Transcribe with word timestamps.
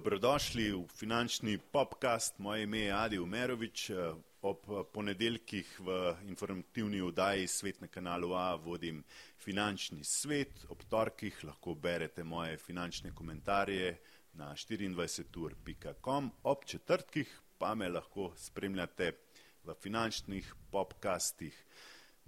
Dobrodošli 0.00 0.72
v 0.72 0.88
finančni 0.96 1.58
popkast. 1.58 2.38
Moje 2.38 2.62
ime 2.62 2.78
je 2.78 2.92
Adi 2.92 3.18
Umerovič. 3.18 3.90
Ob 4.40 4.64
ponedeljkih 4.92 5.80
v 5.80 6.16
informativni 6.24 7.02
oddaji 7.04 7.46
Svet 7.46 7.80
na 7.84 7.86
kanalu 7.86 8.32
A 8.32 8.54
vodim 8.54 9.04
finančni 9.36 10.00
svet. 10.04 10.64
Ob 10.72 10.80
torkih 10.88 11.44
lahko 11.44 11.74
berete 11.74 12.24
moje 12.24 12.56
finančne 12.56 13.12
komentarje 13.14 14.00
na 14.32 14.54
24ur.com. 14.54 16.32
Ob 16.42 16.64
četrtkih 16.64 17.40
pa 17.58 17.74
me 17.74 17.88
lahko 17.88 18.32
spremljate 18.36 19.12
v 19.64 19.74
finančnih 19.74 20.54
popkastih. 20.70 21.52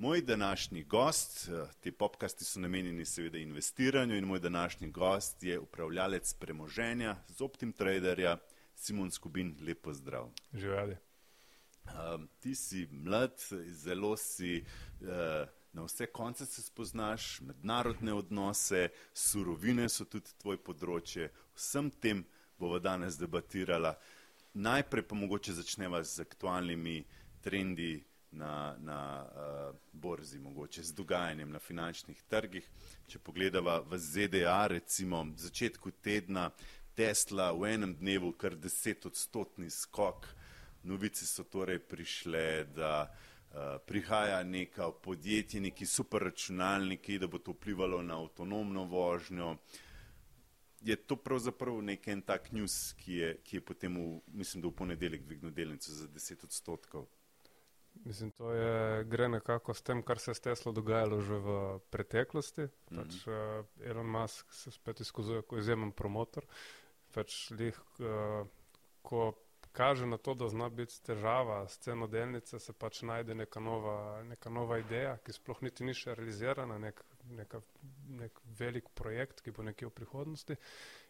Moj 0.03 0.23
današnji 0.23 0.83
gost, 0.83 1.49
ti 1.81 1.93
popkasti 1.93 2.45
so 2.45 2.61
namenjeni 2.61 3.05
seveda 3.05 3.39
investiranju 3.39 4.17
in 4.17 4.25
moj 4.25 4.39
današnji 4.39 4.91
gost 4.91 5.43
je 5.43 5.59
upravljalec 5.59 6.35
premoženja 6.35 7.17
z 7.29 7.41
Optim 7.41 7.73
Traderja, 7.73 8.39
Simon 8.75 9.11
Skubin, 9.11 9.57
lepo 9.67 9.93
zdrav. 9.93 10.31
Živeli. 10.53 10.97
Um, 11.85 12.29
ti 12.41 12.55
si 12.55 12.89
mlad, 12.91 13.33
zelo 13.67 14.17
si 14.17 14.65
uh, 15.01 15.07
na 15.73 15.85
vse 15.85 16.07
konce 16.07 16.47
se 16.47 16.63
spoznaš, 16.63 17.41
mednarodne 17.41 18.15
odnose, 18.15 18.89
surovine 19.15 19.89
so 19.89 20.05
tudi 20.05 20.35
tvoj 20.39 20.59
področje, 20.59 21.31
vsem 21.55 21.91
tem 21.91 22.27
bomo 22.59 22.79
danes 22.79 23.19
debatirala. 23.23 23.95
Najprej 24.55 25.07
pa 25.07 25.15
mogoče 25.15 25.53
začneva 25.53 26.03
z 26.05 26.27
aktualnimi 26.27 27.05
trendi 27.41 28.01
na, 28.33 28.77
na 28.79 29.25
uh, 29.25 29.77
borzi, 29.93 30.39
mogoče 30.39 30.83
z 30.83 30.93
dogajanjem 30.93 31.51
na 31.51 31.59
finančnih 31.59 32.23
trgih. 32.29 32.69
Če 33.07 33.19
pogledava 33.19 33.81
v 33.81 33.99
ZDA, 33.99 34.67
recimo 34.67 35.23
v 35.25 35.37
začetku 35.37 35.93
tedna 36.03 36.51
Tesla 36.95 37.53
v 37.53 37.75
enem 37.75 37.95
dnevu 37.97 38.33
kar 38.37 38.57
deset 38.57 39.07
odstotni 39.07 39.71
skok. 39.71 40.29
Novice 40.83 41.27
so 41.27 41.45
torej 41.45 41.79
prišle, 41.79 42.65
da 42.75 43.07
uh, 43.07 43.79
prihaja 43.87 44.43
neka 44.43 44.91
podjetje, 44.91 45.61
neki 45.61 45.87
superračunalniki, 45.87 47.19
da 47.19 47.29
bo 47.29 47.39
to 47.39 47.53
vplivalo 47.53 48.03
na 48.03 48.19
avtonomno 48.21 48.85
vožnjo. 48.85 49.57
Je 50.83 50.97
to 50.97 51.17
pravzaprav 51.17 51.79
nek 51.83 52.09
en 52.09 52.23
tak 52.27 52.51
news, 52.53 52.93
ki 52.99 53.13
je, 53.15 53.35
ki 53.45 53.57
je 53.57 53.65
potem, 53.65 53.95
v, 53.95 54.21
mislim, 54.35 54.63
da 54.63 54.69
v 54.69 54.79
ponedeljek 54.81 55.23
dvignil 55.23 55.53
delnico 55.55 55.93
za 55.93 56.09
10 56.09 56.45
odstotkov. 56.45 57.07
Mislim, 57.95 58.31
to 58.31 58.53
je, 58.53 59.05
gre 59.05 59.29
nekako 59.29 59.75
s 59.75 59.83
tem, 59.83 60.03
kar 60.03 60.19
se 60.19 60.31
je 60.31 60.35
s 60.35 60.41
Teslo 60.41 60.73
dogajalo 60.73 61.21
že 61.21 61.35
v 61.35 61.79
preteklosti. 61.91 62.63
Mm 62.63 62.69
-hmm. 62.91 62.97
pač, 63.03 63.27
uh, 63.27 63.87
Elon 63.91 64.07
Musk 64.07 64.53
se 64.53 64.71
spet 64.71 65.01
izkazuje 65.01 65.43
kot 65.43 65.59
izjemen 65.59 65.93
promotor. 65.93 66.47
Pač, 67.13 67.51
lih, 67.51 67.81
uh, 67.99 68.47
ko 69.03 69.35
kaže 69.73 70.07
na 70.07 70.17
to, 70.17 70.35
da 70.35 70.49
zna 70.49 70.69
biti 70.69 71.03
težava 71.03 71.69
s 71.69 71.79
ceno 71.79 72.07
delnice, 72.07 72.59
se 72.59 72.73
pač 72.73 73.03
najde 73.03 73.35
neka 73.35 73.61
nova, 73.61 74.23
neka 74.23 74.51
nova 74.51 74.79
ideja, 74.79 75.17
ki 75.19 75.33
sploh 75.33 75.63
niti 75.63 75.85
ni 75.85 75.95
še 75.95 76.15
realizirana, 76.15 76.79
nek, 76.79 77.05
neka, 77.25 77.61
nek 78.09 78.41
velik 78.59 78.89
projekt, 78.95 79.41
ki 79.41 79.51
bo 79.51 79.63
nekje 79.63 79.89
v 79.89 79.91
prihodnosti 79.91 80.57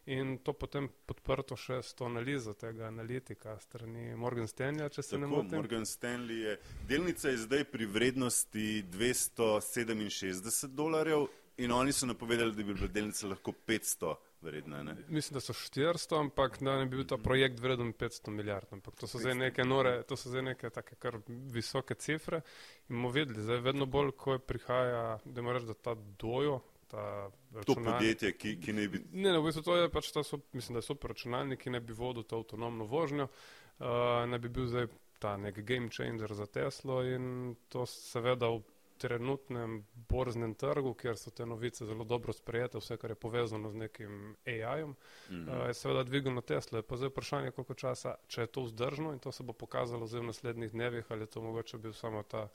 in 0.06 0.39
to 0.42 0.53
potem 0.53 0.89
podprto 1.06 1.56
še 1.56 1.78
s 1.83 1.95
to 1.95 2.06
analizo 2.08 2.55
tega 2.58 2.89
analitika 2.89 3.55
strani 3.62 4.17
Morgan 4.19 4.48
Stanleya, 4.50 4.89
če 4.91 5.03
se 5.03 5.14
Tako, 5.14 5.20
ne 5.20 5.27
motim. 5.31 5.59
Morgan 5.61 5.86
Stanley 5.86 6.42
je, 6.48 6.56
delnica 6.89 7.31
je 7.31 7.44
zdaj 7.44 7.64
pri 7.70 7.86
vrednosti 7.86 8.67
267 8.91 10.75
dolarjev 10.75 11.28
in 11.62 11.72
oni 11.72 11.92
so 11.92 12.06
napovedali, 12.06 12.55
da 12.56 12.62
bi 12.62 12.75
bila 12.75 12.89
delnica 12.89 13.27
lahko 13.27 13.53
500 13.67 14.14
vredna. 14.42 14.83
Ne? 14.83 14.97
Mislim, 15.09 15.34
da 15.34 15.41
so 15.41 15.53
400, 15.53 16.19
ampak 16.20 16.59
da 16.61 16.77
ne 16.78 16.87
bi 16.87 16.97
bil 16.97 17.06
ta 17.06 17.16
projekt 17.16 17.61
vreden 17.61 17.93
500 17.93 18.31
milijard. 18.31 18.66
Ampak 18.72 18.97
to 18.99 19.06
so 19.06 19.19
zdaj 19.19 19.34
neke 19.34 19.65
nore, 19.65 20.03
to 20.03 20.16
so 20.16 20.32
zdaj 20.32 20.43
neke 20.43 20.71
take 20.71 20.97
kar 20.99 21.21
visoke 21.28 21.94
cifre 21.94 22.43
in 22.88 22.97
bomo 22.97 23.12
videli, 23.15 23.43
zdaj 23.43 23.62
vedno 23.69 23.87
bolj, 23.87 24.10
ko 24.19 24.38
prihaja, 24.38 25.19
da 25.25 25.43
moraš, 25.43 25.69
da 25.71 25.75
ta 25.75 25.94
dojo, 26.19 26.60
ta 26.92 27.30
To 27.66 27.75
podjetje, 27.75 28.32
ki, 28.32 28.56
ki 28.60 28.72
ne 28.72 28.88
bi. 28.88 29.00
Ne, 29.12 29.32
ne, 29.32 29.38
v 29.38 29.48
bistvu 29.48 29.62
to 29.64 29.76
je 29.76 29.88
pač 29.92 30.10
ta, 30.12 30.22
so, 30.25 30.38
mislim, 30.53 30.76
da 30.76 30.82
je 30.82 30.88
super 30.91 31.12
računalnik, 31.14 31.62
ki 31.64 31.72
ne 31.72 31.80
bi 31.80 31.97
vodil 31.97 32.26
to 32.28 32.42
avtonomno 32.42 32.84
vožnjo, 32.88 33.28
uh, 33.28 33.86
ne 34.28 34.38
bi 34.38 34.50
bil 34.53 34.69
zdaj 34.69 34.91
ta 35.22 35.36
nek 35.41 35.62
game 35.64 35.88
changer 35.88 36.34
za 36.36 36.47
Teslo 36.47 37.00
in 37.06 37.54
to 37.72 37.86
seveda 37.88 38.50
v 38.52 38.60
trenutnem 39.02 39.78
borznem 40.10 40.52
trgu, 40.54 40.92
kjer 40.94 41.16
so 41.19 41.32
te 41.34 41.47
novice 41.48 41.86
zelo 41.88 42.04
dobro 42.04 42.32
sprejete, 42.36 42.78
vse, 42.78 42.98
kar 43.00 43.10
je 43.10 43.19
povezano 43.19 43.70
z 43.72 43.81
nekim 43.86 44.36
AI-om, 44.47 44.91
mm 44.92 44.97
-hmm. 45.31 45.62
uh, 45.62 45.66
je 45.69 45.75
seveda 45.75 46.04
dvignilo 46.04 46.41
Tesla. 46.41 46.78
Je 46.78 46.82
pa 46.82 46.97
zdaj 46.97 47.08
vprašanje, 47.08 47.50
koliko 47.50 47.75
časa, 47.75 48.14
če 48.28 48.41
je 48.41 48.47
to 48.47 48.62
vzdržno 48.69 49.12
in 49.12 49.19
to 49.19 49.32
se 49.32 49.42
bo 49.42 49.52
pokazalo 49.52 50.06
zdaj 50.06 50.20
v 50.20 50.26
naslednjih 50.26 50.70
dnevih, 50.72 51.06
ali 51.08 51.22
je 51.22 51.26
to 51.26 51.41
mogoče 51.41 51.78
bil 51.78 51.92
samo 51.92 52.22
ta 52.22 52.48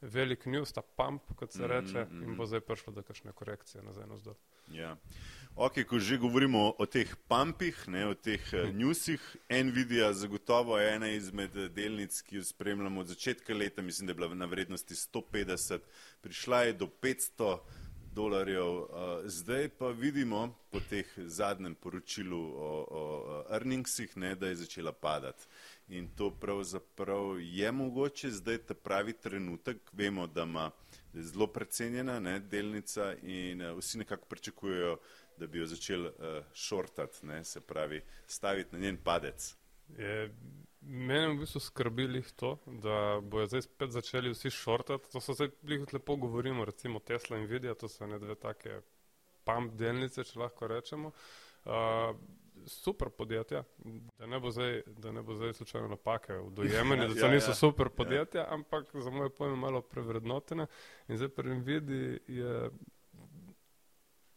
velik 0.00 0.46
news, 0.46 0.72
ta 0.72 0.82
pump, 0.82 1.22
kot 1.36 1.52
se 1.52 1.66
reče, 1.66 2.04
mm 2.04 2.08
-hmm. 2.10 2.24
in 2.24 2.36
bo 2.36 2.46
zdaj 2.46 2.60
prišlo 2.60 2.92
do 2.92 3.02
kakšne 3.02 3.32
korekcije 3.32 3.82
nazaj 3.82 4.06
na 4.06 4.16
zdol. 4.16 4.34
Ja. 4.72 4.96
Ok, 5.56 5.82
ko 5.88 5.98
že 5.98 6.16
govorimo 6.16 6.74
o 6.78 6.86
teh 6.86 7.16
pumpih, 7.28 7.88
ne, 7.88 8.06
o 8.06 8.14
teh 8.14 8.40
uh, 8.52 8.70
newsih, 8.70 9.20
Nvidia 9.50 10.12
zagotovo 10.12 10.78
je 10.78 10.94
ena 10.94 11.08
izmed 11.08 11.50
delnic, 11.74 12.22
ki 12.22 12.36
jo 12.36 12.44
spremljamo 12.44 13.00
od 13.00 13.06
začetka 13.06 13.54
leta, 13.54 13.82
mislim, 13.82 14.06
da 14.06 14.10
je 14.10 14.14
bila 14.14 14.34
na 14.34 14.46
vrednosti 14.46 14.94
150, 14.94 15.78
prišla 16.20 16.62
je 16.62 16.72
do 16.72 16.86
500 16.86 17.58
dolarjev, 18.14 18.66
uh, 18.66 18.86
zdaj 19.24 19.68
pa 19.68 19.88
vidimo 19.88 20.54
po 20.70 20.80
teh 20.80 21.06
zadnjem 21.16 21.74
poročilu 21.74 22.38
o, 22.38 22.86
o 22.90 23.44
earningsih, 23.50 24.16
ne, 24.16 24.34
da 24.34 24.48
je 24.48 24.56
začela 24.56 24.92
padati. 24.92 25.44
In 25.88 26.08
to 26.16 26.30
pravzaprav 26.30 27.40
je 27.40 27.72
mogoče 27.72 28.30
zdaj 28.30 28.58
ta 28.58 28.74
pravi 28.74 29.12
trenutek, 29.12 29.76
vemo, 29.92 30.26
da 30.26 30.42
ima 30.42 30.70
da 31.12 31.22
zelo 31.22 31.46
precenjena 31.46 32.20
ne, 32.20 32.38
delnica 32.40 33.14
in 33.22 33.62
uh, 33.62 33.78
vsi 33.78 33.98
nekako 33.98 34.26
pričakujejo, 34.26 34.98
da 35.36 35.46
bi 35.46 35.58
jo 35.58 35.66
začeli 35.66 36.08
uh, 36.08 36.44
šortati, 36.54 37.26
ne, 37.26 37.44
se 37.44 37.60
pravi 37.60 38.02
staviti 38.26 38.76
na 38.76 38.78
njen 38.78 38.96
padec. 38.96 39.54
Je, 39.98 40.34
mene 40.80 41.28
v 41.28 41.38
bistvu 41.42 41.60
skrbili 41.60 42.22
to, 42.36 42.56
da 42.66 43.20
bojo 43.22 43.46
zdaj 43.46 43.62
spet 43.62 43.90
začeli 43.90 44.32
vsi 44.32 44.50
šortati. 44.50 45.12
To 45.12 45.20
so 45.20 45.34
zdaj 45.34 45.50
lepo 45.92 46.16
govorimo, 46.16 46.64
recimo 46.64 46.98
Tesla 46.98 47.38
in 47.38 47.44
Nvidia, 47.44 47.74
to 47.74 47.88
so 47.88 48.06
ne 48.06 48.18
dve 48.18 48.34
take 48.34 48.80
pump 49.44 49.74
delnice, 49.74 50.24
če 50.24 50.38
lahko 50.38 50.68
rečemo. 50.68 51.12
Uh, 51.64 52.16
super 52.66 53.08
podjetja, 53.08 53.64
da 54.18 54.26
ne 54.26 54.40
bo 54.40 54.50
zdaj, 54.50 54.82
da 54.86 55.12
ne 55.12 55.22
bo 55.22 55.34
zdaj 55.34 55.52
slučajno 55.52 55.88
napake 55.88 56.32
v 56.32 56.50
dojemanju, 56.50 57.08
da 57.08 57.14
to 57.14 57.26
Ja, 57.26 57.32
niso 57.32 57.50
ja. 57.50 57.54
super 57.54 57.88
podjetja, 57.88 58.46
ampak 58.48 58.90
za 58.94 59.10
moje 59.10 59.30
pojme 59.30 59.56
malo 59.56 59.82
prevrednotene. 59.82 60.66
In 61.08 61.16
zdaj 61.16 61.28
pri 61.28 61.54
Nvidi 61.54 62.18
je 62.26 62.70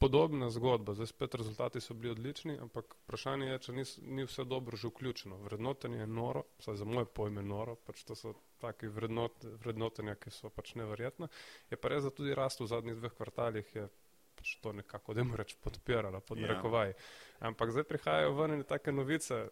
podobna 0.04 0.50
zgodba. 0.50 0.94
Zdaj 0.94 1.08
spet 1.08 1.36
rezultati 1.36 1.82
so 1.82 1.94
bili 1.94 2.12
odlični, 2.12 2.58
ampak 2.62 2.96
vprašanje 3.06 3.48
je, 3.48 3.60
če 3.60 3.74
ni, 3.74 3.84
ni 4.18 4.26
vse 4.28 4.44
dobro 4.44 4.78
že 4.78 4.92
vključeno. 4.92 5.38
Vrednotenje 5.48 6.02
je 6.04 6.08
noro, 6.08 6.44
vsaj 6.60 6.76
za 6.82 6.86
moje 6.86 7.06
pojme 7.06 7.44
noro, 7.44 7.76
pač 7.88 8.04
to 8.04 8.16
so 8.16 8.34
taki 8.60 8.92
vrednot, 8.92 9.46
vrednotenja, 9.64 10.16
ki 10.16 10.32
so 10.32 10.52
pač 10.52 10.76
neverjetna. 10.80 11.32
Je 11.72 11.80
pa 11.80 11.94
res, 11.94 12.04
da 12.04 12.12
tudi 12.12 12.36
rast 12.36 12.60
v 12.60 12.68
zadnjih 12.68 13.00
dveh 13.00 13.16
kvartalih 13.16 13.76
je 13.76 13.88
pač 14.36 14.58
to 14.60 14.74
nekako, 14.76 15.16
da 15.16 15.24
mu 15.24 15.40
reč, 15.40 15.56
podpirala, 15.64 16.20
pod 16.20 16.38
Ja. 16.38 16.48
narekovaj. 16.48 16.94
Ampak 17.40 17.72
zdaj 17.72 17.88
prihajajo 17.88 18.36
ven 18.36 18.58
ene 18.58 18.68
take 18.68 18.92
novice, 18.92 19.46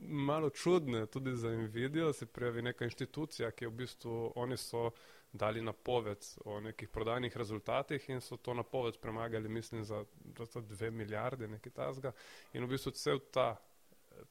malo 0.00 0.50
čudne, 0.50 1.06
tudi 1.06 1.36
za 1.36 1.50
Nvidijo 1.50 2.12
se 2.12 2.26
prijavi 2.26 2.62
neka 2.62 2.84
inštitucija, 2.84 3.50
ki 3.50 3.64
je 3.64 3.68
v 3.68 3.74
bistvu, 3.82 4.32
oni 4.36 4.56
so 4.56 4.90
dali 5.32 5.62
napoved 5.62 6.26
o 6.44 6.60
nekih 6.60 6.88
prodajnih 6.88 7.36
rezultatih 7.36 8.08
in 8.10 8.20
so 8.20 8.36
to 8.36 8.54
napoved 8.54 8.98
premagali, 8.98 9.48
mislim, 9.48 9.84
za, 9.84 10.04
za 10.52 10.60
dve 10.60 10.90
milijarde, 10.90 11.48
nekaj 11.48 11.72
tasga. 11.72 12.12
In 12.52 12.64
v 12.64 12.74
bistvu 12.74 12.90
cel 12.90 13.20
ta 13.30 13.56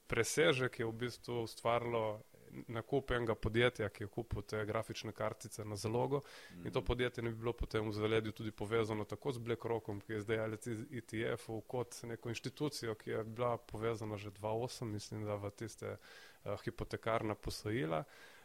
presežek 0.08 0.80
je 0.80 0.86
v 0.86 0.92
bistvu 0.92 1.44
ustvarilo 1.44 2.22
nakup 2.68 3.12
enega 3.12 3.36
podjetja, 3.36 3.90
ki 3.94 4.04
je 4.04 4.08
kupil 4.08 4.42
te 4.42 4.64
grafične 4.66 5.12
kartice 5.12 5.66
na 5.66 5.76
zalogo 5.76 6.22
mm. 6.52 6.66
in 6.66 6.74
to 6.74 6.82
podjetje 6.82 7.24
ne 7.24 7.30
bi 7.30 7.38
bilo 7.38 7.54
potem 7.54 7.90
v 7.90 7.94
zaledju 7.94 8.32
tudi 8.32 8.52
povezano 8.52 9.06
tako 9.06 9.32
z 9.32 9.44
BlackRockom, 9.46 10.02
ki 10.02 10.14
je 10.14 10.22
zdaj 10.22 10.40
ali 10.40 10.58
iz 10.66 10.82
ETF-ov, 10.92 11.62
kot 11.68 12.02
neko 12.04 12.30
inštitucijo, 12.30 12.96
ki 12.96 13.10
je 13.10 13.24
bila 13.24 13.58
povezana 13.58 14.18
že 14.18 14.32
2008, 14.32 14.84
mislim, 14.86 15.26
da 15.26 15.36
v 15.36 15.52
tiste 15.52 15.96
uh, 15.98 16.58
hipotekarna 16.66 17.36
posojila. 17.36 18.00
Uh, 18.00 18.39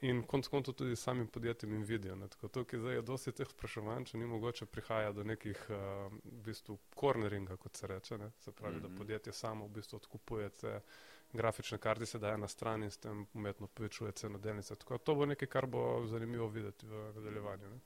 in 0.00 0.22
konc 0.22 0.48
koncev 0.48 0.74
tudi 0.74 0.96
samim 0.96 1.26
podjetjem 1.26 1.72
Nvidia. 1.80 2.14
Ne. 2.14 2.28
Tako 2.28 2.48
tukaj 2.48 2.80
zdaj 2.80 2.94
je 2.94 3.02
dosti 3.02 3.32
teh 3.32 3.48
spraševanj, 3.50 4.04
če 4.04 4.18
ni 4.18 4.26
mogoče 4.30 4.66
prihaja 4.66 5.12
do 5.12 5.24
nekih 5.24 5.58
uh, 5.68 5.78
v 6.24 6.42
bistvu 6.46 6.78
corneringa, 6.94 7.56
kot 7.56 7.76
se 7.76 7.90
reče, 7.90 8.18
ne. 8.18 8.30
se 8.40 8.52
pravi, 8.52 8.76
mm 8.76 8.78
-hmm. 8.78 8.92
da 8.92 8.98
podjetje 8.98 9.32
samo 9.32 9.66
v 9.66 9.68
bistvu 9.68 9.96
odkupuje 9.96 10.48
te 10.50 10.80
grafične 11.32 11.78
kartice, 11.78 12.18
daje 12.18 12.38
na 12.38 12.48
stran 12.48 12.82
in 12.82 12.90
s 12.90 12.96
tem 12.96 13.26
umetno 13.34 13.66
povečuje 13.66 14.12
ceno 14.12 14.38
delnice. 14.38 14.74
Tako 14.74 14.98
to 14.98 15.14
bo 15.14 15.26
nekaj, 15.26 15.48
kar 15.48 15.66
bo 15.66 16.06
zanimivo 16.06 16.48
videti 16.48 16.86
v 16.86 17.12
nadaljevanju. 17.14 17.70
Ne. 17.70 17.78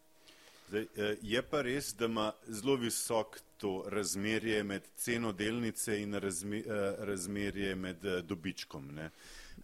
Zdaj, 0.69 0.83
eh, 0.83 1.17
je 1.23 1.43
pa 1.43 1.63
res, 1.63 1.95
da 1.95 2.05
ima 2.05 2.33
zelo 2.47 2.77
visok 2.77 3.41
to 3.57 3.85
razmerje 3.87 4.63
med 4.65 4.83
ceno 4.97 5.33
delnice 5.33 6.03
in 6.03 6.15
razme, 6.15 6.59
uh, 6.59 6.65
razmerje 6.99 7.75
med 7.75 8.05
uh, 8.05 8.21
dobičkom. 8.21 8.95
Ne. 8.95 9.11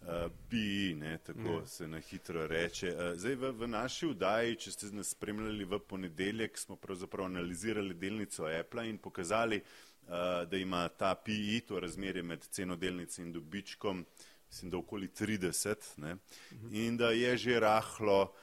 Uh, 0.05 0.31
PI, 0.49 0.95
ne, 0.99 1.17
tako 1.17 1.59
ne. 1.59 1.67
se 1.67 1.87
na 1.87 1.99
hitro 1.99 2.47
reče. 2.47 2.87
Uh, 2.87 3.17
zdaj 3.17 3.35
v, 3.35 3.51
v 3.51 3.67
naši 3.67 4.05
vdaji, 4.11 4.59
če 4.61 4.71
ste 4.71 4.89
nas 4.93 5.09
spremljali 5.15 5.65
v 5.65 5.79
ponedeljek, 5.81 6.59
smo 6.61 6.77
pravzaprav 6.77 7.25
analizirali 7.25 7.97
delnico 7.97 8.45
Apple 8.45 8.85
in 8.89 8.99
pokazali, 9.01 9.57
uh, 9.57 10.43
da 10.45 10.57
ima 10.57 10.83
ta 10.93 11.15
PI, 11.15 11.63
to 11.65 11.81
razmerje 11.81 12.23
med 12.23 12.45
ceno 12.53 12.77
delnice 12.77 13.23
in 13.23 13.33
dobičkom, 13.33 14.05
mislim, 14.47 14.71
da 14.71 14.77
okoli 14.77 15.09
30 15.09 15.89
ne, 15.97 16.15
mhm. 16.53 16.75
in 16.75 16.97
da 16.97 17.09
je 17.09 17.37
že 17.37 17.59
rahlo 17.59 18.33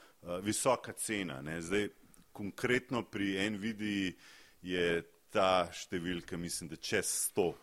visoka 0.43 0.91
cena. 0.91 1.41
Ne. 1.41 1.61
Zdaj, 1.61 1.89
konkretno 2.31 3.03
pri 3.03 3.37
NVIDI 3.49 4.13
je 4.61 5.03
ta 5.33 5.67
številka, 5.73 6.37
mislim, 6.37 6.69
da 6.69 6.75
čez 6.75 7.31
100. 7.35 7.53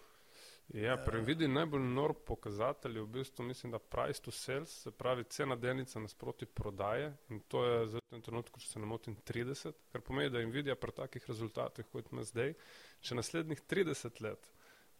Ja, 0.75 0.95
pri 0.97 1.19
NVIDI 1.23 1.49
najbolj 1.49 1.83
nor 1.83 2.13
pokazatelj 2.27 2.97
je 2.97 3.03
v 3.03 3.07
bistvu, 3.07 3.45
mislim, 3.45 3.73
da 3.73 3.79
price 3.79 4.23
to 4.23 4.31
sales, 4.31 4.71
se 4.83 4.91
pravi 4.91 5.25
cena 5.25 5.57
delnica 5.57 6.01
nasproti 6.01 6.47
prodaje 6.47 7.17
in 7.29 7.41
to 7.41 7.65
je 7.65 7.87
za 7.87 8.01
tem 8.11 8.23
trenutku, 8.23 8.61
če 8.61 8.69
se 8.69 8.79
ne 8.79 8.87
motim, 8.87 9.17
30, 9.27 9.75
kar 9.93 10.05
pomeni, 10.07 10.31
da 10.31 10.45
NVIDIA 10.47 10.77
pri 10.79 10.95
takih 10.95 11.27
rezultatih, 11.27 11.91
kot 11.91 12.13
ima 12.13 12.23
zdaj, 12.23 12.55
če 13.01 13.19
naslednjih 13.19 13.63
30 13.67 14.23
let 14.23 14.51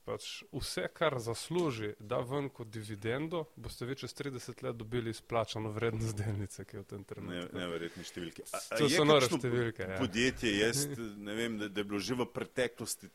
pač 0.05 0.27
vse, 0.51 0.89
kar 0.97 1.19
zasluži, 1.23 1.93
da 2.01 2.19
ven 2.27 2.49
kot 2.51 2.71
dividendo, 2.73 3.45
boste 3.57 3.87
vi 3.87 3.95
čez 4.01 4.15
30 4.17 4.65
let 4.65 4.77
dobili 4.77 5.13
izplačano 5.15 5.71
vrednost 5.71 6.17
delnice, 6.19 6.65
ki 6.65 6.77
je 6.77 6.83
v 6.83 6.89
tem 6.93 7.05
trenutku. 7.05 7.37
Ne, 7.37 7.63
neverjetne 7.63 8.07
številke. 8.09 8.47
A, 8.51 8.59
a 8.59 8.81
to 8.81 8.89
so 8.91 9.07
nore 9.07 9.29
številke. 9.31 9.87
Ja. 9.87 9.99
Podjetje, 10.01 10.55
jaz 10.57 10.87
ne 10.99 11.37
vem, 11.37 11.61
da, 11.61 11.69
da 11.69 11.85
je 11.85 11.91
bilo 11.93 12.01
že 12.03 12.17
v 12.19 12.27
preteklosti 12.33 13.13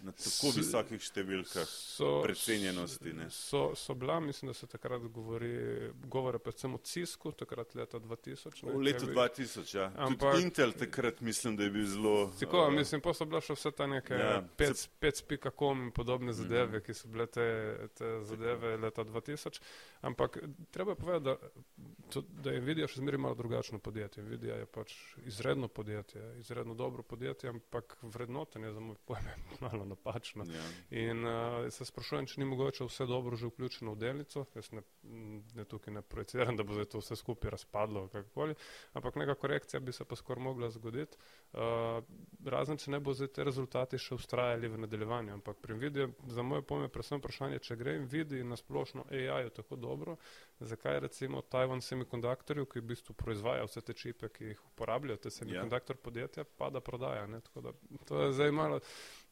na 0.00 0.12
tako 0.12 0.50
S, 0.50 0.56
visokih 0.56 1.02
številkah 1.02 1.68
so, 1.68 2.10
precenjenosti. 2.24 3.12
So, 3.30 3.62
so 3.78 3.94
bila, 3.94 4.20
mislim, 4.20 4.50
da 4.50 4.54
se 4.54 4.66
takrat 4.66 5.02
govori, 5.12 5.90
govore 6.10 6.38
predvsem 6.38 6.74
o 6.74 6.78
Cisku, 6.78 7.32
takrat 7.32 7.74
leta 7.74 8.00
2000. 8.00 8.64
Ne, 8.66 8.74
v 8.74 8.82
letu 8.88 9.08
2000, 9.10 9.74
ja. 9.76 9.90
Ampak, 9.96 10.34
Tudi 10.34 10.48
Intel 10.48 10.74
takrat 10.78 11.20
mislim, 11.20 11.56
da 11.56 11.64
je 11.64 11.70
bil 11.70 11.86
zelo. 11.86 12.14
Tako, 12.40 12.66
uh, 12.66 12.72
mislim, 12.74 13.02
pa 13.04 13.14
so 13.14 13.28
bila 13.28 13.42
še 13.44 13.56
vse 13.56 13.72
ta 13.76 13.88
neke 13.90 14.18
ja, 14.18 14.42
5.com 14.58 15.86
in 15.88 15.92
podobne 15.94 16.32
mhm. 16.32 16.38
zadeve, 16.42 16.78
-huh. 16.80 16.86
ki 16.86 16.94
so 16.94 17.08
bile 17.08 17.26
te, 17.26 17.48
te 17.94 18.12
zadeve 18.24 18.76
leta 18.76 19.04
2000. 19.04 19.60
Ampak 20.00 20.38
treba 20.70 20.92
je 20.92 20.96
povedati, 20.96 21.24
da, 21.24 21.36
to, 22.10 22.20
da 22.42 22.50
je 22.50 22.60
Nvidia 22.60 22.88
še 22.88 23.00
zmeraj 23.00 23.18
malo 23.18 23.34
drugačno 23.34 23.78
podjetje. 23.78 24.24
Nvidia 24.24 24.56
je 24.56 24.66
pač 24.66 24.94
izredno 25.26 25.68
podjetje, 25.68 26.34
izredno 26.38 26.74
dobro 26.74 27.02
podjetje, 27.02 27.50
ampak 27.50 27.96
vrednotenje 28.02 28.72
za 28.72 28.80
moj 28.80 28.96
pojem 29.04 29.24
je 29.26 29.58
malo 29.66 29.84
napačno. 29.94 30.44
Ja. 30.50 30.66
In 30.90 31.24
uh, 31.24 31.70
se 31.72 31.86
sprašujem, 31.88 32.28
če 32.30 32.42
ni 32.42 32.48
mogoče 32.50 32.84
vse 32.88 33.06
dobro 33.10 33.36
že 33.40 33.48
vključeno 33.50 33.94
v 33.94 34.00
delnico. 34.02 34.44
Jaz 34.54 34.70
ne, 34.76 34.82
ne 35.54 35.64
tukaj 35.64 35.94
ne 35.94 36.02
projiciram, 36.02 36.56
da 36.56 36.66
bo 36.66 36.84
to 36.84 37.00
vse 37.00 37.16
skupaj 37.16 37.54
razpadlo, 37.54 38.08
kakorkoli, 38.12 38.54
ampak 38.92 39.16
neka 39.22 39.34
korekcija 39.34 39.80
bi 39.80 39.92
se 39.92 40.04
pa 40.04 40.16
skoraj 40.16 40.44
mogla 40.44 40.70
zgoditi. 40.70 41.16
Uh, 41.52 42.02
razen, 42.44 42.78
če 42.80 42.90
ne 42.90 43.00
bo 43.00 43.14
zdaj 43.14 43.30
te 43.36 43.44
rezultati 43.46 43.98
še 44.00 44.16
ustrajali 44.18 44.68
v 44.68 44.80
nadaljevanju. 44.84 45.34
Ampak 45.38 45.60
pri 45.62 45.76
Nvidia, 45.78 46.08
za 46.28 46.42
moje 46.42 46.64
pojme, 46.66 46.88
predvsem 46.92 47.20
vprašanje, 47.20 47.60
če 47.64 47.76
gre 47.80 47.96
in 48.00 48.08
vidi 48.10 48.42
na 48.44 48.58
splošno 48.58 49.06
AI 49.10 49.50
tako 49.54 49.76
dobro, 49.80 50.16
zakaj 50.60 51.00
recimo 51.06 51.42
Taiwan 51.42 51.82
Semiconductorju, 51.84 52.66
ki 52.66 52.82
v 52.82 52.88
bistvu 52.92 53.14
proizvaja 53.18 53.66
vse 53.68 53.84
te 53.86 53.94
čipe, 53.94 54.30
ki 54.34 54.52
jih 54.52 54.62
uporabljajo, 54.72 55.22
te 55.22 55.30
semiconductor 55.30 55.96
yeah. 55.96 56.04
podjetja, 56.04 56.44
pa 56.58 56.70
da 56.70 56.80
prodaja. 56.84 57.26
Ne? 57.30 57.40
Tako 57.40 57.60
da 57.68 57.74
to 58.08 58.22
je 58.22 58.32
zdaj 58.32 58.52
malo, 58.52 58.80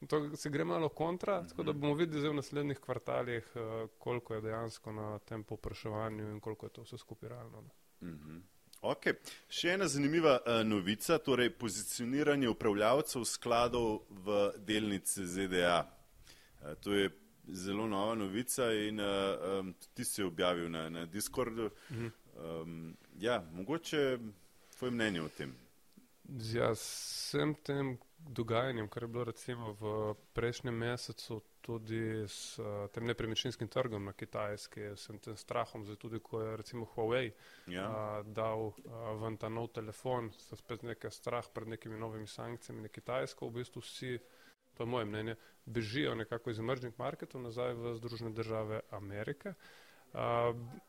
to 0.06 0.36
se 0.36 0.50
gre 0.50 0.64
malo 0.64 0.88
kontra, 0.88 1.40
mm 1.40 1.44
-hmm. 1.44 1.48
tako 1.48 1.62
da 1.62 1.72
bomo 1.72 1.94
videli 1.94 2.28
v 2.28 2.34
naslednjih 2.34 2.78
kvartalih, 2.78 3.52
uh, 3.54 3.90
koliko 3.98 4.34
je 4.34 4.40
dejansko 4.40 4.92
na 4.92 5.18
tem 5.18 5.44
popraševanju 5.44 6.30
in 6.30 6.40
koliko 6.40 6.66
je 6.66 6.70
to 6.70 6.82
vse 6.82 6.98
skupaj 6.98 7.28
realno. 7.28 7.62
Mm 8.00 8.08
-hmm. 8.08 8.40
Okay. 8.82 9.14
Še 9.48 9.68
ena 9.68 9.86
zanimiva 9.88 10.40
uh, 10.40 10.66
novica, 10.66 11.18
torej 11.18 11.50
pozicioniranje 11.50 12.48
upravljavcev 12.48 13.24
skladov 13.24 14.00
v 14.10 14.52
delnice 14.58 15.26
ZDA. 15.26 15.86
Uh, 15.86 16.74
to 16.80 16.94
je 16.94 17.10
zelo 17.48 17.86
nova 17.86 18.14
novica 18.14 18.72
in 18.72 19.00
uh, 19.00 19.06
um, 19.60 19.74
ti 19.94 20.04
si 20.04 20.22
objavil 20.22 20.70
na, 20.70 20.88
na 20.88 21.04
Discordu. 21.06 21.70
Mhm. 21.90 22.06
Um, 22.36 22.96
ja, 23.18 23.44
mogoče 23.52 24.18
tvoje 24.76 24.90
mnenje 24.90 25.22
o 25.22 25.28
tem? 25.28 25.54
Ja, 26.28 26.70
vsem 26.72 27.54
tem 27.54 27.98
dogajanjem, 28.18 28.88
kar 28.88 29.02
je 29.02 29.08
bilo 29.08 29.24
recimo 29.24 29.72
v 29.80 30.14
prejšnjem 30.32 30.74
mesecu 30.74 31.42
tudi 31.60 32.24
s 32.26 32.58
uh, 32.58 32.86
tem 32.94 33.06
nepremičninskim 33.06 33.68
trgom 33.68 34.04
na 34.04 34.12
Kitajski, 34.12 34.94
vsem 34.94 35.18
tem 35.18 35.36
strahom, 35.36 35.84
zdaj 35.84 35.98
tudi 35.98 36.20
ko 36.22 36.40
je 36.42 36.56
recimo 36.56 36.86
Huawei 36.94 37.32
ja. 37.66 37.86
uh, 37.86 38.26
dal 38.26 38.70
uh, 38.70 38.74
ven 39.22 39.36
ta 39.36 39.48
nov 39.48 39.70
telefon, 39.74 40.30
so 40.38 40.58
spet 40.58 40.82
nekaj 40.82 41.10
strah 41.10 41.46
pred 41.54 41.68
nekimi 41.68 41.98
novimi 41.98 42.26
sankcijami 42.26 42.86
na 42.86 42.88
Kitajsko, 42.88 43.50
v 43.50 43.62
bistvu 43.62 43.82
vsi 43.82 44.18
to 44.74 44.82
je 44.82 44.88
moje 44.88 45.04
mnenje, 45.04 45.36
bežijo 45.66 46.14
nekako 46.14 46.50
iz 46.50 46.58
emerging 46.58 46.94
marketov 46.98 47.42
nazaj 47.42 47.74
v 47.74 47.94
Združene 47.98 48.30
države 48.32 48.80
Amerike. 48.90 49.52
Uh, 49.52 49.91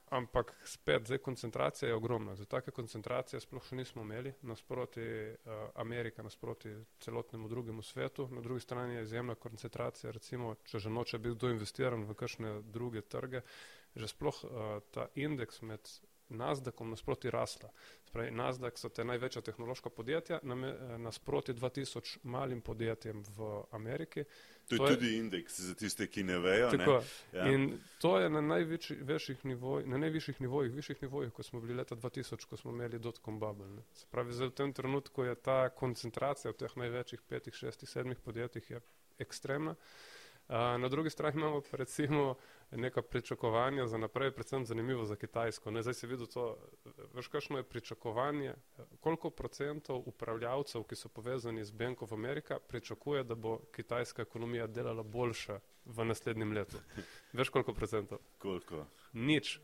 ampak 0.09 0.53
spet, 0.65 1.05
zdaj 1.05 1.17
koncentracija 1.17 1.89
je 1.89 1.95
ogromna. 1.95 2.35
Za 2.35 2.45
take 2.45 2.71
koncentracije 2.71 3.39
sploh 3.39 3.63
še 3.65 3.75
nismo 3.79 4.03
imeli, 4.03 4.33
nasproti 4.41 5.03
uh, 5.03 5.53
Amerika, 5.79 6.23
nasproti 6.23 6.73
celotnemu 6.99 7.47
drugemu 7.49 7.81
svetu. 7.81 8.27
Na 8.31 8.41
drugi 8.41 8.61
strani 8.61 8.95
je 8.95 9.03
izjemna 9.03 9.35
koncentracija, 9.35 10.11
recimo, 10.11 10.55
če 10.65 10.79
že 10.79 10.89
noče 10.89 11.19
biti 11.19 11.35
kdo 11.35 11.53
investiran 11.55 12.03
v 12.03 12.17
kakšne 12.19 12.55
druge 12.61 13.01
trge, 13.01 13.41
že 13.95 14.11
sploh 14.11 14.43
uh, 14.43 14.81
ta 14.91 15.07
indeks 15.15 15.61
med 15.61 15.87
Nasdaqom 16.33 16.89
nasproti 16.89 17.29
rasla. 17.29 17.69
Spravi, 18.07 18.31
Nasdaq 18.31 18.79
so 18.79 18.89
te 18.89 19.03
največja 19.05 19.41
tehnološka 19.41 19.89
podjetja, 19.89 20.39
nasproti 20.97 21.53
2000 21.53 22.23
malim 22.23 22.61
podjetjem 22.61 23.23
v 23.37 23.49
Ameriki. 23.71 24.23
To 24.67 24.75
je, 24.75 24.77
to 24.77 24.87
je 24.87 24.95
tudi 24.95 25.17
indeks 25.17 25.59
za 25.59 25.73
tiste, 25.75 26.07
ki 26.07 26.23
ne 26.23 26.37
vejo. 26.39 26.69
Tako, 26.71 26.93
ne? 27.31 27.39
Ja. 27.39 27.47
In 27.51 27.79
to 27.99 28.19
je 28.19 28.29
na 28.29 28.41
najvišjih 28.41 29.45
nivojih, 29.45 29.87
na 29.87 29.97
najvišjih 29.97 30.41
nivojih, 30.41 30.73
višjih 30.73 31.01
nivojih, 31.01 31.33
ko 31.33 31.43
smo 31.43 31.61
bili 31.61 31.75
leta 31.75 31.95
2000, 31.95 32.45
ko 32.45 32.57
smo 32.57 32.71
imeli 32.71 32.99
dotcom 32.99 33.39
bubble. 33.39 33.67
Ne? 33.67 33.83
Se 33.93 34.07
pravi, 34.11 34.33
zdaj 34.33 34.47
v 34.47 34.57
tem 34.61 34.73
trenutku 34.73 35.23
je 35.23 35.35
ta 35.35 35.69
koncentracija 35.69 36.51
v 36.51 36.57
teh 36.63 36.77
največjih 36.79 37.21
petih, 37.27 37.55
šestih, 37.55 37.89
sedmih 37.89 38.19
podjetjih 38.23 38.71
ekstremna. 39.19 39.75
Na 40.47 40.89
drugi 40.89 41.09
strani 41.09 41.37
imamo 41.37 41.61
pa 41.71 41.77
recimo 41.77 42.35
neka 42.71 43.01
pričakovanja 43.01 43.87
za 43.87 43.97
naprej, 43.97 44.31
predvsem 44.31 44.65
zanimivo 44.65 45.05
za 45.05 45.15
Kitajsko. 45.15 45.71
Ne, 45.71 45.81
zdaj 45.81 45.93
si 45.93 46.07
videl 46.07 46.27
to, 46.27 46.57
veš, 47.13 47.27
kakšno 47.27 47.57
je 47.57 47.63
pričakovanje, 47.63 48.53
koliko 48.99 49.29
procentov 49.29 50.03
upravljavcev, 50.05 50.83
ki 50.83 50.95
so 50.95 51.09
povezani 51.09 51.63
z 51.63 51.71
Bank 51.71 52.01
of 52.01 52.11
America, 52.11 52.59
pričakuje, 52.67 53.23
da 53.23 53.35
bo 53.35 53.59
kitajska 53.75 54.21
ekonomija 54.21 54.67
delala 54.67 55.03
boljše 55.03 55.59
v 55.85 56.05
naslednjem 56.05 56.51
letu. 56.51 56.77
Veš, 57.33 57.49
koliko 57.49 57.73
procentov? 57.73 58.19
Koliko? 58.37 58.85
Nič. 59.13 59.59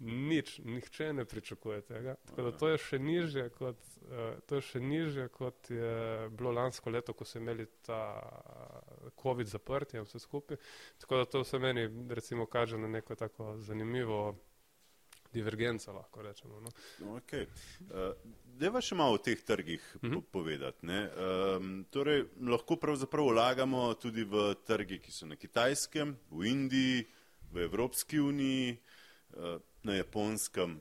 Nič, 0.00 0.58
nihče 0.64 1.12
ne 1.12 1.24
pričakuje 1.24 1.80
tega. 1.80 2.14
Tako 2.28 2.42
da 2.42 2.52
to 2.56 2.68
je 2.68 2.78
še 2.80 2.98
nižje 2.98 3.48
kot, 3.52 3.80
uh, 4.08 4.56
je 4.56 4.60
še 4.64 4.80
nižje 4.80 5.26
kot 5.28 5.70
je 5.70 6.28
bilo 6.32 6.54
lansko 6.56 6.90
leto, 6.90 7.12
ko 7.12 7.24
so 7.28 7.38
imeli 7.38 7.66
ta 7.84 8.00
uh, 8.16 9.10
COVID 9.20 9.48
zaprtje 9.48 10.00
in 10.00 10.08
vse 10.08 10.22
skupaj. 10.24 10.56
Tako 11.04 11.20
da 11.20 11.28
to 11.28 11.44
vse 11.44 11.60
meni 11.60 11.84
recimo 12.08 12.46
kaže 12.46 12.78
na 12.78 12.88
neko 12.88 13.14
tako 13.14 13.58
zanimivo 13.60 14.22
divergenco, 15.32 15.92
lahko 15.92 16.22
rečemo. 16.22 16.60
No. 16.60 16.70
Okay. 17.20 17.46
Uh, 17.90 18.14
Deva 18.60 18.80
še 18.80 18.96
malo 18.98 19.16
o 19.16 19.22
teh 19.22 19.38
trgih 19.44 19.80
uh 19.80 20.00
-huh. 20.00 20.08
mhm. 20.08 20.20
povedati. 20.32 20.86
Um, 20.86 21.84
torej, 21.90 22.24
lahko 22.40 22.76
pravzaprav 22.76 23.26
vlagamo 23.26 23.94
tudi 23.94 24.24
v 24.24 24.54
trge, 24.66 24.98
ki 24.98 25.12
so 25.12 25.26
na 25.26 25.36
Kitajskem, 25.36 26.16
v 26.30 26.46
Indiji, 26.46 27.06
v 27.52 27.58
Evropski 27.68 28.18
uniji. 28.20 28.78
Uh, 29.30 29.60
na 29.82 29.94
japonskem. 29.94 30.80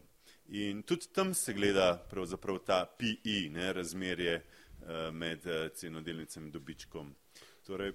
In 0.50 0.82
tudi 0.84 1.12
tam 1.14 1.34
se 1.34 1.54
gleda 1.54 2.06
pravzaprav 2.10 2.60
ta 2.66 2.86
PI, 2.98 3.50
ne, 3.54 3.74
razmerje 3.74 4.40
uh, 4.82 5.14
med 5.14 5.46
uh, 5.46 5.68
cenodelnicami 5.74 6.46
in 6.46 6.52
dobičkom. 6.52 7.16
Torej, 7.66 7.94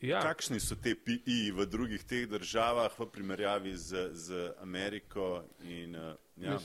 ja. 0.00 0.20
Kakšni 0.20 0.60
so 0.60 0.76
te 0.76 0.94
PI 0.94 1.50
v 1.56 1.66
drugih 1.66 2.04
teh 2.04 2.28
državah 2.28 2.92
v 2.98 3.06
primerjavi 3.12 3.72
z, 3.76 4.10
z 4.12 4.52
Ameriko? 4.60 5.44
In, 5.64 5.96
uh, 5.96 6.14
ja. 6.36 6.58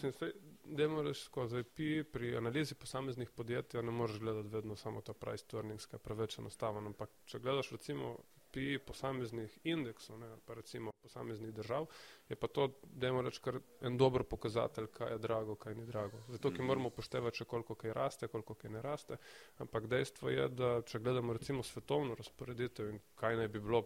Da 0.66 0.88
moraš 0.88 1.24
skozi 1.30 1.64
PI 1.64 2.04
pri 2.12 2.36
analizi 2.38 2.76
posameznih 2.76 3.30
podjetij, 3.30 3.84
ne 3.84 3.92
moreš 3.92 4.20
gledati 4.20 4.50
vedno 4.50 4.76
samo 4.76 5.02
ta 5.02 5.14
price 5.14 5.46
turning, 5.48 5.80
ki 5.80 5.96
je 5.96 6.00
preveč 6.00 6.40
enostaven. 6.40 6.92
Ampak 6.92 7.10
če 7.26 7.40
gledaš 7.40 7.72
recimo 7.72 8.18
GDP 8.56 8.86
posameznih 8.86 9.60
indeksov, 9.64 10.20
ne, 10.20 10.28
pa 10.46 10.54
recimo 10.54 10.92
posameznih 11.02 11.54
držav, 11.54 11.86
je 12.30 12.36
pa 12.36 12.48
to, 12.48 12.70
dajmo 12.84 13.22
reči, 13.22 13.42
kar 13.44 13.60
en 13.82 13.98
dober 13.98 14.24
pokazatelj, 14.24 14.88
kaj 14.94 15.12
je 15.12 15.18
drago, 15.18 15.56
kaj 15.56 15.76
ni 15.76 15.86
drago. 15.86 16.22
Zato, 16.30 16.52
ki 16.52 16.64
moramo 16.64 16.90
poštevati, 16.90 17.38
če 17.38 17.46
koliko 17.46 17.76
kaj 17.76 17.94
raste, 17.94 18.28
koliko 18.28 18.56
kaj 18.56 18.72
ne 18.72 18.82
raste, 18.82 19.18
ampak 19.60 19.88
dejstvo 19.92 20.30
je, 20.30 20.48
da 20.50 20.72
če 20.82 21.00
gledamo 21.00 21.34
recimo 21.34 21.64
svetovno 21.64 22.16
razporeditev 22.16 22.90
in 22.90 23.02
kaj 23.16 23.38
naj 23.42 23.48
bi 23.48 23.60
bilo 23.60 23.86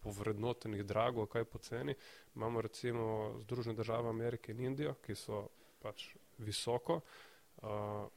povrednotenih 0.00 0.84
drago, 0.84 1.26
kaj 1.26 1.44
poceni, 1.44 1.94
imamo 2.36 2.60
recimo 2.60 3.34
Združene 3.42 3.74
države 3.76 4.08
Amerike 4.08 4.52
in 4.52 4.60
Indijo, 4.60 4.94
ki 5.04 5.14
so 5.14 5.48
pač 5.80 6.14
visoko, 6.38 7.00
Uh, 7.00 7.29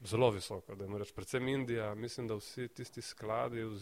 zelo 0.04 0.30
visoko, 0.32 0.76
da 0.76 0.98
reč, 0.98 1.12
predvsem 1.12 1.48
Indija, 1.48 1.96
mislim, 1.96 2.28
da 2.28 2.36
vsi 2.36 2.68
tisti 2.68 3.02
skladi, 3.02 3.64
uh, 3.64 3.82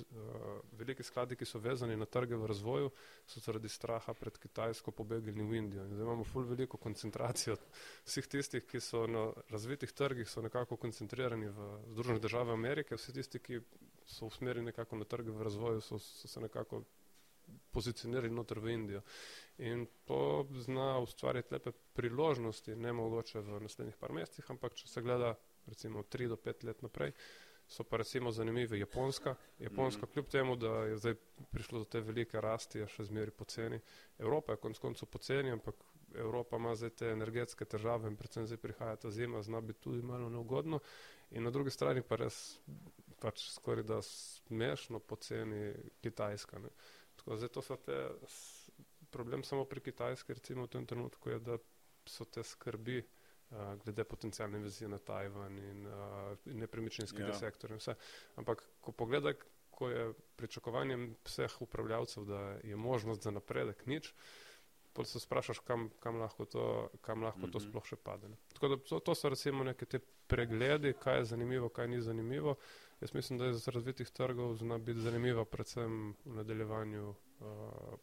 veliki 0.77 1.03
skladi, 1.03 1.35
ki 1.37 1.45
so 1.45 1.59
vezani 1.61 1.97
na 1.97 2.05
trge 2.05 2.35
v 2.35 2.47
razvoju, 2.49 2.89
so 3.29 3.39
zaradi 3.39 3.69
straha 3.69 4.13
pred 4.17 4.37
Kitajsko 4.41 4.91
pobegli 4.91 5.31
v 5.31 5.59
Indijo. 5.59 5.85
In 5.85 5.93
zdaj 5.93 6.05
imamo 6.05 6.25
ful 6.25 6.47
veliko 6.49 6.77
koncentracijo 6.81 7.57
vseh 8.05 8.27
tistih, 8.27 8.65
ki 8.65 8.81
so 8.81 9.05
na 9.07 9.27
razvitih 9.53 9.93
trgih, 9.93 10.29
so 10.29 10.41
nekako 10.41 10.79
koncentrirani 10.81 11.53
v 11.53 11.69
Združene 11.93 12.19
države 12.19 12.57
Amerike, 12.57 12.97
vsi 12.97 13.13
tisti, 13.13 13.39
ki 13.39 13.61
so 14.05 14.31
usmerjeni 14.31 14.71
nekako 14.71 14.97
na 14.97 15.05
trge 15.05 15.29
v 15.29 15.45
razvoju, 15.45 15.81
so, 15.81 15.99
so 15.99 16.27
se 16.27 16.41
nekako 16.41 16.81
pozicionirali 17.71 18.33
noter 18.33 18.59
v 18.59 18.73
Indijo. 18.73 19.01
In 19.57 19.85
to 20.05 20.47
zna 20.65 20.97
ustvariti 20.99 21.53
lepe 21.53 21.71
priložnosti, 21.93 22.75
ne 22.75 22.93
mogoče 22.93 23.39
v 23.39 23.61
naslednjih 23.61 23.97
par 24.01 24.11
mesecih, 24.11 24.49
ampak 24.49 24.73
če 24.73 24.87
se 24.87 25.01
gleda 25.01 25.35
recimo 25.67 26.03
3 26.03 26.27
do 26.27 26.35
5 26.35 26.65
let 26.65 26.81
naprej, 26.81 27.13
so 27.67 27.83
pa 27.83 27.97
recimo 27.97 28.31
zanimive 28.31 28.79
Japonska. 28.79 29.35
Japonska, 29.59 30.05
mm. 30.05 30.09
kljub 30.13 30.27
temu, 30.27 30.55
da 30.55 30.67
je 30.67 30.97
zdaj 30.97 31.15
prišlo 31.51 31.79
do 31.79 31.85
te 31.85 32.01
velike 32.01 32.41
rasti, 32.41 32.79
je 32.79 32.87
še 32.87 33.07
zmeri 33.07 33.31
poceni. 33.31 33.79
Evropa 34.19 34.53
je 34.53 34.61
konc 34.63 34.79
koncev 34.79 35.07
poceni, 35.07 35.51
ampak 35.51 35.75
Evropa 36.15 36.57
ima 36.59 36.75
zdaj 36.75 36.89
te 36.89 37.11
energetske 37.11 37.65
težave 37.65 38.09
in 38.11 38.17
predvsem 38.19 38.47
zdaj 38.47 38.59
prihaja 38.59 38.95
ta 38.95 39.11
zima, 39.11 39.41
zna 39.41 39.61
biti 39.61 39.79
tudi 39.79 40.01
malo 40.03 40.29
neugodno. 40.29 40.81
In 41.31 41.43
na 41.43 41.51
drugi 41.51 41.71
strani 41.71 42.03
pa 42.03 42.19
res 42.19 42.59
pač 43.21 43.45
skoraj 43.53 43.85
da 43.87 44.01
smešno 44.01 44.99
poceni 44.99 45.73
Kitajska. 46.01 46.59
Ne. 46.59 46.69
Tako, 47.15 47.37
zdaj 47.37 47.49
to 47.55 47.61
so 47.61 47.77
te, 47.77 47.97
problem 49.11 49.43
samo 49.43 49.65
pri 49.65 49.81
Kitajski 49.81 50.33
recimo 50.33 50.65
v 50.65 50.73
tem 50.75 50.85
trenutku 50.85 51.29
je, 51.29 51.39
da 51.39 51.57
so 52.05 52.25
te 52.25 52.43
skrbi 52.43 53.03
glede 53.83 54.03
potencijalne 54.03 54.59
vizije 54.59 54.87
na 54.87 54.97
Tajvan 54.97 55.57
in 55.57 55.87
uh, 55.87 55.93
nepremičninskega 56.45 57.27
ja. 57.27 57.39
sektorja. 57.39 57.77
Vse. 57.77 57.95
Ampak, 58.35 58.63
ko 58.81 58.91
pogledaj, 58.91 59.33
ko 59.69 59.89
je 59.89 60.13
pričakovanje 60.35 60.97
vseh 61.25 61.61
upravljavcev, 61.61 62.25
da 62.25 62.39
je 62.63 62.75
možnost 62.75 63.23
za 63.23 63.31
napredek 63.31 63.85
nič, 63.85 64.13
pa 64.93 65.05
se 65.05 65.19
sprašaš, 65.19 65.59
kam, 65.59 65.89
kam 65.99 66.19
lahko, 66.19 66.45
to, 66.45 66.89
kam 67.01 67.23
lahko 67.23 67.39
mm 67.39 67.43
-hmm. 67.43 67.51
to 67.51 67.59
mhm. 67.59 67.69
sploh 67.69 67.85
še 67.85 67.95
pade. 67.95 68.29
Ne. 68.29 68.37
Tako 68.53 68.67
da 68.67 68.77
to, 68.77 68.99
to 68.99 69.15
so 69.15 69.29
recimo 69.29 69.63
neke 69.63 69.85
te 69.85 69.99
pregledi, 70.27 70.93
kaj 70.93 71.17
je 71.17 71.25
zanimivo, 71.25 71.69
kaj 71.69 71.87
ni 71.87 72.01
zanimivo. 72.01 72.55
Jaz 73.01 73.13
mislim, 73.13 73.39
da 73.39 73.45
je 73.45 73.53
za 73.53 73.71
razvitih 73.71 74.09
trgov 74.09 74.55
zna 74.55 74.77
biti 74.77 74.99
zanimiva 74.99 75.45
predvsem 75.45 76.15
v 76.25 76.35
nadaljevanju 76.35 77.09
uh, 77.09 77.47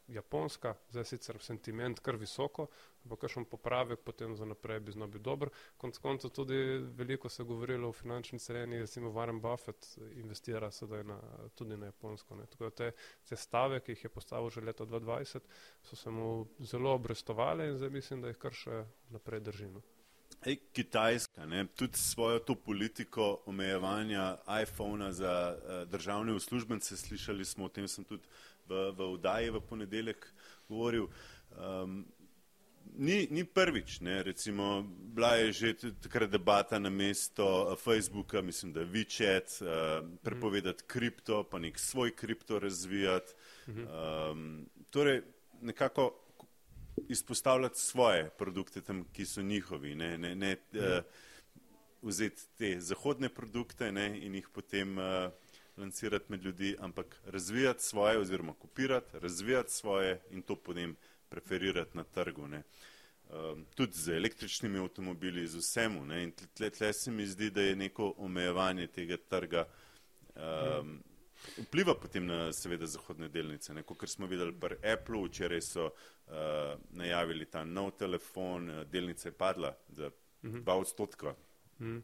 Japonska, 0.08 0.74
zdaj 0.90 1.04
sicer 1.04 1.38
sentiment 1.38 2.00
kar 2.00 2.16
visoko, 2.18 2.66
ampak 3.04 3.20
kakšen 3.20 3.44
popravek 3.44 4.00
potem 4.04 4.34
za 4.36 4.44
naprej 4.44 4.80
bi 4.80 4.92
znal 4.92 5.08
biti 5.08 5.22
dober. 5.24 5.50
Konc 5.76 5.98
konca 5.98 6.28
tudi 6.28 6.56
veliko 6.98 7.28
se 7.28 7.42
je 7.42 7.46
govorilo 7.46 7.88
o 7.88 7.92
finančni 7.92 8.38
cereni, 8.38 8.80
recimo 8.80 9.12
Warren 9.14 9.40
Buffett 9.40 9.86
investira 10.16 10.70
sedaj 10.70 11.04
na, 11.04 11.20
tudi 11.54 11.76
na 11.76 11.86
Japonsko. 11.86 12.34
Ne. 12.34 12.46
Tako 12.46 12.64
da 12.64 12.70
te, 12.70 12.90
te 13.28 13.36
stave, 13.36 13.80
ki 13.80 13.92
jih 13.92 14.04
je 14.04 14.10
postavil 14.10 14.50
že 14.50 14.60
leta 14.60 14.84
2020, 14.84 15.46
so 15.82 15.96
se 15.96 16.10
mu 16.10 16.46
zelo 16.58 16.94
obrestovali 16.94 17.68
in 17.70 17.78
zdaj 17.78 17.90
mislim, 17.90 18.22
da 18.22 18.34
jih 18.34 18.38
kar 18.38 18.52
še 18.52 18.82
naprej 19.14 19.40
držino. 19.40 19.82
Ej, 20.46 20.56
Kitajska, 20.72 21.46
ne, 21.46 21.66
tudi 21.66 21.98
svojo 21.98 22.38
to 22.38 22.54
politiko 22.54 23.42
omejevanja 23.46 24.36
iPhona 24.62 25.12
za 25.12 25.56
uh, 25.56 25.90
državne 25.90 26.32
uslužbence, 26.32 26.96
slišali 26.96 27.44
smo 27.44 27.64
o 27.64 27.68
tem, 27.68 27.88
sem 27.88 28.04
tudi 28.04 28.22
v, 28.68 28.92
v 28.94 29.08
vdaji 29.16 29.50
v 29.50 29.60
ponedeljek 29.60 30.28
govoril. 30.68 31.08
Um, 31.58 32.04
ni, 32.94 33.26
ni 33.30 33.44
prvič, 33.44 33.98
ne, 34.00 34.22
recimo, 34.22 34.86
bila 34.86 35.34
je 35.34 35.52
že 35.52 35.74
takrat 36.02 36.30
debata 36.30 36.78
na 36.78 36.90
mesto 36.90 37.76
Facebooka, 37.76 38.42
mislim, 38.42 38.72
da 38.72 38.80
je 38.80 38.86
WeChat, 38.86 39.58
uh, 39.62 40.06
prepovedati 40.22 40.84
kripto, 40.86 41.42
pa 41.50 41.58
nek 41.58 41.78
svoj 41.78 42.14
kripto 42.14 42.58
razvijati. 42.58 43.34
Um, 43.66 44.68
torej, 44.90 45.22
nekako 45.60 46.27
izpostavljati 47.08 47.80
svoje 47.80 48.30
produkte 48.38 48.80
tam, 48.80 49.04
ki 49.12 49.26
so 49.26 49.42
njihovi, 49.42 49.94
ne, 49.94 50.18
ne, 50.18 50.34
ne 50.34 50.56
uh, 50.72 51.04
vzeti 52.02 52.42
te 52.58 52.80
zahodne 52.80 53.28
produkte 53.28 53.92
ne, 53.92 54.18
in 54.22 54.34
jih 54.34 54.48
potem 54.52 54.98
uh, 54.98 55.04
lancirati 55.76 56.24
med 56.28 56.44
ljudi, 56.44 56.76
ampak 56.78 57.20
razvijati 57.26 57.82
svoje 57.82 58.18
oziroma 58.18 58.52
kopirati, 58.52 59.18
razvijati 59.18 59.72
svoje 59.72 60.20
in 60.30 60.42
to 60.42 60.56
potem 60.56 60.96
preferirati 61.28 61.96
na 61.96 62.04
trgu. 62.04 62.48
Ne. 62.48 62.62
Um, 63.28 63.66
tudi 63.74 63.92
z 63.92 64.08
električnimi 64.08 64.78
avtomobili, 64.78 65.46
z 65.46 65.56
vsemu. 65.56 66.04
Ne. 66.04 66.22
In 66.22 66.32
tle, 66.54 66.70
tle 66.70 66.92
se 66.92 67.10
mi 67.10 67.26
zdi, 67.26 67.50
da 67.50 67.62
je 67.62 67.76
neko 67.76 68.14
omejevanje 68.16 68.86
tega 68.86 69.16
trga 69.16 69.68
um, 70.34 71.02
vpliva 71.58 71.94
potem 71.94 72.26
na 72.26 72.52
seveda 72.52 72.86
zahodne 72.86 73.28
delnice. 73.28 73.74
Kot 73.82 74.08
smo 74.08 74.26
videli 74.26 74.52
pri 74.52 74.78
Apple, 74.92 75.22
včeraj 75.26 75.62
so 75.62 75.90
uh, 75.90 76.34
najavili 76.90 77.46
ta 77.50 77.64
nov 77.64 77.94
telefon, 77.98 78.70
uh, 78.70 78.82
delnica 78.84 79.28
je 79.28 79.32
padla 79.32 79.76
za 79.88 80.10
mhm. 80.42 80.62
dva 80.62 80.76
odstotka. 80.78 81.34
Mm. 81.80 82.02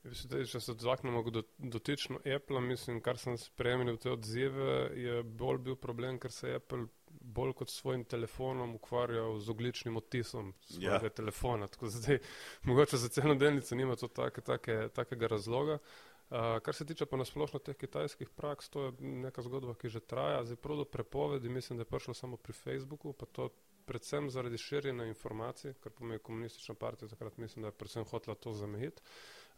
Zdaj, 0.00 0.46
če 0.48 0.60
se 0.64 0.72
odzvaknemo 0.72 1.20
do, 1.28 1.42
dotično 1.58 2.22
Apple, 2.36 2.60
mislim, 2.64 3.02
kar 3.04 3.18
sem 3.20 3.36
spremljal 3.38 3.98
te 4.00 4.08
odzive, 4.10 4.76
je 4.96 5.22
bolj 5.22 5.58
bil 5.66 5.76
problem, 5.76 6.16
ker 6.18 6.32
se 6.32 6.48
je 6.48 6.56
Apple 6.56 6.86
bolj 7.10 7.52
kot 7.58 7.68
svojim 7.68 8.06
telefonom 8.08 8.72
ukvarjal 8.78 9.36
z 9.44 9.52
ogličnim 9.52 9.96
otisom 10.00 10.54
svojega 10.64 11.10
ja. 11.10 11.16
telefona. 11.20 11.68
Tako 11.68 11.90
zdaj, 11.92 12.18
mogoče 12.64 12.96
za 12.96 13.08
celo 13.12 13.34
delnico 13.34 13.76
nima 13.76 13.96
to 13.96 14.08
take, 14.08 14.40
take, 14.40 14.88
takega 14.94 15.28
razloga. 15.36 15.74
Uh, 15.74 16.09
Uh, 16.30 16.58
kar 16.62 16.74
se 16.74 16.86
tiče 16.86 17.06
pa 17.06 17.16
nasplošno 17.16 17.58
teh 17.58 17.76
kitajskih 17.76 18.28
praks, 18.30 18.68
to 18.70 18.84
je 18.84 18.92
neka 19.00 19.42
zgodba, 19.42 19.74
ki 19.74 19.88
že 19.90 20.00
traja. 20.00 20.44
Zdaj, 20.44 20.60
prav 20.62 20.76
do 20.78 20.84
prepovedi, 20.84 21.48
mislim, 21.48 21.78
da 21.78 21.82
je 21.82 21.90
prišlo 21.90 22.14
samo 22.14 22.36
pri 22.36 22.52
Facebooku, 22.52 23.12
pa 23.12 23.26
to 23.26 23.48
predvsem 23.84 24.30
zaradi 24.30 24.58
širjenja 24.58 25.04
informacij, 25.10 25.74
kar 25.82 25.92
pomeni 25.92 26.22
komunistična 26.22 26.74
partija, 26.74 27.08
takrat 27.08 27.36
mislim, 27.36 27.62
da 27.62 27.68
je 27.68 27.78
predvsem 27.82 28.04
hotela 28.04 28.34
to 28.34 28.52
zamejiti. 28.52 29.02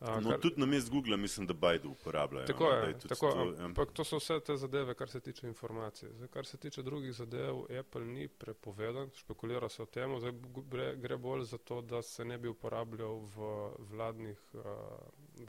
No, 0.02 0.30
kar, 0.30 0.40
tudi 0.40 0.61
na 0.61 0.66
mest 0.66 0.90
Google 0.90 1.16
mislim, 1.16 1.47
da 1.47 1.54
Baidu 1.54 1.90
uporabljajo. 1.90 2.47
Tako 2.47 2.71
je, 2.71 2.88
je 2.88 2.99
tako, 2.99 3.30
to, 3.30 3.54
ja. 3.59 3.64
ampak 3.64 3.92
to 3.92 4.04
so 4.04 4.16
vse 4.16 4.40
te 4.40 4.56
zadeve, 4.56 4.94
kar 4.94 5.09
se 5.09 5.21
tiče 5.21 5.47
informacije. 5.47 6.12
Zdaj, 6.12 6.28
kar 6.28 6.47
se 6.47 6.56
tiče 6.56 6.82
drugih 6.82 7.12
zadev, 7.12 7.62
Apple 7.78 8.04
ni 8.04 8.28
prepovedan, 8.28 9.11
špekulira 9.16 9.68
se 9.68 9.82
o 9.82 9.87
tem, 9.87 10.18
zdaj 10.21 10.32
gre, 10.71 10.97
gre 10.97 11.16
bolj 11.16 11.44
za 11.44 11.59
to, 11.59 11.80
da 11.80 12.02
se 12.02 12.25
ne 12.25 12.38
bi 12.38 12.49
uporabljal 12.49 13.21
v 13.37 13.71
vladnih, 13.78 14.38
uh, 14.54 14.64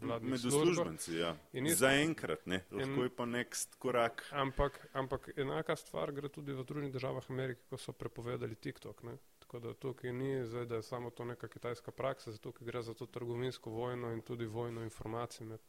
vladnih 0.01 0.31
Med 0.31 0.45
uslužbenci, 0.45 1.17
ja. 1.17 1.35
Zaenkrat, 1.75 2.45
ne, 2.45 2.63
lahko 2.71 3.03
je 3.03 3.15
pa 3.15 3.25
nek 3.25 3.57
korak. 3.79 4.25
Ampak, 4.31 4.87
ampak 4.93 5.29
enaka 5.37 5.75
stvar 5.75 6.11
gre 6.11 6.29
tudi 6.29 6.53
v 6.53 6.63
drugih 6.63 6.93
državah 6.93 7.29
Amerike, 7.29 7.65
ko 7.69 7.77
so 7.77 7.91
prepovedali 7.91 8.55
TikTok, 8.55 9.03
ne. 9.03 9.17
Tako 9.53 9.67
da 9.67 9.73
tukaj 9.75 10.13
ni 10.13 10.45
zdaj, 10.45 10.65
da 10.65 10.75
je 10.75 10.83
samo 10.83 11.09
to 11.09 11.25
neka 11.25 11.47
kitajska 11.47 11.91
praksa, 11.91 12.31
zato 12.31 12.51
gre 12.59 12.81
za 12.81 12.93
to 12.93 13.05
trgovinsko 13.07 13.69
vojno 13.69 14.11
in 14.11 14.21
tudi 14.21 14.45
vojno 14.47 14.81
informacij 14.83 15.45
med 15.45 15.59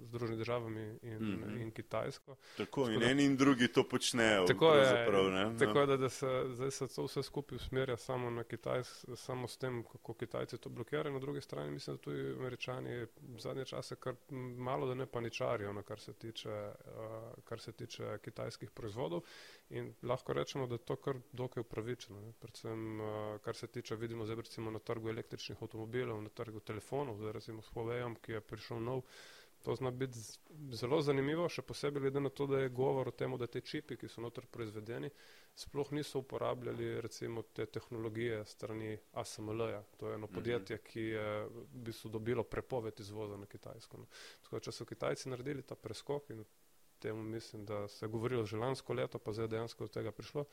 Združenimi 0.00 0.38
državami 0.38 0.98
in, 1.02 1.16
mm 1.16 1.44
-hmm. 1.44 1.62
in 1.62 1.70
Kitajsko. 1.70 2.34
Tako, 2.34 2.56
tako 2.56 2.90
in 2.90 3.00
da, 3.00 3.10
eni 3.10 3.24
in 3.24 3.36
drugi 3.36 3.68
to 3.68 3.88
počnejo. 3.88 4.46
Tako 4.46 4.74
je, 4.74 5.08
ne? 5.30 5.58
tako 5.58 5.78
no. 5.78 5.86
da, 5.86 5.96
da 5.96 6.08
se 6.08 6.44
zdaj 6.48 6.70
se 6.70 6.88
to 6.88 7.04
vse 7.04 7.22
skupaj 7.22 7.56
usmerja 7.56 7.96
samo 7.96 8.30
na 8.30 8.44
Kitajsk, 8.44 9.06
samo 9.16 9.48
s 9.48 9.56
tem, 9.56 9.84
kako 9.92 10.14
Kitajci 10.14 10.58
to 10.58 10.68
blokirajo. 10.68 11.12
Na 11.12 11.18
drugi 11.18 11.40
strani 11.40 11.70
mislim, 11.70 11.96
da 11.96 12.02
tudi 12.02 12.20
američani 12.20 13.06
zadnje 13.38 13.64
čase 13.64 13.96
kar 13.96 14.14
malo 14.56 14.86
da 14.86 14.94
ne 14.94 15.06
paničarijo, 15.06 15.72
na 15.72 15.82
kar 15.82 16.00
se 16.00 16.12
tiče, 16.12 16.50
uh, 16.50 17.44
kar 17.44 17.60
se 17.60 17.72
tiče 17.72 18.18
kitajskih 18.24 18.70
proizvodov 18.70 19.22
in 19.70 19.94
lahko 20.02 20.32
rečemo, 20.32 20.66
da 20.66 20.74
je 20.74 20.78
to 20.78 20.96
kar 20.96 21.16
dokaj 21.32 21.60
upravičeno. 21.60 22.20
Ne? 22.20 22.32
Predvsem, 22.40 23.00
uh, 23.00 23.40
kar 23.40 23.56
se 23.56 23.66
tiče, 23.66 23.96
vidimo 23.96 24.24
zdaj 24.24 24.36
recimo 24.36 24.70
na 24.70 24.78
trgu 24.78 25.08
električnih 25.08 25.62
avtomobilov, 25.62 26.22
na 26.22 26.28
trgu 26.28 26.60
telefonov, 26.60 27.16
zdaj 27.16 27.32
recimo 27.32 27.62
s 27.62 27.70
Huawei, 27.74 28.14
ki 28.22 28.32
je 28.32 28.40
prišel 28.40 28.80
nov. 28.80 29.02
To 29.62 29.74
zna 29.74 29.90
biti 29.90 30.18
zelo 30.74 30.98
zanimivo, 31.02 31.46
še 31.48 31.62
posebej 31.62 32.02
glede 32.02 32.20
na 32.20 32.30
to, 32.30 32.48
da 32.50 32.62
je 32.64 32.72
govor 32.74 33.08
o 33.08 33.14
tem, 33.14 33.36
da 33.38 33.46
te 33.46 33.60
čipi, 33.60 33.96
ki 33.96 34.08
so 34.10 34.24
notor 34.24 34.46
proizvedeni, 34.50 35.10
sploh 35.54 35.92
niso 35.94 36.18
uporabljali 36.24 37.00
recimo 37.00 37.42
te 37.42 37.66
tehnologije 37.66 38.40
strani 38.44 38.96
ASML-ja. 39.12 39.84
To 40.00 40.08
je 40.08 40.18
eno 40.18 40.26
mhm. 40.26 40.34
podjetje, 40.34 40.78
ki 40.78 41.06
je 41.12 41.28
v 41.46 41.84
bistvu 41.90 42.10
dobilo 42.10 42.42
prepoved 42.42 43.00
izvoza 43.00 43.36
na 43.36 43.46
Kitajsko. 43.46 44.02
No. 44.02 44.10
Tako, 44.42 44.60
če 44.66 44.74
so 44.74 44.88
Kitajci 44.88 45.30
naredili 45.30 45.62
ta 45.62 45.78
preskok 45.78 46.34
in 46.34 46.44
temu 47.02 47.22
mislim, 47.22 47.64
da 47.64 47.88
se 47.88 48.06
je 48.06 48.10
govorilo 48.10 48.44
že 48.46 48.56
lansko 48.56 48.94
leto, 48.94 49.18
pa 49.18 49.32
zdaj 49.32 49.48
dejansko 49.48 49.84
do 49.84 49.88
tega 49.88 50.12
prišlo, 50.12 50.44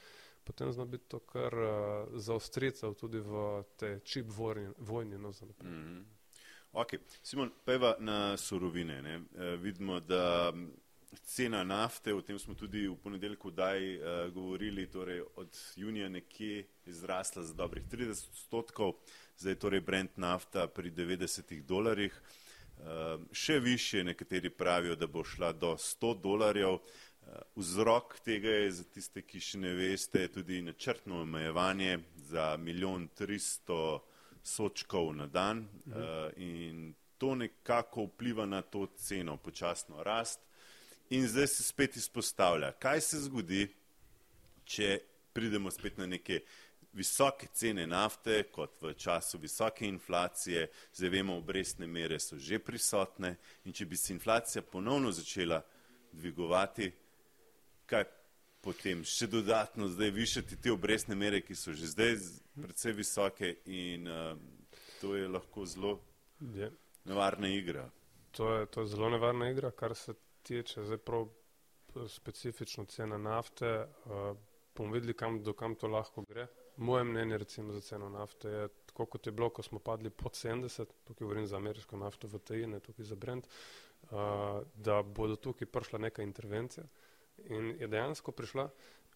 potem 0.44 0.72
zna 0.74 0.86
biti 0.86 1.06
to 1.08 1.20
kar 1.20 1.54
uh, 1.54 2.08
zaostritev 2.13 2.94
tudi 2.94 3.22
v 3.22 3.63
tej 3.78 4.00
čip 4.00 4.32
vojni. 4.38 4.74
vojni 4.78 5.18
no, 5.18 5.30
mm 5.30 5.34
-hmm. 5.63 6.18
Ok, 6.71 6.99
Simon, 7.23 7.51
peva 7.65 7.95
na 7.99 8.38
surovine. 8.38 9.21
E, 9.35 9.55
vidimo, 9.57 9.99
da 9.99 10.53
cena 11.23 11.63
nafte, 11.63 12.13
o 12.13 12.21
tem 12.21 12.38
smo 12.39 12.53
tudi 12.53 12.83
v 12.88 12.93
ponedeljku 12.95 13.49
daj 13.51 13.95
e, 13.95 14.29
govorili, 14.29 14.85
torej 14.85 15.23
od 15.35 15.57
junija 15.75 16.09
nekje 16.09 16.67
izrasla 16.85 17.43
za 17.43 17.53
dobrih 17.53 17.83
30 17.91 18.29
odstotkov, 18.29 18.93
zdaj 19.38 19.55
torej 19.55 19.81
Brent 19.81 20.17
nafta 20.17 20.67
pri 20.67 20.91
90 20.91 21.65
dolarjih. 21.65 22.13
E, 22.13 23.17
še 23.33 23.59
više 23.59 24.03
nekateri 24.03 24.49
pravijo, 24.49 24.95
da 24.95 25.07
bo 25.07 25.23
šla 25.23 25.51
do 25.51 25.73
100 25.73 26.21
dolarjev. 26.21 26.77
Vzrok 27.55 28.19
tega 28.25 28.49
je 28.49 28.71
za 28.71 28.83
tiste, 28.83 29.21
ki 29.21 29.41
še 29.41 29.57
ne 29.57 29.73
veste, 29.73 30.27
tudi 30.27 30.61
načrtno 30.61 31.21
omejevanje 31.21 31.99
za 32.29 32.57
milijon 32.57 33.07
tristo 33.07 34.05
sočkov 34.43 35.13
na 35.15 35.27
dan 35.27 35.67
uh, 35.88 36.29
in 36.38 36.93
to 37.17 37.36
nekako 37.36 38.08
vpliva 38.08 38.46
na 38.46 38.62
to 38.62 38.88
ceno, 38.98 39.38
počasno 39.38 40.03
rast. 40.03 40.39
In 41.10 41.27
zdaj 41.27 41.48
se 41.48 41.63
spet 41.63 41.96
izpostavlja, 41.98 42.72
kaj 42.79 43.01
se 43.01 43.19
zgodi, 43.19 43.67
če 44.65 45.00
pridemo 45.34 45.72
spet 45.72 45.98
na 45.98 46.05
neke 46.05 46.41
visoke 46.93 47.48
cene 47.53 47.88
nafte, 47.88 48.43
kot 48.53 48.77
v 48.81 48.93
času 48.93 49.38
visoke 49.38 49.88
inflacije, 49.88 50.67
zdaj 50.93 51.10
vemo, 51.10 51.38
obrestne 51.38 51.88
mere 51.88 52.19
so 52.19 52.38
že 52.38 52.60
prisotne. 52.60 53.36
In 53.65 53.74
če 53.74 53.86
bi 53.86 53.98
se 53.98 54.13
inflacija 54.13 54.62
ponovno 54.62 55.12
začela 55.12 55.62
dvigovati, 56.12 56.91
kaj 57.86 58.05
potem 58.62 59.04
še 59.08 59.28
dodatno 59.28 59.88
zdaj 59.88 60.12
višati 60.12 60.58
te 60.62 60.72
obrestne 60.72 61.16
mere, 61.16 61.42
ki 61.42 61.56
so 61.56 61.74
že 61.74 61.88
zdaj 61.94 62.16
predvsej 62.60 62.94
visoke 62.94 63.54
in 63.66 64.08
uh, 64.08 64.36
to 65.01 65.16
je 65.16 65.28
lahko 65.28 65.66
zelo 65.66 66.00
je. 66.56 66.72
nevarna 67.06 67.48
igra. 67.48 67.89
To 68.32 68.54
je, 68.54 68.66
to 68.66 68.82
je 68.82 68.88
zelo 68.88 69.10
nevarna 69.10 69.50
igra, 69.50 69.72
kar 69.72 69.96
se 69.96 70.13
tiče 70.44 70.84
zdaj 70.84 70.98
prav 70.98 71.28
eh, 71.28 72.08
specifično 72.08 72.86
cena 72.86 73.18
nafte. 73.18 73.88
Uh, 74.06 74.38
bomo 74.75 74.94
videli, 74.94 75.13
kam, 75.13 75.42
do 75.44 75.54
kam 75.54 75.75
to 75.75 75.88
lahko 75.88 76.24
gre. 76.28 76.48
Moje 76.78 77.04
mnenje 77.04 77.38
recimo 77.38 77.74
za 77.74 77.82
ceno 77.82 78.10
nafte 78.10 78.50
je, 78.50 78.68
tako 78.86 79.06
kot 79.06 79.28
je 79.28 79.32
bilo, 79.32 79.50
ko 79.50 79.63
smo 79.63 79.80
padli 79.80 80.10
pod 80.10 80.32
70, 80.32 80.86
tukaj 81.04 81.25
govorim 81.25 81.48
za 81.48 81.58
ameriško 81.58 81.98
nafto 81.98 82.28
v 82.28 82.39
TI, 82.39 82.68
ne 82.68 82.80
tukaj 82.80 83.06
za 83.06 83.16
Brent, 83.16 83.48
uh, 83.48 84.62
da 84.75 85.01
bodo 85.04 85.36
tukaj 85.36 85.68
prišla 85.68 86.00
neka 86.00 86.24
intervencija. 86.24 86.86
In 87.46 87.75
je 87.79 87.88
dejansko 87.88 88.31
prišla, 88.31 88.69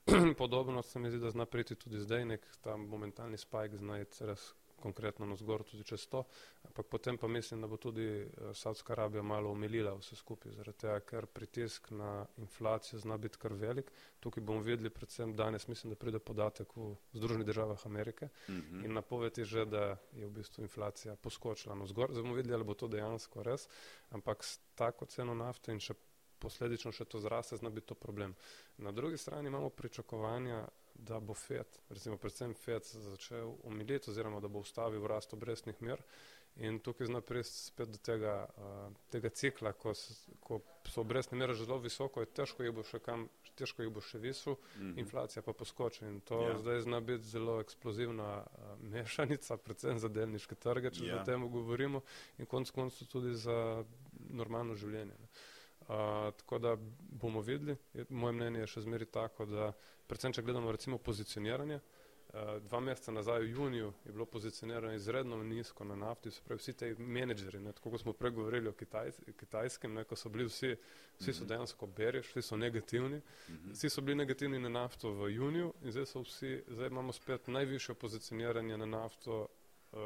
podobno 0.41 0.81
se 0.81 0.99
mi 0.99 1.09
zdi, 1.09 1.19
da 1.19 1.31
zna 1.31 1.45
priti 1.45 1.75
tudi 1.75 1.99
zdaj, 1.99 2.25
nek 2.25 2.47
ta 2.61 2.77
momentalni 2.77 3.37
spike 3.37 3.77
zna 3.77 4.01
iti 4.01 4.25
res 4.25 4.53
konkretno 4.83 5.25
na 5.25 5.35
zgor 5.39 5.63
tudi 5.63 5.85
čez 5.87 6.03
to, 6.11 6.25
ampak 6.67 6.89
potem 6.91 7.17
pa 7.17 7.27
mislim, 7.27 7.61
da 7.63 7.67
bo 7.71 7.77
tudi 7.79 8.03
eh, 8.03 8.51
Saudska 8.53 8.93
Arabija 8.93 9.23
malo 9.23 9.51
umilila 9.51 9.93
vse 9.95 10.17
skupaj, 10.19 10.51
zaradi 10.57 10.83
tega, 10.83 10.99
ker 11.07 11.27
pritisk 11.31 11.91
na 11.95 12.25
inflacijo 12.37 12.99
zna 12.99 13.17
biti 13.17 13.39
kar 13.39 13.55
velik. 13.55 13.91
Tukaj 14.19 14.43
bomo 14.43 14.63
videli 14.65 14.91
predvsem 14.91 15.35
danes, 15.39 15.67
mislim, 15.67 15.93
da 15.95 15.99
pride 15.99 16.19
podatek 16.19 16.75
v 16.75 16.93
Združenih 17.13 17.47
državah 17.47 17.85
Amerike 17.87 18.25
uh 18.25 18.53
mhm. 18.53 18.61
-huh. 18.61 18.85
in 18.85 18.93
napovedi 18.93 19.45
že, 19.45 19.65
da 19.65 19.97
je 20.11 20.27
v 20.27 20.29
bistvu 20.29 20.61
inflacija 20.67 21.15
poskočila 21.15 21.75
na 21.75 21.85
zgor. 21.85 22.11
Zdaj 22.11 22.23
bomo 22.23 22.35
videli, 22.35 22.53
ali 22.53 22.63
bo 22.63 22.73
to 22.73 22.87
dejansko 22.87 23.43
res, 23.43 23.67
ampak 24.09 24.43
s 24.43 24.59
tako 24.75 25.05
ceno 25.05 25.33
nafte 25.35 25.71
in 25.71 25.79
še 25.79 25.93
posledično 26.43 26.91
še 26.91 27.07
to 27.09 27.23
zraste, 27.23 27.57
zna 27.57 27.71
biti 27.73 27.87
to 27.93 27.95
problem. 27.95 28.35
Na 28.77 28.91
drugi 28.91 29.17
strani 29.17 29.47
imamo 29.47 29.69
pričakovanja, 29.69 30.65
da 30.95 31.19
bo 31.19 31.33
FED, 31.33 31.79
recimo 31.89 32.17
predvsem 32.17 32.53
FED, 32.53 32.83
začel 32.83 33.55
umiliti 33.63 34.11
oziroma 34.11 34.39
da 34.39 34.47
bo 34.47 34.59
ustavil 34.59 35.07
rast 35.07 35.33
obrestnih 35.33 35.81
mer 35.81 36.03
in 36.55 36.79
tukaj 36.79 37.07
zna 37.07 37.21
priti 37.21 37.49
spet 37.49 37.89
do 37.89 37.97
tega, 37.97 38.33
uh, 38.57 38.93
tega 39.09 39.29
cikla, 39.29 39.71
ko, 39.73 39.93
ko 40.39 40.59
so 40.85 41.01
obrestne 41.01 41.37
mere 41.37 41.53
že 41.53 41.65
zelo 41.65 41.79
visoko, 41.81 42.21
je 42.21 42.29
težko 42.29 42.63
jih 42.63 42.75
bo 42.75 42.83
še 42.85 42.99
kam, 43.01 43.25
težko 43.57 43.81
jih 43.81 43.89
bo 43.93 44.01
še 44.01 44.21
visil, 44.21 44.53
mm 44.53 44.81
-hmm. 44.81 44.99
inflacija 44.99 45.41
pa 45.41 45.53
poskoči 45.53 46.05
in 46.05 46.19
to 46.21 46.41
ja. 46.41 46.57
zdaj 46.57 46.81
zna 46.81 46.99
biti 47.01 47.23
zelo 47.23 47.59
eksplozivna 47.61 48.45
uh, 48.45 48.77
mešanica, 48.93 49.57
predvsem 49.57 49.99
za 49.99 50.07
delniške 50.07 50.55
trge, 50.55 50.91
če 50.91 51.05
ja. 51.05 51.21
o 51.21 51.25
tem 51.25 51.49
govorimo 51.49 52.01
in 52.37 52.45
konc 52.45 52.71
koncu 52.71 53.05
tudi 53.05 53.33
za 53.35 53.85
normalno 54.29 54.75
življenje. 54.75 55.17
Ne 55.19 55.27
tako 55.87 56.59
da 56.59 56.77
bomo 57.21 57.41
videli. 57.41 57.75
Moje 58.09 58.33
mnenje 58.33 58.59
je 58.59 58.71
še 58.75 58.85
zmeri 58.85 59.05
tako, 59.05 59.45
da 59.45 59.73
predvsem, 60.07 60.33
če 60.33 60.41
gledamo 60.41 60.71
recimo 60.71 60.97
pozicioniranje, 60.97 61.75
uh, 61.75 62.03
dva 62.65 62.79
meseca 62.79 63.11
nazaj 63.11 63.39
v 63.39 63.49
juniju 63.49 63.93
je 64.05 64.11
bilo 64.11 64.25
pozicioniranje 64.25 64.95
izredno 64.95 65.37
nizko 65.43 65.83
na 65.83 65.95
nafti, 65.95 66.31
se 66.31 66.41
pravi 66.45 66.59
vsi 66.59 66.73
te 66.73 66.95
menedžeri, 66.97 67.59
ne, 67.59 67.73
tako 67.73 67.91
kot 67.93 68.01
smo 68.01 68.13
pregovorili 68.13 68.69
o 68.69 68.73
kitajs, 68.73 69.19
kitajskem, 69.39 69.93
ne, 69.93 70.03
ko 70.03 70.15
so 70.15 70.29
bili 70.29 70.47
vsi, 70.49 70.75
vsi 71.19 71.33
so 71.33 71.43
mhm. 71.43 71.49
dejansko 71.49 71.87
bereš, 71.87 72.31
vsi 72.31 72.41
so 72.41 72.57
negativni, 72.57 73.21
mhm. 73.49 73.73
vsi 73.73 73.89
so 73.89 74.01
bili 74.01 74.17
negativni 74.17 74.59
na 74.59 74.69
nafto 74.69 75.11
v 75.13 75.29
juniju 75.35 75.73
in 75.83 75.91
zdaj 75.91 76.05
so 76.05 76.23
vsi, 76.25 76.63
zdaj 76.67 76.87
imamo 76.87 77.13
spet 77.13 77.47
najvišje 77.47 77.95
pozicioniranje 77.95 78.77
na 78.77 78.85
nafto 78.85 79.45
uh, 79.91 79.99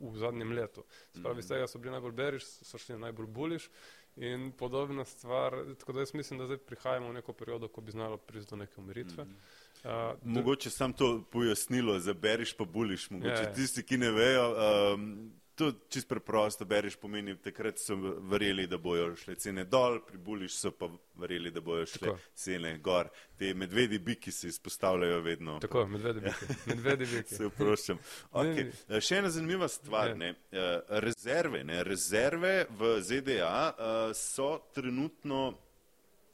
v 0.00 0.18
zadnjem 0.18 0.52
letu. 0.52 0.84
Spravi, 1.16 1.40
iz 1.40 1.48
tega 1.48 1.66
so 1.66 1.78
bili 1.78 1.92
najbolj 1.92 2.12
beriš, 2.12 2.44
so 2.44 2.78
šli 2.78 2.98
najbolj 2.98 3.26
buliš 3.26 3.68
in 4.16 4.52
podobna 4.52 5.04
stvar. 5.04 5.54
Tako 5.78 5.92
da 5.92 6.00
jaz 6.00 6.14
mislim, 6.14 6.38
da 6.38 6.46
zdaj 6.46 6.58
prihajamo 6.58 7.08
v 7.08 7.12
neko 7.12 7.32
periodo, 7.32 7.68
ko 7.68 7.80
bi 7.80 7.92
znalo 7.92 8.16
priti 8.16 8.46
do 8.50 8.56
neke 8.56 8.80
umiritve. 8.80 9.24
Mm 9.24 9.36
-hmm. 9.84 10.12
uh, 10.12 10.18
mogoče 10.24 10.70
sam 10.70 10.92
to 10.92 11.24
pojasnilo, 11.30 11.98
za 11.98 12.14
beriš 12.14 12.52
pa 12.52 12.64
buliš. 12.64 13.10
Mogoče 13.10 13.42
je. 13.42 13.52
tisti, 13.54 13.82
ki 13.82 13.98
ne 13.98 14.10
vejo, 14.10 14.54
um, 14.94 15.32
to 15.60 15.72
čist 15.92 16.08
preprosto 16.08 16.64
bereš, 16.64 16.96
pomeni, 16.96 17.34
takrat 17.36 17.78
so 17.78 17.96
verjeli, 18.32 18.64
da 18.66 18.78
bojo 18.80 19.10
šle 19.16 19.34
cene 19.36 19.64
dol, 19.68 19.98
pri 20.06 20.18
Buliš 20.18 20.56
so 20.56 20.70
pa 20.72 20.88
verjeli, 21.20 21.50
da 21.52 21.60
bojo 21.60 21.84
šle 21.86 22.06
Tako. 22.06 22.18
cene 22.34 22.78
gor. 22.78 23.10
Te 23.38 23.52
medvedi 23.54 23.98
biki 23.98 24.32
se 24.32 24.48
izpostavljajo 24.48 25.20
vedno. 25.20 25.58
Tako, 25.60 25.86
medvedi 25.86 26.20
biki. 26.20 26.56
Medvedi 26.72 27.06
biki. 27.06 27.34
se 27.34 27.46
vprošam. 27.46 28.00
Okay. 28.32 28.70
Eh, 28.88 29.00
še 29.04 29.20
ena 29.20 29.30
zanimiva 29.30 29.68
stvar, 29.68 30.16
ne. 30.16 30.32
Ne. 30.32 30.58
Eh, 30.58 30.80
rezerve, 31.04 31.64
ne. 31.64 31.82
rezerve 31.84 32.64
v 32.78 32.96
ZDA 33.02 33.56
uh, 33.70 34.16
so 34.16 34.54
trenutno 34.74 35.58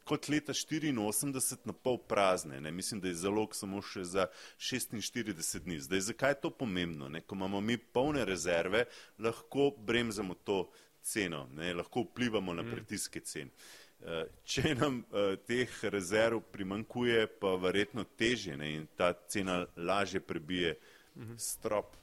kot 0.07 0.29
leta 0.31 0.53
84 0.55 1.67
na 1.67 1.73
pol 1.73 1.99
prazne. 2.07 2.61
Ne? 2.63 2.71
Mislim, 2.71 3.01
da 3.03 3.11
je 3.11 3.19
zalog 3.19 3.55
samo 3.55 3.81
še 3.83 4.05
za 4.07 4.27
46 4.57 5.59
dni. 5.65 5.79
Zdaj, 5.83 6.05
zakaj 6.11 6.35
je 6.35 6.41
to 6.45 6.51
pomembno? 6.51 7.09
Ne? 7.11 7.21
Ko 7.21 7.35
imamo 7.35 7.61
mi 7.61 7.77
polne 7.77 8.25
rezerve, 8.25 8.85
lahko 9.19 9.71
bremzamo 9.77 10.39
to 10.47 10.63
ceno, 11.01 11.47
ne? 11.55 11.73
lahko 11.73 12.07
vplivamo 12.07 12.53
na 12.53 12.63
mm. 12.63 12.71
pritiske 12.71 13.23
cen. 13.27 13.51
Eh, 13.97 14.25
če 14.45 14.75
nam 14.77 14.99
uh, 15.09 15.33
teh 15.49 15.71
rezerv 15.89 16.43
primankuje, 16.53 17.25
pa 17.41 17.55
verjetno 17.57 18.05
teže 18.17 18.57
ne? 18.57 18.75
in 18.77 18.87
ta 18.95 19.13
cena 19.27 19.65
lažje 19.75 20.19
prebije 20.19 20.77
-hmm. 21.17 21.37
strop. 21.37 21.95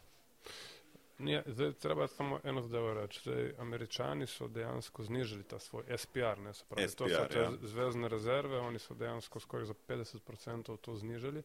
Nije, 1.24 1.42
zdaj 1.46 1.72
treba 1.72 2.06
samo 2.06 2.40
eno 2.44 2.62
zadevo 2.62 2.94
reči. 2.94 3.20
Zdaj, 3.22 3.54
američani 3.58 4.26
so 4.26 4.48
dejansko 4.48 5.02
znižali 5.02 5.42
ta 5.42 5.58
svoj 5.58 5.84
SPR, 5.96 6.38
ne, 6.38 6.54
se 6.54 6.64
pravi, 6.68 6.88
SPR, 6.88 6.98
to 6.98 7.08
so 7.08 7.26
te 7.32 7.38
ja. 7.38 7.50
zvezdne 7.62 8.08
rezerve, 8.08 8.58
oni 8.58 8.78
so 8.78 8.94
dejansko 8.94 9.40
skoraj 9.40 9.66
za 9.66 9.74
50% 9.88 10.76
to 10.76 10.96
znižali. 10.96 11.42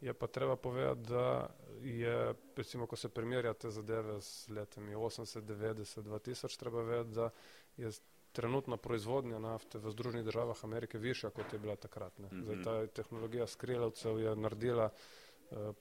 Je 0.00 0.14
pa 0.14 0.26
treba 0.26 0.56
povedati, 0.56 1.10
da 1.10 1.50
je, 1.82 2.34
recimo, 2.56 2.86
ko 2.86 2.96
se 2.96 3.08
primerja 3.08 3.52
te 3.52 3.70
zadeve 3.70 4.20
s 4.20 4.48
letami 4.48 4.94
80, 4.94 5.40
90, 5.40 6.02
2000, 6.02 6.58
treba 6.58 6.82
vedeti, 6.82 7.14
da 7.14 7.30
je 7.76 7.90
trenutna 8.32 8.76
proizvodnja 8.76 9.38
nafte 9.38 9.78
v 9.78 9.90
Združenih 9.90 10.24
državah 10.24 10.64
Amerike 10.64 10.98
višja, 10.98 11.30
kot 11.30 11.52
je 11.52 11.58
bila 11.58 11.76
takrat. 11.76 12.18
Ne. 12.18 12.28
Zdaj, 12.32 12.56
mhm. 12.56 12.64
ta 12.64 12.86
tehnologija 12.86 13.46
skrilavcev 13.46 14.20
je 14.20 14.36
naredila 14.36 14.90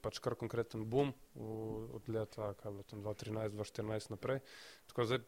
pač 0.01 0.19
kar 0.19 0.35
konkreten 0.35 0.85
boom 0.89 1.11
od 1.93 2.09
leta 2.09 2.53
2013-2014 2.63 4.11
naprej. 4.11 4.39
Tako 4.89 5.05
zdaj 5.05 5.19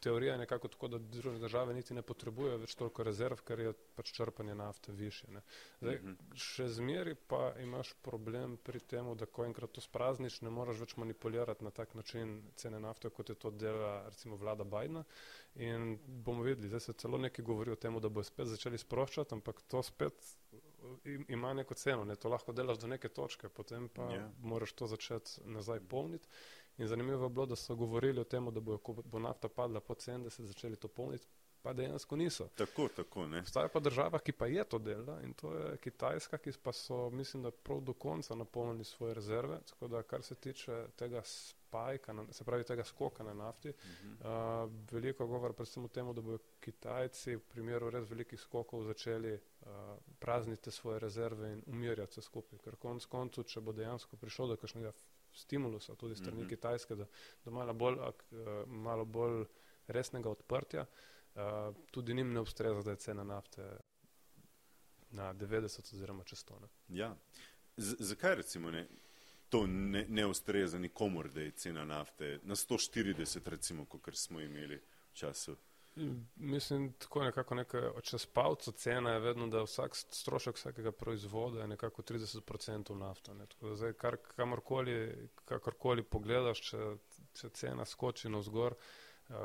teorija 0.00 0.32
je 0.32 0.38
nekako 0.38 0.68
tako, 0.68 0.88
da 0.88 0.98
druge 0.98 1.38
države 1.38 1.74
niti 1.74 1.94
ne 1.94 2.02
potrebujejo 2.02 2.58
več 2.58 2.74
toliko 2.74 3.04
rezerv, 3.04 3.42
ker 3.44 3.60
je 3.60 3.72
pač 3.96 4.12
črpanje 4.16 4.54
nafte 4.54 4.92
više. 4.92 5.30
Ne. 5.30 5.42
Zdaj, 5.80 5.98
mm 5.98 6.06
-hmm. 6.06 6.36
še 6.36 6.68
zmeri 6.68 7.14
pa 7.14 7.52
imaš 7.60 7.92
problem 8.02 8.56
pri 8.56 8.80
tem, 8.80 9.16
da 9.16 9.26
ko 9.26 9.44
enkrat 9.44 9.72
to 9.72 9.80
sprazniš, 9.80 10.40
ne 10.40 10.50
moraš 10.50 10.80
več 10.80 10.96
manipulirati 10.96 11.64
na 11.64 11.70
tak 11.70 11.94
način 11.94 12.42
cene 12.56 12.80
nafte, 12.80 13.10
kot 13.10 13.28
je 13.28 13.34
to 13.34 13.50
dela 13.50 14.08
recimo 14.08 14.36
vlada 14.36 14.64
Bidna. 14.64 15.04
In 15.54 15.98
bomo 16.06 16.42
videli, 16.42 16.68
zdaj 16.68 16.80
se 16.80 16.92
celo 16.92 17.18
nekaj 17.18 17.44
govori 17.44 17.70
o 17.70 17.76
tem, 17.76 18.00
da 18.00 18.08
bo 18.08 18.22
spet 18.22 18.46
začeli 18.46 18.78
sproščati, 18.78 19.34
ampak 19.34 19.62
to 19.68 19.82
spet 19.82 20.14
ima 21.28 21.54
neko 21.54 21.74
ceno, 21.74 22.04
ne? 22.04 22.16
to 22.16 22.28
lahko 22.28 22.52
delaš 22.52 22.78
do 22.78 22.86
neke 22.86 23.08
točke, 23.08 23.48
potem 23.48 23.88
pa 23.88 24.02
yeah. 24.02 24.14
Ja. 24.14 24.30
moraš 24.38 24.72
to 24.72 24.86
začeti 24.86 25.40
nazaj 25.44 25.80
polniti. 25.80 26.28
In 26.78 26.88
zanimivo 26.88 27.24
je 27.24 27.30
bilo, 27.30 27.46
da 27.46 27.56
so 27.56 27.74
govorili 27.74 28.20
o 28.20 28.24
tem, 28.24 28.50
da 28.54 28.60
bo, 28.60 28.78
bo 29.04 29.18
nafta 29.18 29.48
padla 29.48 29.80
pod 29.80 29.98
70, 29.98 30.42
začeli 30.42 30.76
to 30.76 30.88
polniti. 30.88 31.26
pa 31.64 31.72
dejansko 31.72 32.16
niso. 32.16 32.48
Tako, 32.54 32.88
tako, 32.96 33.26
ne. 33.26 33.40
Obstaja 33.40 33.68
pa 33.72 33.80
država, 33.80 34.18
ki 34.18 34.32
pa 34.32 34.46
je 34.46 34.64
to 34.64 34.78
dela 34.78 35.20
in 35.24 35.32
to 35.32 35.52
je 35.54 35.76
Kitajska, 35.76 36.38
ki 36.38 36.52
pa 36.62 36.72
so, 36.72 37.10
mislim, 37.10 37.42
da 37.42 37.50
prav 37.50 37.80
do 37.80 37.92
konca 37.92 38.34
napolnili 38.34 38.84
svoje 38.84 39.14
rezerve, 39.14 39.58
tako 39.70 39.88
da 39.88 40.02
kar 40.02 40.22
se 40.22 40.34
tiče 40.34 40.86
tega 40.96 41.22
spajka, 41.74 42.12
na- 42.12 42.26
se 42.30 42.44
pravi 42.44 42.64
tega 42.64 42.84
skoka 42.84 43.24
na 43.24 43.34
nafti, 43.34 43.68
Mhm. 43.70 44.12
uh, 44.12 44.26
veliko 44.90 45.26
govora 45.26 45.52
predvsem 45.52 45.84
o 45.84 45.88
tem, 45.88 46.06
da 46.06 46.20
bodo 46.20 46.38
Kitajci 46.60 47.34
v 47.36 47.40
primeru 47.42 47.90
res 47.90 48.06
velikih 48.06 48.40
skokov 48.40 48.84
začeli 48.84 49.34
uh, 49.34 49.68
prazniti 50.18 50.70
svoje 50.70 50.98
rezerve 51.00 51.52
in 51.52 51.62
umirjati 51.66 52.14
se 52.14 52.22
skupaj, 52.22 52.58
ker 52.58 52.76
konc 52.76 53.04
koncu, 53.06 53.42
če 53.44 53.60
bo 53.60 53.72
dejansko 53.72 54.16
prišlo 54.16 54.46
do 54.46 54.56
kakšnega 54.56 54.92
stimulusa 55.34 55.94
tudi 55.94 56.14
strani 56.16 56.40
Mhm. 56.40 56.48
Kitajske, 56.48 56.94
da, 56.94 57.06
da 57.44 57.50
malo 57.50 57.74
bolj, 57.74 57.98
ak, 58.00 58.24
uh, 58.32 58.38
malo 58.68 59.04
bolj 59.04 59.44
resnega 59.88 60.30
odprtja, 60.30 60.86
uh, 61.34 61.42
tudi 61.90 62.14
njim 62.14 62.32
ne 62.32 62.40
ustreza, 62.40 62.82
da 62.82 62.90
je 62.90 62.96
cena 62.98 63.24
nafte 63.24 63.66
na 65.10 65.32
90 65.34 65.92
oziroma 65.92 66.24
čez 66.24 66.44
to. 66.44 66.58
Ne. 66.60 66.68
Ja. 66.90 67.16
Z 67.76 67.96
zakaj 68.00 68.34
recimo 68.36 68.70
ne? 68.70 68.86
To 69.54 69.66
ne, 69.70 70.02
ne 70.08 70.26
ustreza 70.26 70.78
nikomor, 70.82 71.28
da 71.30 71.44
je 71.44 71.50
cena 71.62 71.84
nafte 71.86 72.40
na 72.42 72.56
140, 72.58 73.48
recimo, 73.48 73.84
kot 73.86 74.16
smo 74.18 74.40
imeli 74.42 74.76
v 74.76 75.14
času. 75.14 75.54
Mislim, 76.36 76.92
tako 76.98 77.22
nekako 77.24 77.54
nekaj, 77.54 77.80
čez 78.02 78.26
palco 78.26 78.72
cena 78.72 79.12
je 79.14 79.20
vedno, 79.20 79.46
da 79.46 79.62
vsak 79.62 79.94
st- 79.94 80.14
strošek 80.14 80.56
vsakega 80.58 80.92
proizvoda 80.92 81.60
je 81.60 81.68
nekako 81.68 82.02
30% 82.02 82.94
nafta. 82.98 83.34
Ne. 83.34 83.46
Tako 83.46 83.68
da 83.68 83.76
zdaj, 83.76 83.92
kar, 83.92 84.16
kamorkoli, 84.36 85.28
kakorkoli 85.44 86.02
pogledaš, 86.02 86.60
če, 86.70 86.96
če 87.38 87.50
cena 87.54 87.86
skoči 87.86 88.28
navzgor, 88.28 88.74
uh, 88.74 89.36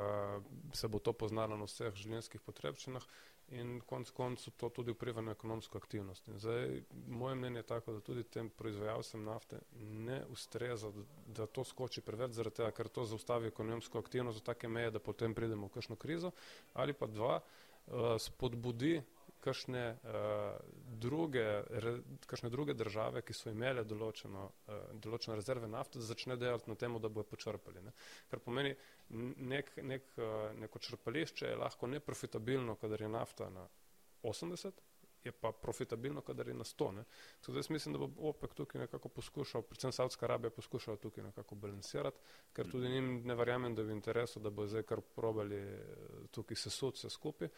se 0.74 0.88
bo 0.88 1.00
to 1.00 1.14
poznalo 1.14 1.58
na 1.58 1.70
vseh 1.70 1.94
življenjskih 1.94 2.42
potrebščinah 2.42 3.06
in 3.52 3.82
konc 3.86 4.10
koncu 4.12 4.52
to 4.52 4.70
tudi 4.70 4.92
vpliva 4.92 5.22
na 5.22 5.32
ekonomsko 5.32 5.78
aktivnost. 5.78 6.28
In 6.28 6.40
zdaj, 6.40 6.82
moje 7.08 7.36
mnenje 7.36 7.60
je 7.60 7.64
tako, 7.64 7.94
da 7.94 8.02
tudi 8.02 8.24
tem 8.24 8.50
proizvajalcem 8.50 9.24
nafte 9.24 9.60
ne 9.82 10.22
ustreza, 10.30 10.92
da, 10.92 11.04
da 11.28 11.46
to 11.46 11.64
skoči 11.64 12.02
preveč, 12.02 12.32
zaradi 12.38 12.62
tega, 12.62 12.72
ker 12.72 12.88
to 12.88 13.06
zaustavi 13.06 13.50
ekonomsko 13.50 14.00
aktivnost 14.00 14.40
do 14.42 14.46
take 14.46 14.68
meje, 14.68 14.92
da 14.92 15.00
potem 15.00 15.36
pridemo 15.36 15.68
v 15.68 15.78
kakšno 15.78 15.96
krizo, 15.96 16.32
ali 16.74 16.94
pa 16.94 17.08
dva, 17.08 17.40
uh, 17.40 18.16
spodbudi 18.20 19.02
kakšne, 19.44 19.84
uh, 20.04 20.58
druge, 21.02 21.46
re, 21.70 21.94
kakšne 22.28 22.50
druge 22.50 22.74
države, 22.74 23.24
ki 23.26 23.36
so 23.36 23.52
imele 23.54 23.86
določeno, 23.88 24.46
uh, 24.68 24.82
določene 25.02 25.38
rezerve 25.40 25.70
nafte, 25.72 26.00
da 26.00 26.10
začne 26.10 26.38
delati 26.40 26.70
na 26.72 26.76
tem, 26.80 26.98
da 27.00 27.10
bojo 27.10 27.28
počrpali. 27.32 27.84
Ne. 27.86 27.94
Kar 28.32 28.44
pomeni, 28.44 28.76
nek, 29.10 29.72
nek, 29.82 30.12
uh, 30.18 30.52
neko 30.60 30.82
črpališče 30.86 31.54
je 31.54 31.60
lahko 31.60 31.88
neprofitabilno, 31.88 32.76
kadar 32.82 33.06
je 33.06 33.12
nafta 33.16 33.50
na 33.54 33.68
80, 34.24 34.84
je 35.24 35.32
pa 35.32 35.52
profitabilno, 35.52 36.22
kadar 36.22 36.48
je 36.48 36.54
na 36.54 36.64
100. 36.64 36.92
Ne. 36.96 37.04
Tako 37.42 37.52
da 37.52 37.60
jaz 37.60 37.70
mislim, 37.70 37.94
da 37.94 38.00
bo 38.00 38.30
OPEC 38.30 38.54
tukaj 38.54 38.82
nekako 38.82 39.10
poskušal, 39.10 39.62
predvsem 39.62 39.92
Saudska 39.92 40.26
Arabija 40.26 40.50
poskušala 40.50 40.98
tukaj 40.98 41.24
nekako 41.24 41.56
balansirati, 41.56 42.18
ker 42.54 42.72
tudi 42.72 42.90
njim 42.90 43.22
ne 43.26 43.36
verjamem, 43.36 43.76
da 43.76 43.82
je 43.82 43.88
v 43.88 43.92
interesu, 43.92 44.40
da 44.40 44.50
bo 44.50 44.68
zdaj 44.68 44.84
kar 44.84 45.02
probali 45.16 45.56
eh, 45.56 45.84
tukaj 46.32 46.56
sesut 46.56 46.96
vse 46.96 47.10
skupaj. 47.10 47.50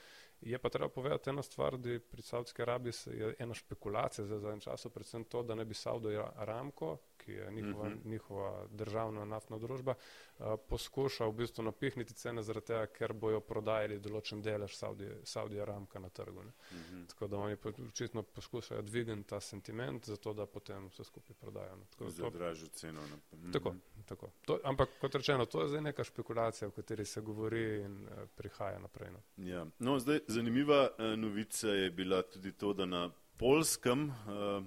Je 0.42 0.58
pa 0.58 0.70
treba 0.70 0.90
povedati 0.90 1.30
ena 1.30 1.44
stvar, 1.44 1.78
da 1.78 2.00
pri 2.00 2.22
Saudski 2.22 2.62
Arabiji 2.62 2.94
se 2.94 3.12
je 3.18 3.36
ena 3.40 3.54
špekulacija 3.54 4.26
za 4.26 4.40
zadnjem 4.40 4.60
času, 4.60 4.90
predvsem 4.90 5.24
to, 5.24 5.44
da 5.44 5.56
ne 5.56 5.66
bi 5.66 5.74
Saudo 5.74 6.10
Aramco, 6.36 6.98
ki 7.22 7.32
je 7.34 7.52
njihova, 7.52 7.90
Mhm. 7.90 8.10
njihova 8.10 8.50
državna 8.72 9.26
naftna 9.26 9.58
družba, 9.58 9.94
uh, 9.94 10.46
poskuša 10.66 11.26
v 11.26 11.32
bistvu 11.34 11.64
napihniti 11.64 12.14
cene 12.16 12.42
zaradi 12.42 12.66
tega, 12.68 12.86
ker 12.88 13.14
bojo 13.16 13.40
prodajali 13.42 14.00
določen 14.00 14.42
delež 14.42 14.74
Saudi, 14.74 15.06
Saudi 15.26 15.60
Aramka 15.60 16.00
na 16.00 16.10
trgu. 16.12 16.44
Ne. 16.44 16.52
Mhm. 16.74 17.06
Tako 17.06 17.28
da 17.28 17.38
oni 17.40 17.58
očitno 17.84 18.24
poskušajo 18.26 18.82
dvigniti 18.84 19.02
ta 19.26 19.40
sentiment, 19.42 20.06
zato 20.06 20.34
da 20.34 20.46
potem 20.48 20.88
vse 20.88 21.04
skupaj 21.04 21.36
prodajo. 21.36 21.76
ne. 21.76 21.86
Tako 21.88 22.10
Za 22.10 22.24
to- 22.24 22.30
dražjo 22.32 22.68
ceno. 22.70 23.02
ne. 23.04 23.18
Mhm. 23.34 23.52
Tako, 23.52 23.76
tako. 24.06 24.30
To, 24.44 24.60
ampak 24.64 24.90
kot 25.00 25.16
rečeno, 25.16 25.46
to 25.46 25.62
je 25.62 25.68
zdaj 25.68 25.82
neka 25.84 26.04
špekulacija, 26.04 26.68
o 26.68 26.72
kateri 26.72 27.06
se 27.06 27.22
govori 27.22 27.42
in 27.82 28.04
uh, 28.04 28.10
prihaja 28.36 28.80
naprej. 28.80 29.12
No. 29.12 29.22
Ja. 29.38 29.66
No, 29.80 30.00
zdaj, 30.00 30.20
zanimiva 30.28 30.90
uh, 30.90 31.06
novica 31.18 31.68
je 31.70 31.92
bila 31.92 32.22
tudi 32.24 32.52
to, 32.54 32.74
da 32.74 32.86
na 32.86 33.10
Polskem, 33.38 34.10
uh, 34.10 34.64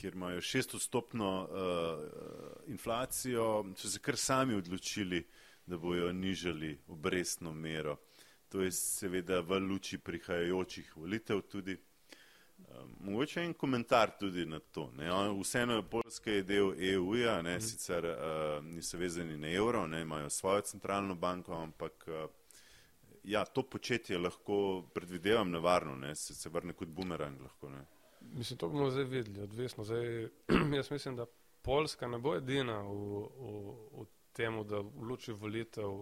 kjer 0.00 0.14
imajo 0.14 0.40
šestodstopno 0.40 1.30
uh, 1.42 1.50
inflacijo, 2.66 3.64
so 3.76 3.88
se 3.88 3.98
kar 3.98 4.16
sami 4.16 4.54
odločili, 4.54 5.26
da 5.66 5.78
bojo 5.78 6.12
nižali 6.12 6.78
obrestno 6.88 7.52
mero. 7.52 7.96
To 8.48 8.60
je 8.60 8.70
seveda 8.72 9.40
v 9.40 9.58
luči 9.58 9.98
prihajajočih 9.98 10.96
volitev 10.96 11.40
tudi. 11.40 11.76
Um, 12.58 12.96
mogoče 13.00 13.40
en 13.40 13.54
komentar 13.54 14.10
tudi 14.20 14.46
na 14.46 14.58
to. 14.60 14.90
Ne. 14.96 15.12
On- 15.12 15.40
Vseeno 15.40 15.76
je 15.76 15.82
Poljska 15.90 16.30
je 16.30 16.42
del 16.42 16.72
EU-ja, 16.78 17.42
ne, 17.42 17.60
sicer 17.60 18.04
uh, 18.04 18.64
niso 18.64 18.98
vezani 18.98 19.38
na 19.38 19.48
evro, 19.48 19.86
ne, 19.86 20.02
imajo 20.02 20.30
svojo 20.30 20.60
centralno 20.60 21.14
banko, 21.14 21.54
ampak 21.54 22.04
uh, 22.08 22.30
ja, 23.24 23.44
to 23.44 23.62
početje 23.62 24.18
lahko 24.18 24.82
predvidevam 24.94 25.50
nevarno, 25.50 25.96
ne, 25.96 26.14
se, 26.14 26.34
se 26.34 26.48
vrne 26.48 26.72
kot 26.72 26.88
bumerang 26.88 27.40
lahko. 27.40 27.70
Ne. 27.70 27.84
Mislim, 28.34 28.58
to 28.58 28.68
bomo 28.68 28.90
zdaj 28.90 29.04
videli, 29.04 29.42
odvisno. 29.42 29.84
Zdaj, 29.84 30.28
jaz 30.78 30.90
mislim, 30.90 31.16
da 31.16 31.26
Poljska 31.62 32.08
ne 32.08 32.18
bo 32.18 32.34
edina 32.36 32.80
v, 32.82 32.94
v, 33.38 33.74
v 34.02 34.06
temu, 34.32 34.64
da 34.64 34.80
v 34.80 35.04
luči 35.08 35.32
volitev 35.32 35.92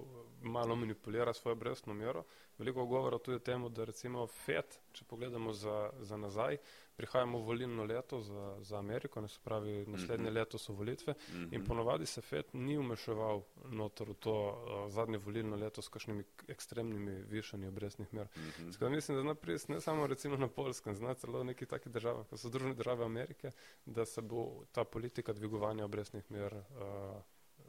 malo 0.43 0.77
manipulira 0.77 1.33
svojo 1.33 1.55
brestno 1.55 1.95
mero. 1.95 2.25
Veliko 2.59 2.87
govora 2.87 3.19
tudi 3.19 3.37
o 3.37 3.45
tem, 3.45 3.67
da 3.75 3.85
recimo 3.85 4.27
FED, 4.27 4.79
če 4.93 5.05
pogledamo 5.05 5.53
za, 5.53 5.91
za 6.01 6.17
nazaj, 6.17 6.57
prihajamo 7.01 7.39
v 7.39 7.45
volilno 7.45 7.85
leto 7.85 8.21
za, 8.21 8.57
za 8.61 8.79
Ameriko, 8.79 9.21
ne 9.21 9.29
se 9.29 9.39
pravi, 9.43 9.87
naslednje 9.87 10.27
Mhm. 10.27 10.35
leto 10.35 10.59
so 10.59 10.73
volitve 10.73 11.15
Mhm. 11.31 11.55
in 11.55 11.65
ponovadi 11.65 12.07
se 12.07 12.21
FED 12.21 12.45
ni 12.55 12.79
umeševal 12.79 13.43
noter 13.65 14.09
v 14.09 14.15
to 14.15 14.35
uh, 14.35 14.91
zadnje 14.91 15.19
volilno 15.19 15.57
leto 15.57 15.83
s 15.83 15.89
kakšnimi 15.89 16.25
ekstremnimi 16.49 17.23
višanji 17.25 17.67
obrestnih 17.67 18.15
mer. 18.15 18.29
Mhm. 18.37 18.71
Tako 18.71 18.85
da 18.85 18.91
mislim, 18.91 19.17
da 19.17 19.23
zna 19.23 19.35
priti 19.35 19.73
ne 19.73 19.81
samo 19.81 20.07
recimo 20.07 20.37
na 20.37 20.49
Polskem, 20.49 20.95
zna 20.95 21.15
celo 21.15 21.39
v 21.39 21.45
nekih 21.45 21.69
takih 21.69 21.93
državah, 21.93 22.27
kot 22.27 22.39
so 22.39 22.49
Združene 22.49 22.75
države 22.75 23.05
Amerike, 23.05 23.51
da 23.87 24.05
se 24.05 24.21
bo 24.23 24.45
ta 24.73 24.85
politika 24.85 25.33
dvigovanja 25.33 25.85
obrestnih 25.85 26.31
mer 26.31 26.55
uh, 26.55 27.23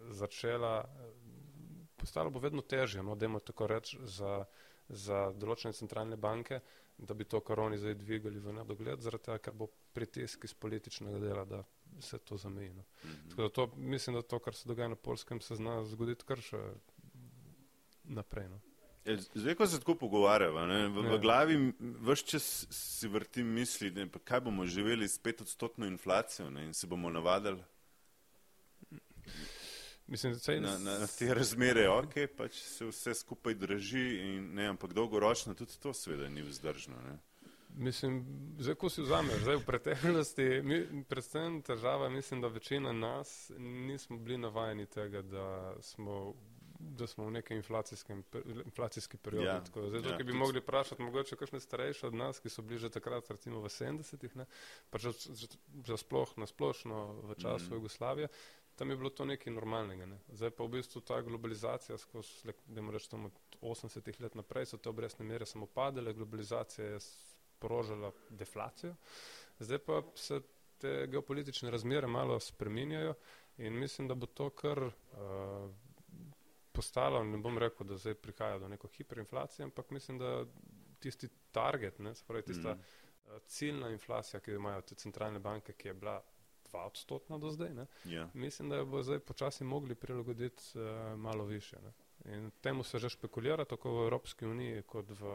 začela, 0.09 0.83
eh, 0.83 1.11
postalo 1.97 2.29
bo 2.29 2.39
vedno 2.39 2.61
težje, 2.61 3.03
no, 3.03 3.15
dajmo 3.15 3.39
tako 3.39 3.67
reči, 3.67 3.97
za, 4.03 4.45
za 4.89 5.31
določene 5.31 5.73
centralne 5.73 6.17
banke, 6.17 6.59
da 7.01 7.13
bi 7.13 7.23
to 7.23 7.39
koroni 7.39 7.77
zdaj 7.77 7.95
dvigali 7.95 8.39
v 8.39 8.53
nedogled, 8.53 9.01
zaradi 9.01 9.23
tega, 9.23 9.37
ker 9.37 9.53
bo 9.53 9.67
pritisk 9.93 10.43
iz 10.45 10.53
političnega 10.53 11.19
dela, 11.19 11.45
da 11.45 11.63
se 11.99 12.17
to 12.17 12.37
zameji. 12.37 12.73
No. 12.73 12.83
Mhm. 13.05 13.29
Tako 13.29 13.41
da 13.41 13.49
to, 13.49 13.67
mislim, 13.75 14.15
da 14.15 14.21
to, 14.21 14.39
kar 14.39 14.55
se 14.55 14.67
dogaja 14.69 14.87
na 14.87 14.95
Polskem, 14.95 15.41
se 15.41 15.55
zna 15.55 15.83
zgoditi 15.85 16.25
kar 16.25 16.41
še 16.41 16.61
naprej. 18.03 18.49
No. 18.49 18.61
Ja, 19.05 19.15
Zdaj, 19.33 19.55
ko 19.55 19.65
se 19.67 19.79
tako 19.81 19.95
pogovarjava, 19.95 20.65
ne, 20.69 20.87
v, 20.87 21.01
v 21.01 21.13
Ja. 21.15 21.17
glavi 21.17 21.55
vse 22.05 22.25
čas 22.25 22.67
si 22.69 23.07
vrtim 23.09 23.47
misli, 23.47 23.89
ne, 23.91 24.05
kaj 24.23 24.41
bomo 24.45 24.65
živeli 24.65 25.07
s 25.09 25.17
petodstotno 25.17 25.85
inflacijo 25.89 26.49
ne, 26.49 26.65
in 26.69 26.73
se 26.73 26.87
bomo 26.87 27.09
navadili 27.09 27.63
Mislim, 30.07 30.33
saj- 30.33 30.59
na, 30.59 30.77
na, 30.77 30.99
na 30.99 31.07
te 31.07 31.33
razmere, 31.33 31.89
ok, 31.89 32.13
pač 32.37 32.53
se 32.53 32.85
vse 32.85 33.13
skupaj 33.13 33.53
drži, 33.55 34.05
in, 34.19 34.53
ne, 34.53 34.67
ampak 34.67 34.93
dolgoročno 34.93 35.53
tudi 35.53 35.77
to 35.79 35.93
seveda 35.93 36.29
ni 36.29 36.41
vzdržno. 36.41 36.95
Ne. 37.07 37.17
Mislim, 37.77 38.25
zdaj, 38.59 38.75
ko 38.75 38.89
si 38.89 39.01
vzameš, 39.01 39.45
zdaj 39.45 39.55
v 39.55 39.65
preteklosti, 39.65 40.47
mi, 40.63 40.81
predvsem 41.07 41.61
težava, 41.61 42.09
mislim, 42.09 42.41
da 42.41 42.47
večina 42.47 42.91
nas 42.91 43.51
nismo 43.57 44.17
bili 44.17 44.37
navajeni 44.37 44.85
tega, 44.85 45.21
da 45.21 45.45
smo, 45.81 46.33
da 46.79 47.07
smo 47.07 47.25
v 47.25 47.31
nekem 47.31 47.57
inflacijskem, 47.57 48.23
inflacijski 48.65 49.17
period. 49.17 49.45
Ja, 49.45 49.63
tako, 49.63 49.87
zdaj, 49.89 50.01
ja, 50.01 50.17
ki 50.17 50.23
bi 50.23 50.31
tudi- 50.31 50.37
mogli 50.39 50.59
vprašati 50.59 51.01
mogoče 51.01 51.35
kakšne 51.35 51.59
starejše 51.59 52.07
od 52.07 52.13
nas, 52.13 52.39
ki 52.39 52.49
so 52.49 52.61
bili 52.61 52.79
že 52.79 52.89
takrat, 52.89 53.31
recimo 53.31 53.61
v 53.61 53.69
70-ih, 53.69 54.35
ne, 54.35 54.45
pa 54.89 54.97
že, 54.97 55.11
že, 55.31 55.47
že 55.87 55.97
sploh 55.97 56.37
na 56.37 56.45
splošno 56.45 56.99
v 57.23 57.35
času 57.39 57.71
mm. 57.71 57.73
Jugoslavije, 57.73 58.27
tam 58.75 58.89
je 58.89 58.97
bilo 58.97 59.09
to 59.09 59.25
nekaj 59.25 59.53
normalnega. 59.53 60.05
Ne. 60.05 60.19
Zdaj 60.33 60.49
pa 60.57 60.63
v 60.63 60.77
bistvu 60.77 61.01
ta 61.01 61.21
globalizacija, 61.21 61.97
skozi, 61.97 62.53
da 62.65 62.81
reči, 62.91 63.09
tam 63.09 63.25
od 63.25 63.39
80-ih 63.61 64.21
let 64.21 64.35
naprej 64.35 64.65
so 64.65 64.77
te 64.77 64.89
obrestne 64.89 65.25
mere 65.25 65.45
samo 65.45 65.65
padale, 65.65 66.13
globalizacija 66.13 66.87
je 66.87 66.99
sprožila 66.99 68.11
deflacijo, 68.29 68.95
zdaj 69.59 69.77
pa 69.77 70.01
se 70.15 70.41
te 70.81 71.07
geopolitične 71.07 71.71
razmere 71.71 72.07
malo 72.07 72.39
spreminjajo 72.39 73.13
in 73.57 73.79
mislim, 73.79 74.07
da 74.07 74.15
bo 74.15 74.25
to 74.25 74.49
kar 74.49 74.83
uh, 74.83 74.91
postalo, 76.71 77.23
ne 77.23 77.37
bom 77.37 77.57
rekel, 77.57 77.87
da 77.87 77.97
zdaj 77.97 78.13
prihaja 78.13 78.59
do 78.59 78.67
neko 78.67 78.87
hiperinflacije, 78.87 79.63
ampak 79.63 79.89
mislim, 79.89 80.17
da 80.17 80.45
tisti 80.99 81.29
target, 81.51 81.99
ne, 81.99 82.15
se 82.15 82.23
pravi 82.27 82.43
tista 82.43 82.71
uh, 82.71 83.41
ciljna 83.45 83.89
inflacija, 83.89 84.39
ki 84.39 84.51
jo 84.51 84.55
imajo 84.55 84.81
te 84.81 84.95
centralne 84.95 85.39
banke, 85.39 85.73
ki 85.73 85.87
je 85.87 85.93
bila 85.93 86.21
2 86.73 86.85
odstotna 86.85 87.37
do 87.37 87.51
zdaj, 87.51 87.73
ne, 87.73 87.85
Ja. 88.05 88.29
mislim, 88.33 88.69
da 88.69 88.75
jo 88.75 88.85
bo 88.85 89.03
zdaj 89.03 89.19
počasi 89.19 89.63
mogli 89.63 89.95
prilagoditi 89.95 90.63
uh, 90.75 91.19
malo 91.19 91.45
više. 91.45 91.77
Ne. 91.81 91.93
In 92.25 92.51
temu 92.61 92.83
se 92.83 92.99
že 92.99 93.09
špekulira 93.09 93.65
tako 93.65 93.91
v 93.91 94.03
Evropski 94.03 94.45
uniji 94.45 94.81
kot 94.81 95.09
v, 95.09 95.31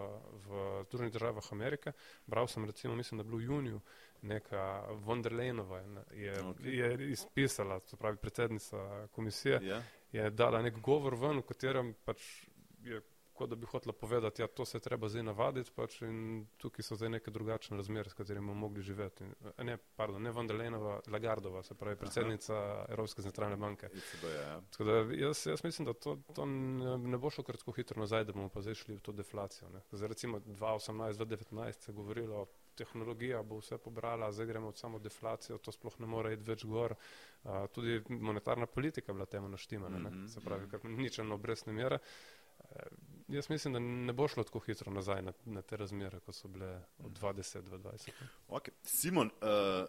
v 0.46 0.84
Združenih 0.86 1.12
državah 1.12 1.52
Amerike. 1.52 1.92
Bral 2.26 2.46
sem 2.46 2.64
recimo, 2.64 2.94
mislim, 2.94 3.18
da 3.18 3.22
je 3.22 3.24
bilo 3.24 3.38
v 3.38 3.44
juniju, 3.44 3.80
neka 4.22 4.84
von 4.90 5.22
der 5.22 5.32
Leyenova 5.32 5.80
je, 6.14 6.42
okay. 6.42 6.66
je 6.66 7.10
izpisala, 7.10 7.80
to 7.80 7.96
pravi 7.96 8.16
predsednica 8.16 9.08
komisije, 9.12 9.60
yeah. 9.60 9.82
Ja. 10.12 10.22
je 10.24 10.30
dala 10.30 10.62
nek 10.62 10.78
govor 10.78 11.14
ven, 11.14 11.38
v 11.38 11.42
katerem 11.42 11.94
pač 12.04 12.46
je 12.82 13.02
kot 13.36 13.50
da 13.50 13.56
bi 13.56 13.66
hotela 13.66 13.92
povedati, 13.92 14.42
da 14.42 14.44
ja, 14.44 14.48
to 14.48 14.64
se 14.64 14.80
treba 14.80 15.08
zdaj 15.08 15.22
navaditi 15.22 15.72
pač 15.74 16.00
in 16.02 16.46
tukaj 16.62 16.86
so 16.86 16.96
zdaj 16.96 17.12
neke 17.16 17.30
drugačne 17.30 17.76
razmere, 17.76 18.10
s 18.10 18.18
katerimi 18.18 18.46
bomo 18.46 18.66
mogli 18.66 18.82
živeti. 18.82 19.28
Ne, 19.64 19.78
pardon, 19.96 20.22
ne 20.22 20.32
Vandelenova, 20.32 21.00
Lagardova, 21.12 21.62
se 21.62 21.74
pravi 21.74 21.96
predsednica 21.96 22.56
Aha. 22.56 22.84
Evropske 22.96 23.22
centralne 23.22 23.56
banke. 23.56 23.90
Ja. 24.24 24.60
Da, 24.78 24.98
jaz, 25.14 25.46
jaz 25.46 25.64
mislim, 25.64 25.86
da 25.86 25.94
to, 25.94 26.18
to 26.34 26.46
ne, 26.46 26.98
ne 26.98 27.18
bo 27.18 27.30
šlo 27.30 27.44
kar 27.44 27.56
tako 27.56 27.72
hitro 27.76 28.00
nazaj, 28.00 28.24
da 28.24 28.36
bomo 28.36 28.48
pa 28.48 28.64
zdaj 28.64 28.80
šli 28.82 28.96
v 28.96 29.00
to 29.00 29.12
deflacijo. 29.12 29.70
Zdaj 29.92 30.08
recimo 30.08 30.38
2018-2019 30.38 31.72
se 31.72 31.92
je 31.92 31.96
govorilo 31.96 32.46
tehnologija 32.76 33.42
bo 33.42 33.58
vse 33.58 33.78
pobrala, 33.78 34.32
zdaj 34.32 34.46
gremo 34.46 34.70
v 34.70 34.78
samo 34.78 34.98
deflacijo, 34.98 35.58
to 35.58 35.72
sploh 35.72 36.00
ne 36.00 36.06
more 36.06 36.34
iti 36.34 36.44
več 36.46 36.64
gor. 36.68 36.94
Uh, 36.96 37.66
tudi 37.72 38.00
monetarna 38.08 38.66
politika 38.66 39.12
je 39.12 39.14
bila 39.14 39.26
temu 39.26 39.48
naštimana, 39.48 39.98
mm 39.98 40.06
-hmm. 40.06 40.28
se 40.28 40.40
pravi, 40.40 40.70
kar 40.70 40.84
ničelno 40.84 41.34
obrestne 41.34 41.72
mere. 41.72 41.98
Uh, 42.58 42.66
jaz 43.28 43.50
mislim, 43.50 43.72
da 43.72 43.78
ne 43.80 44.12
bo 44.12 44.28
šlo 44.28 44.44
tako 44.44 44.58
hitro 44.58 44.92
nazaj 44.92 45.22
na, 45.22 45.32
na 45.44 45.62
te 45.62 45.76
razmere, 45.76 46.20
kot 46.20 46.34
so 46.34 46.48
bile 46.48 46.80
od 46.98 47.18
20 47.20 47.60
do 47.60 47.78
20. 47.78 48.10
Okay. 48.48 48.70
Simon, 48.84 49.26
uh, 49.26 49.88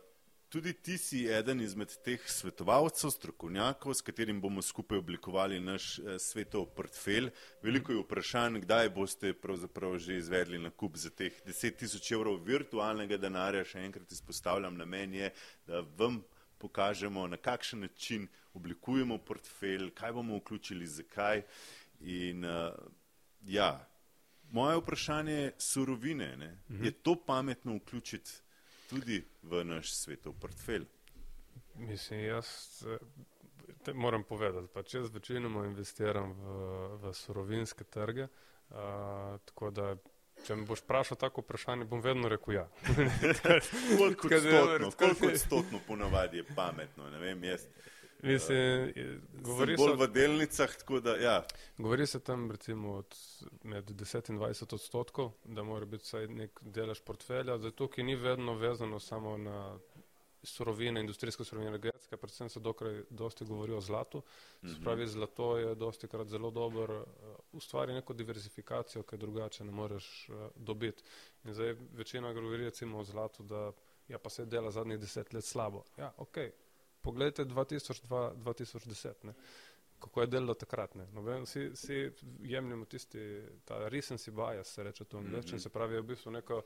tudi 0.49 0.73
ti 0.73 0.97
si 0.97 1.25
eden 1.29 1.61
izmed 1.61 1.93
teh 2.03 2.23
svetovalcev, 2.31 3.11
strokovnjakov, 3.13 3.93
s 3.93 4.01
katerim 4.01 4.41
bomo 4.41 4.61
skupaj 4.61 4.97
oblikovali 4.97 5.59
naš 5.59 5.99
uh, 5.99 6.15
svetov 6.19 6.65
portfelj. 6.75 7.29
Veliko 7.61 7.91
je 7.91 8.01
vprašanj, 8.01 8.61
kdaj 8.65 8.89
boste 8.95 9.33
pravzaprav 9.33 9.97
že 9.97 10.17
izvedli 10.17 10.59
nakup 10.59 10.97
za 10.97 11.09
teh 11.09 11.41
10 11.45 11.77
tisoč 11.77 12.11
evrov 12.11 12.41
virtualnega 12.45 13.17
denarja. 13.17 13.65
Še 13.65 13.85
enkrat 13.85 14.11
izpostavljam, 14.11 14.77
namen 14.77 15.13
je, 15.13 15.33
da 15.67 15.85
vam 15.97 16.23
pokažemo, 16.57 17.27
na 17.27 17.37
kakšen 17.37 17.79
način 17.85 18.27
oblikujemo 18.53 19.17
portfelj, 19.17 19.91
kaj 19.93 20.13
bomo 20.13 20.39
vključili, 20.41 20.87
zakaj. 20.87 21.43
In, 21.99 22.45
uh, 22.45 22.73
Ja, 23.47 23.87
moje 24.51 24.77
vprašanje 24.77 25.33
je 25.33 25.51
surovine. 25.57 26.33
Uh 26.35 26.75
-huh. 26.75 26.85
Je 26.85 26.91
to 26.91 27.15
pametno 27.25 27.75
vključiti 27.75 28.31
tudi 28.89 29.25
v 29.41 29.63
naš 29.63 29.93
svetov 29.93 30.33
portfelj? 30.33 30.85
Mislim, 31.75 32.19
jaz 32.19 32.47
te 33.83 33.93
moram 33.93 34.23
povedati, 34.23 34.67
pa 34.73 34.83
če 34.83 34.97
jaz 34.97 35.13
večinoma 35.13 35.65
investiram 35.65 36.33
v, 36.33 36.55
v 36.97 37.13
surovinske 37.13 37.83
trge, 37.83 38.27
a, 38.69 39.37
tako 39.45 39.71
da 39.71 39.95
če 40.45 40.55
me 40.55 40.65
boš 40.67 40.81
vprašal 40.83 41.17
tako 41.17 41.41
vprašanje, 41.41 41.85
bom 41.85 42.01
vedno 42.01 42.29
rekel 42.29 42.53
ja. 42.53 42.67
koliko 43.99 44.27
odstotno, 44.27 44.91
koliko 44.91 45.27
odstotno 45.27 45.79
ponavadi 45.87 46.37
je 46.37 46.43
pametno, 46.55 47.09
ne 47.09 47.19
vem, 47.19 47.43
jaz. 47.43 47.67
Mislim, 48.23 48.93
govori 49.41 49.75
bolj 49.77 49.91
se, 49.91 50.03
v 50.03 50.07
delnicah, 50.13 50.75
tako 50.77 50.99
da, 50.99 51.15
ja. 51.15 51.43
Govori 51.77 52.07
se 52.07 52.19
tam 52.19 52.51
recimo 52.51 52.93
od 52.93 53.15
med 53.63 53.91
10 53.91 54.31
in 54.31 54.39
20 54.39 54.73
odstotkov, 54.73 55.31
da 55.43 55.63
mora 55.63 55.85
biti 55.85 56.03
vsaj 56.03 56.27
nek 56.27 56.59
delež 56.61 57.01
portfelja, 57.05 57.57
zato 57.57 57.87
ki 57.87 58.03
ni 58.03 58.15
vedno 58.15 58.57
vezano 58.57 58.99
samo 58.99 59.37
na 59.37 59.79
surovine, 60.43 60.99
industrijske 60.99 61.43
surovine, 61.43 61.69
energetske, 61.69 62.17
predvsem 62.17 62.49
se 62.49 62.59
dokaj 62.59 63.01
dosti 63.09 63.45
govori 63.45 63.73
o 63.73 63.81
zlatu. 63.81 64.17
Mm 64.17 64.67
-hmm. 64.67 64.81
Spravi, 64.81 65.07
zlato 65.07 65.57
je 65.57 65.75
dosti 65.75 66.07
krat 66.07 66.27
zelo 66.27 66.51
dober, 66.51 66.91
uh, 66.91 67.03
ustvari 67.51 67.93
neko 67.93 68.13
diversifikacijo, 68.13 69.03
ki 69.03 69.17
drugače 69.17 69.63
ne 69.63 69.71
moreš 69.71 70.29
uh, 70.29 70.35
dobiti. 70.55 71.03
In 71.43 71.53
zdaj 71.53 71.75
večina 71.93 72.33
govori 72.33 72.63
recimo 72.63 72.99
o 72.99 73.03
zlatu, 73.03 73.43
da 73.43 73.71
ja, 74.07 74.19
pa 74.19 74.29
se 74.29 74.45
dela 74.45 74.71
zadnjih 74.71 74.99
deset 74.99 75.33
let 75.33 75.45
slabo. 75.45 75.83
Ja, 75.97 76.13
okej. 76.17 76.51
Poglejte 77.01 77.45
2002-2010, 77.45 79.33
kako 79.99 80.21
je 80.21 80.27
delalo 80.27 80.53
takrat. 80.53 80.95
No, 80.95 81.23
vsi, 81.43 81.69
vsi 81.73 82.11
jemljemo 82.39 82.85
tisti, 82.85 83.41
ta 83.65 83.89
recency 83.89 84.31
bias, 84.31 84.73
se 84.73 84.83
reče 84.83 85.05
to 85.05 85.17
angliščino, 85.17 85.55
mm 85.55 85.59
-hmm. 85.59 85.63
se 85.63 85.69
pravi, 85.69 85.99
v 85.99 86.03
bistvu 86.03 86.31
neko, 86.31 86.61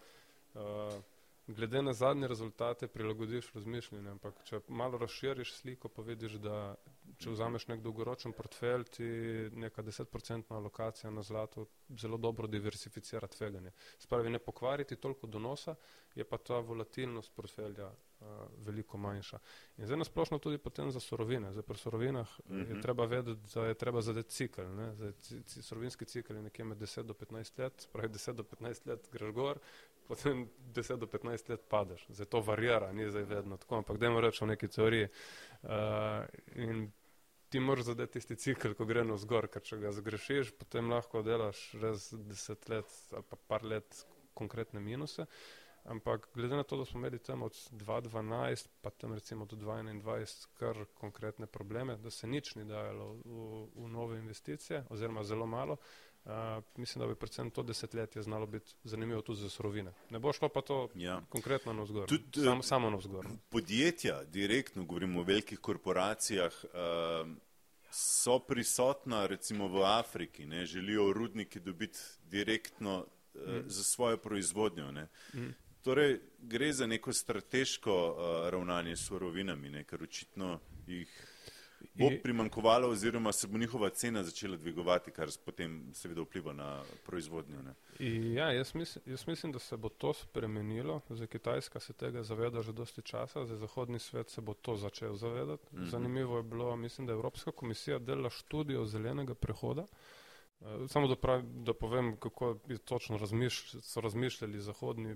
uh, 0.54 0.62
glede 1.48 1.82
na 1.82 1.94
zadnje 1.94 2.28
rezultate 2.28 2.88
prilagodiš 2.88 3.54
razmišljanje, 3.54 4.10
ampak 4.10 4.44
če 4.44 4.60
malo 4.68 4.98
razširiš 4.98 5.54
sliko, 5.54 5.90
pa 5.90 6.02
vidiš, 6.02 6.34
da 6.44 6.76
če 7.18 7.30
vzameš 7.30 7.68
nek 7.68 7.82
dolgoročen 7.82 8.34
portfelj, 8.34 8.84
ti 8.84 9.10
neka 9.54 9.82
desetprocentna 9.82 10.58
alokacija 10.58 11.12
na 11.12 11.22
zlato 11.22 11.66
zelo 11.98 12.18
dobro 12.18 12.48
diversificira 12.48 13.28
tveganje. 13.28 13.72
Spravi, 14.00 14.30
ne 14.30 14.40
pokvariti 14.40 14.96
toliko 14.96 15.28
donosa, 15.28 15.76
je 16.16 16.24
pa 16.24 16.38
ta 16.38 16.60
volatilnost 16.60 17.36
portfelja 17.36 17.92
veliko 18.66 18.98
manjša. 18.98 19.40
In 19.78 19.86
zdaj 19.86 19.98
nasplošno 19.98 20.40
tudi 20.40 20.58
potem 20.58 20.92
za 20.92 21.00
sorovine. 21.00 21.52
Zdaj 21.52 21.64
pri 21.64 21.78
sorovinah 21.78 22.30
uh 22.40 22.46
-huh. 22.46 22.58
je 22.58 22.74
mhm. 22.74 22.82
treba 22.82 23.06
vedeti, 23.06 23.42
da 23.54 23.66
je 23.66 23.74
treba 23.74 24.02
zadeti 24.02 24.30
cikl. 24.30 24.62
Ne? 24.62 24.96
Zdaj, 24.96 25.12
sorovinski 25.48 26.06
cikl 26.06 26.36
je 26.36 26.42
nekje 26.42 26.66
med 26.66 26.78
10 26.78 27.04
do 27.04 27.14
15 27.14 27.60
let, 27.60 27.88
pravi 27.94 28.10
10 28.10 28.34
do 28.34 28.44
15 28.44 28.88
let 28.88 29.10
greš 29.12 29.32
gor, 29.32 29.60
potem 30.08 30.50
10 30.74 30.98
do 30.98 31.06
15 31.06 31.50
let 31.50 31.62
padeš. 31.70 32.06
Zdaj 32.10 32.26
to 32.26 32.42
varjera, 32.42 32.92
ni 32.92 33.12
zdaj 33.12 33.24
vedno 33.24 33.58
tako, 33.58 33.78
ampak 33.78 33.98
dajmo 33.98 34.22
reči 34.22 34.44
o 34.44 34.48
neki 34.48 34.68
teoriji. 34.68 35.08
Uh, 35.64 35.70
in 36.56 36.92
ti 37.50 37.60
moraš 37.60 37.86
zadeti 37.86 38.14
tisti 38.14 38.36
cikl, 38.36 38.74
ko 38.74 38.86
gre 38.86 39.04
na 39.04 39.14
vzgor, 39.14 39.48
ker 39.48 39.62
če 39.62 39.78
ga 39.78 39.92
zgrešiš, 39.92 40.52
potem 40.52 40.90
lahko 40.90 41.22
delaš 41.22 41.74
res 41.74 42.14
10 42.14 42.70
let 42.70 42.86
ali 43.12 43.24
pa 43.30 43.38
par 43.48 43.64
let 43.64 44.06
konkretne 44.34 44.80
minuse. 44.80 45.22
Uh, 45.22 45.28
Ampak 45.84 46.30
glede 46.34 46.56
na 46.56 46.64
to, 46.64 46.78
da 46.78 46.86
smo 46.86 47.00
imeli 47.00 47.20
tam 47.20 47.42
od 47.42 47.52
2012 47.72 48.68
pa 48.82 48.90
tam 48.90 49.14
recimo 49.14 49.46
do 49.46 49.56
2021 49.56 50.48
kar 50.58 50.86
konkretne 50.94 51.46
probleme, 51.46 51.98
da 51.98 52.10
se 52.10 52.28
nič 52.28 52.56
ni 52.56 52.66
dajalo 52.66 53.14
v, 53.26 53.68
v 53.76 53.88
nove 53.88 54.18
investicije 54.18 54.86
oziroma 54.90 55.24
zelo 55.24 55.46
malo, 55.46 55.78
uh, 56.26 56.32
mislim, 56.76 57.02
da 57.02 57.08
bi 57.08 57.16
predvsem 57.16 57.50
to 57.50 57.64
desetletje 57.64 58.22
znalo 58.22 58.46
biti 58.46 58.74
zanimivo 58.84 59.22
tudi 59.22 59.40
za 59.40 59.50
surovine. 59.50 59.94
Ne 60.10 60.20
bo 60.20 60.34
šlo 60.34 60.50
pa 60.50 60.62
to 60.62 60.90
ja. 60.96 61.22
konkretno 61.30 61.74
na 61.74 61.84
vzgor, 61.84 62.08
Tud, 62.08 62.44
Sam, 62.44 62.64
samo 62.64 62.90
na 62.90 62.98
vzgor. 62.98 63.28
Podjetja, 63.50 64.24
direktno 64.24 64.84
govorimo 64.84 65.20
o 65.20 65.24
velikih 65.24 65.60
korporacijah, 65.60 66.54
uh, 66.64 67.32
so 67.92 68.40
prisotna 68.40 69.26
recimo 69.26 69.68
v 69.68 69.84
Afriki, 69.84 70.46
ne, 70.46 70.66
želijo 70.66 71.14
rudniki 71.14 71.60
dobiti 71.60 72.00
direktno 72.24 73.06
uh, 73.34 73.42
mm. 73.42 73.64
za 73.66 73.84
svojo 73.84 74.18
proizvodnjo. 74.18 74.92
Mm. 74.92 75.54
Torej, 75.84 76.20
gre 76.40 76.74
za 76.74 76.88
neko 76.88 77.14
strateško 77.14 77.94
uh, 77.94 78.50
ravnanje 78.50 78.96
s 78.96 79.08
surovinami, 79.08 79.70
ne, 79.70 79.84
ker 79.84 80.04
očitno 80.04 80.60
jih 80.88 81.10
bo 81.94 82.10
primankovalo 82.24 82.90
oziroma 82.90 83.32
se 83.32 83.48
bo 83.48 83.58
njihova 83.58 83.90
cena 83.90 84.24
začela 84.24 84.58
dvigovati, 84.58 85.12
kar 85.12 85.30
potem 85.46 85.94
seveda 85.94 86.22
vpliva 86.22 86.54
na 86.54 86.84
proizvodnjo. 87.06 87.58
Ja, 88.36 88.52
jaz, 88.52 88.76
mislim, 88.76 89.04
jaz 89.06 89.28
mislim, 89.28 89.52
da 89.52 89.60
se 89.60 89.78
bo 89.78 89.90
to 89.90 90.14
spremenilo. 90.14 91.02
Zdaj, 91.10 91.28
Kitajska 91.28 91.80
se 91.80 91.94
tega 91.94 92.24
zaveda 92.24 92.62
že 92.62 92.74
dosti 92.74 93.02
časa, 93.02 93.46
zdaj 93.46 93.58
zahodni 93.58 94.00
svet 94.00 94.30
se 94.30 94.42
bo 94.42 94.54
to 94.54 94.76
začel 94.76 95.16
zavedati. 95.16 95.76
Mm 95.76 95.80
-hmm. 95.80 95.90
Zanimivo 95.90 96.38
je 96.38 96.44
bilo, 96.44 96.76
mislim, 96.76 97.08
da 97.08 97.14
je 97.14 97.16
Evropska 97.16 97.52
komisija 97.52 98.00
delala 98.00 98.30
študijo 98.30 98.86
zelenega 98.86 99.36
prehoda. 99.36 99.82
Uh, 99.82 99.88
samo 100.88 101.08
da, 101.08 101.16
pravi, 101.16 101.44
da 101.44 101.74
povem, 101.74 102.18
kako 102.18 102.58
točno 102.86 103.18
razmišlj, 103.18 103.80
so 103.82 104.02
razmišljali 104.02 104.60
zahodni 104.60 105.16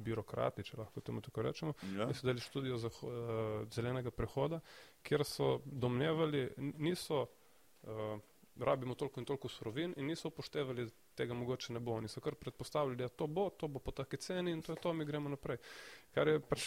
birokrati, 0.00 0.64
če 0.66 0.80
lahko 0.80 1.02
temu 1.04 1.22
tako 1.24 1.44
rečemo, 1.46 1.74
ja. 1.96 2.08
so 2.14 2.26
dali 2.26 2.40
študijo 2.40 2.78
za, 2.80 2.90
uh, 3.02 3.12
zelenega 3.72 4.10
prehoda, 4.10 4.60
kjer 5.06 5.24
so 5.24 5.60
domnevali, 5.64 6.48
niso 6.78 7.26
uh, 7.26 8.18
rabimo 8.60 8.94
toliko 8.94 9.20
in 9.20 9.26
toliko 9.26 9.48
surovin 9.48 9.94
in 9.96 10.06
niso 10.06 10.28
upoštevali 10.28 10.88
tega 11.14 11.34
mogoče 11.34 11.72
ne 11.72 11.80
bo. 11.80 11.92
Oni 11.92 12.08
so 12.08 12.20
kar 12.20 12.34
predpostavljali, 12.34 12.96
da 12.96 13.08
to 13.08 13.26
bo, 13.26 13.50
to 13.50 13.68
bo 13.68 13.78
po 13.78 13.90
taki 13.90 14.16
ceni 14.16 14.52
in 14.52 14.62
to 14.62 14.72
je 14.72 14.82
to, 14.82 14.92
mi 14.92 15.04
gremo 15.04 15.28
naprej. 15.28 15.58
Kar 16.14 16.28
je 16.28 16.40
pač, 16.40 16.64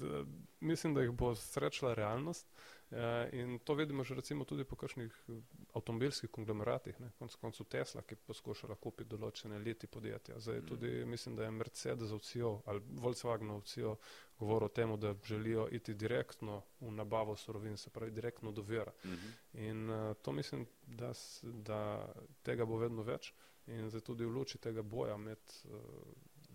mislim, 0.70 0.94
da 0.94 1.02
jih 1.02 1.10
bo 1.10 1.34
srečala 1.34 1.94
realnost. 1.94 2.46
Eh, 2.90 3.28
in 3.32 3.58
to 3.58 3.74
vidimo 3.74 4.04
že 4.04 4.14
recimo 4.14 4.44
tudi 4.44 4.64
po 4.64 4.76
kakšnih 4.76 5.12
eh, 5.28 5.32
avtomobilskih 5.74 6.30
konglomeratih, 6.30 7.00
ne, 7.00 7.10
konc 7.18 7.34
koncu 7.34 7.64
Tesla, 7.64 8.02
ki 8.02 8.16
poskušala 8.16 8.76
kupiti 8.76 9.08
določene 9.10 9.58
leti 9.58 9.86
podjetja. 9.86 10.38
Zdaj 10.38 10.60
mm. 10.60 10.66
tudi 10.68 10.90
mislim, 11.04 11.36
da 11.36 11.44
je 11.44 11.50
Mercedes 11.50 12.12
v 12.12 12.20
CEO 12.20 12.52
ali 12.66 12.82
Volkswagen 13.00 13.50
v 13.56 13.64
CEO 13.64 13.96
govoril 14.38 14.68
o 14.68 14.74
tem, 14.74 14.92
da 15.00 15.14
želijo 15.24 15.66
iti 15.72 15.94
direktno 15.94 16.62
v 16.80 16.92
nabavo 16.92 17.36
surovin, 17.36 17.76
se 17.76 17.90
pravi 17.90 18.12
direktno 18.12 18.52
do 18.52 18.62
vera. 18.62 18.92
Mm 19.04 19.10
-hmm. 19.10 19.32
In 19.68 19.90
uh, 19.90 20.14
to 20.22 20.32
mislim, 20.32 20.66
da, 20.86 21.12
da 21.42 22.12
tega 22.42 22.64
bo 22.64 22.76
vedno 22.76 23.02
več 23.02 23.32
in 23.66 23.90
zdaj 23.90 24.00
tudi 24.00 24.24
v 24.24 24.30
luči 24.30 24.58
tega 24.58 24.82
boja 24.82 25.16
med 25.16 25.38
uh, 25.64 25.80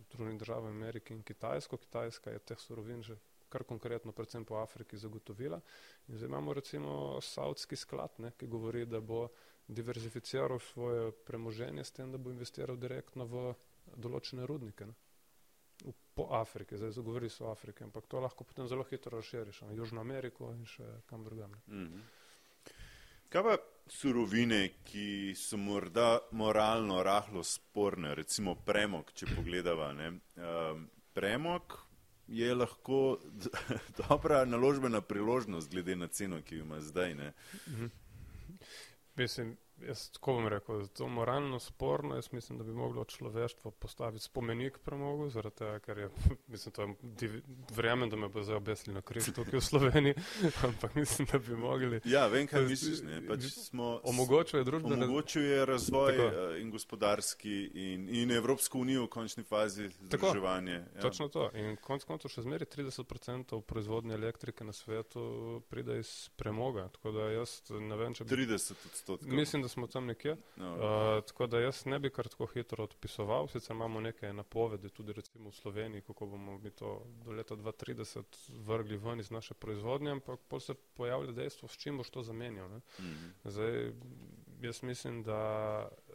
Združenimi 0.10 0.40
državami 0.40 0.70
Amerike 0.70 1.14
in 1.14 1.24
Kitajsko. 1.24 1.78
Kitajska 1.78 2.32
je 2.32 2.40
teh 2.40 2.60
surovin 2.60 3.04
že 3.04 3.18
kar 3.50 3.64
konkretno, 3.64 4.12
predvsem 4.12 4.46
po 4.46 4.62
Afriki, 4.62 4.98
zagotovila. 4.98 5.60
In 6.08 6.18
zdaj 6.18 6.30
imamo 6.30 6.54
recimo 6.54 7.22
Saudski 7.22 7.76
sklad, 7.76 8.20
ne, 8.24 8.32
ki 8.38 8.48
govori, 8.48 8.86
da 8.86 9.02
bo 9.02 9.28
diverzificiral 9.68 10.60
svoje 10.60 11.12
premoženje 11.12 11.84
s 11.84 11.92
tem, 11.92 12.12
da 12.12 12.18
bo 12.18 12.32
investiral 12.32 12.78
direktno 12.78 13.26
v 13.26 13.54
določene 13.96 14.46
rudnike. 14.46 14.86
Ne? 14.86 14.96
V, 15.86 15.94
po 16.16 16.28
Afriki, 16.36 16.78
zdaj 16.78 16.98
govori 17.04 17.30
se 17.30 17.44
o 17.44 17.52
Afriki, 17.52 17.84
ampak 17.84 18.08
to 18.08 18.20
lahko 18.20 18.44
potem 18.44 18.68
zelo 18.68 18.84
hitro 18.90 19.18
razširiš 19.18 19.62
na 19.62 19.76
Južno 19.78 20.02
Ameriko 20.02 20.52
in 20.54 20.66
še 20.66 20.88
kam 21.06 21.24
drugam. 21.24 21.54
Mm 21.68 21.86
-hmm. 21.86 22.02
Kaj 23.30 23.44
pa 23.44 23.58
surovine, 23.88 24.70
ki 24.84 25.36
so 25.38 25.58
morda 25.58 26.20
moralno 26.32 27.04
rahlo 27.04 27.44
sporne, 27.44 28.16
recimo 28.16 28.56
premog, 28.56 29.12
če 29.14 29.28
pogledava. 29.36 29.94
Ne? 29.94 30.12
Premog 31.14 31.89
je 32.30 32.56
lahko 32.56 33.20
dobra 34.10 34.46
naložbena 34.46 35.02
priložnost, 35.02 35.72
glede 35.72 35.96
na 35.96 36.08
ceno, 36.08 36.42
ki 36.42 36.56
jo 36.56 36.64
ima 36.64 36.82
zdaj. 36.82 37.14
Mhm. 37.68 37.86
Mislim, 39.16 39.58
Jaz 39.88 40.10
tako 40.12 40.34
bom 40.34 40.48
rekel, 40.48 40.82
da 40.82 40.88
to 40.88 41.08
moralno 41.08 41.60
sporno. 41.60 42.16
Jaz 42.16 42.32
mislim, 42.32 42.58
da 42.58 42.64
bi 42.64 42.74
moglo 42.74 43.04
človeštvo 43.04 43.72
postaviti 43.72 44.24
spomenik 44.24 44.78
premogu, 44.78 45.30
zaradi 45.30 45.56
tega, 45.56 45.80
ker 45.80 45.98
je, 45.98 46.10
mislim, 46.54 46.74
to 46.74 46.82
je, 46.82 47.42
verjamem, 47.76 48.10
da 48.10 48.16
me 48.16 48.28
bo 48.28 48.44
zdaj 48.44 48.56
obesili 48.56 48.94
na 48.94 49.02
križ 49.02 49.32
tukaj 49.36 49.60
v 49.60 49.62
Sloveniji, 49.62 50.16
ampak 50.68 50.96
mislim, 50.96 51.28
da 51.32 51.40
bi 51.40 51.56
mogli. 51.56 52.02
Ja, 52.06 52.28
vem, 52.28 52.48
kaj 52.48 52.62
misliš, 52.62 53.02
ne, 53.02 53.22
pač 53.30 53.48
smo. 53.54 54.00
Omogočuje 54.04 54.64
družbeno. 54.64 54.96
Omogočuje 54.96 55.66
razvoj 55.66 56.18
tako. 56.18 56.28
Eh, 56.28 56.62
in 56.62 56.72
gospodarski 56.72 57.72
in, 57.74 58.10
in 58.10 58.32
Evropsko 58.32 58.80
unijo 58.80 59.04
v 59.04 59.10
končni 59.10 59.44
fazi 59.44 59.90
združevanje. 59.90 60.74
Ja. 60.96 61.02
Točno 61.02 61.28
to. 61.28 61.50
In 61.54 61.78
konc 61.82 62.04
koncev 62.04 62.32
še 62.34 62.44
zmeri 62.46 62.66
30% 62.66 63.62
proizvodnje 63.62 64.14
elektrike 64.14 64.64
na 64.64 64.74
svetu 64.74 65.62
pride 65.70 66.00
iz 66.00 66.30
premoga. 66.36 66.88
Tako 66.94 67.12
da 67.12 67.30
jaz 67.32 67.60
ne 67.70 67.96
vem, 67.96 68.14
če 68.14 68.26
bi. 68.26 68.36
30% 68.36 69.69
smo 69.70 69.88
tam 69.88 70.06
nekje. 70.06 70.36
No. 70.56 70.74
Uh, 70.74 71.24
tako 71.28 71.48
da 71.48 71.60
jaz 71.60 71.86
ne 71.86 72.00
bi 72.00 72.10
kar 72.10 72.28
tako 72.28 72.46
hitro 72.46 72.84
odpisoval, 72.84 73.48
sicer 73.48 73.76
imamo 73.76 74.02
neke 74.02 74.34
napovedi 74.34 74.90
tudi 74.90 75.14
recimo 75.14 75.50
v 75.50 75.56
Sloveniji, 75.56 76.02
kako 76.02 76.26
bomo 76.26 76.58
mi 76.58 76.72
to 76.72 77.06
do 77.26 77.32
leta 77.32 77.56
2030 77.56 78.24
vrgli 78.66 78.98
ven 78.98 79.20
iz 79.20 79.32
naše 79.32 79.54
proizvodnje, 79.54 80.12
ampak 80.12 80.40
pol 80.48 80.60
se 80.60 80.74
pojavlja 80.74 81.32
dejstvo, 81.32 81.68
s 81.68 81.78
čim 81.78 81.98
boš 81.98 82.10
to 82.10 82.24
zamenjal. 82.24 82.68
Mm 82.70 82.82
-hmm. 83.00 83.32
Zdaj, 83.44 83.92
jaz 84.62 84.84
mislim, 84.84 85.24
da 85.24 85.42
eh, 86.10 86.14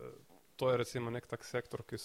to 0.57 0.71
je 0.71 0.77
recimo 0.77 1.11
nek 1.11 1.27
tak 1.27 1.45
sektor, 1.45 1.83
ki 1.83 1.97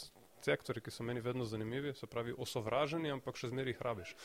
sektori, 0.41 0.81
ki 0.81 0.91
so 0.91 1.03
meni 1.03 1.21
vedno 1.21 1.45
zanimivi, 1.45 1.93
se 1.93 2.07
pravi 2.07 2.33
osovraženi, 2.37 3.11
ampak 3.11 3.35
še 3.35 3.47
zmeri 3.47 3.73
jih 3.73 3.81
rabiš. 3.81 4.15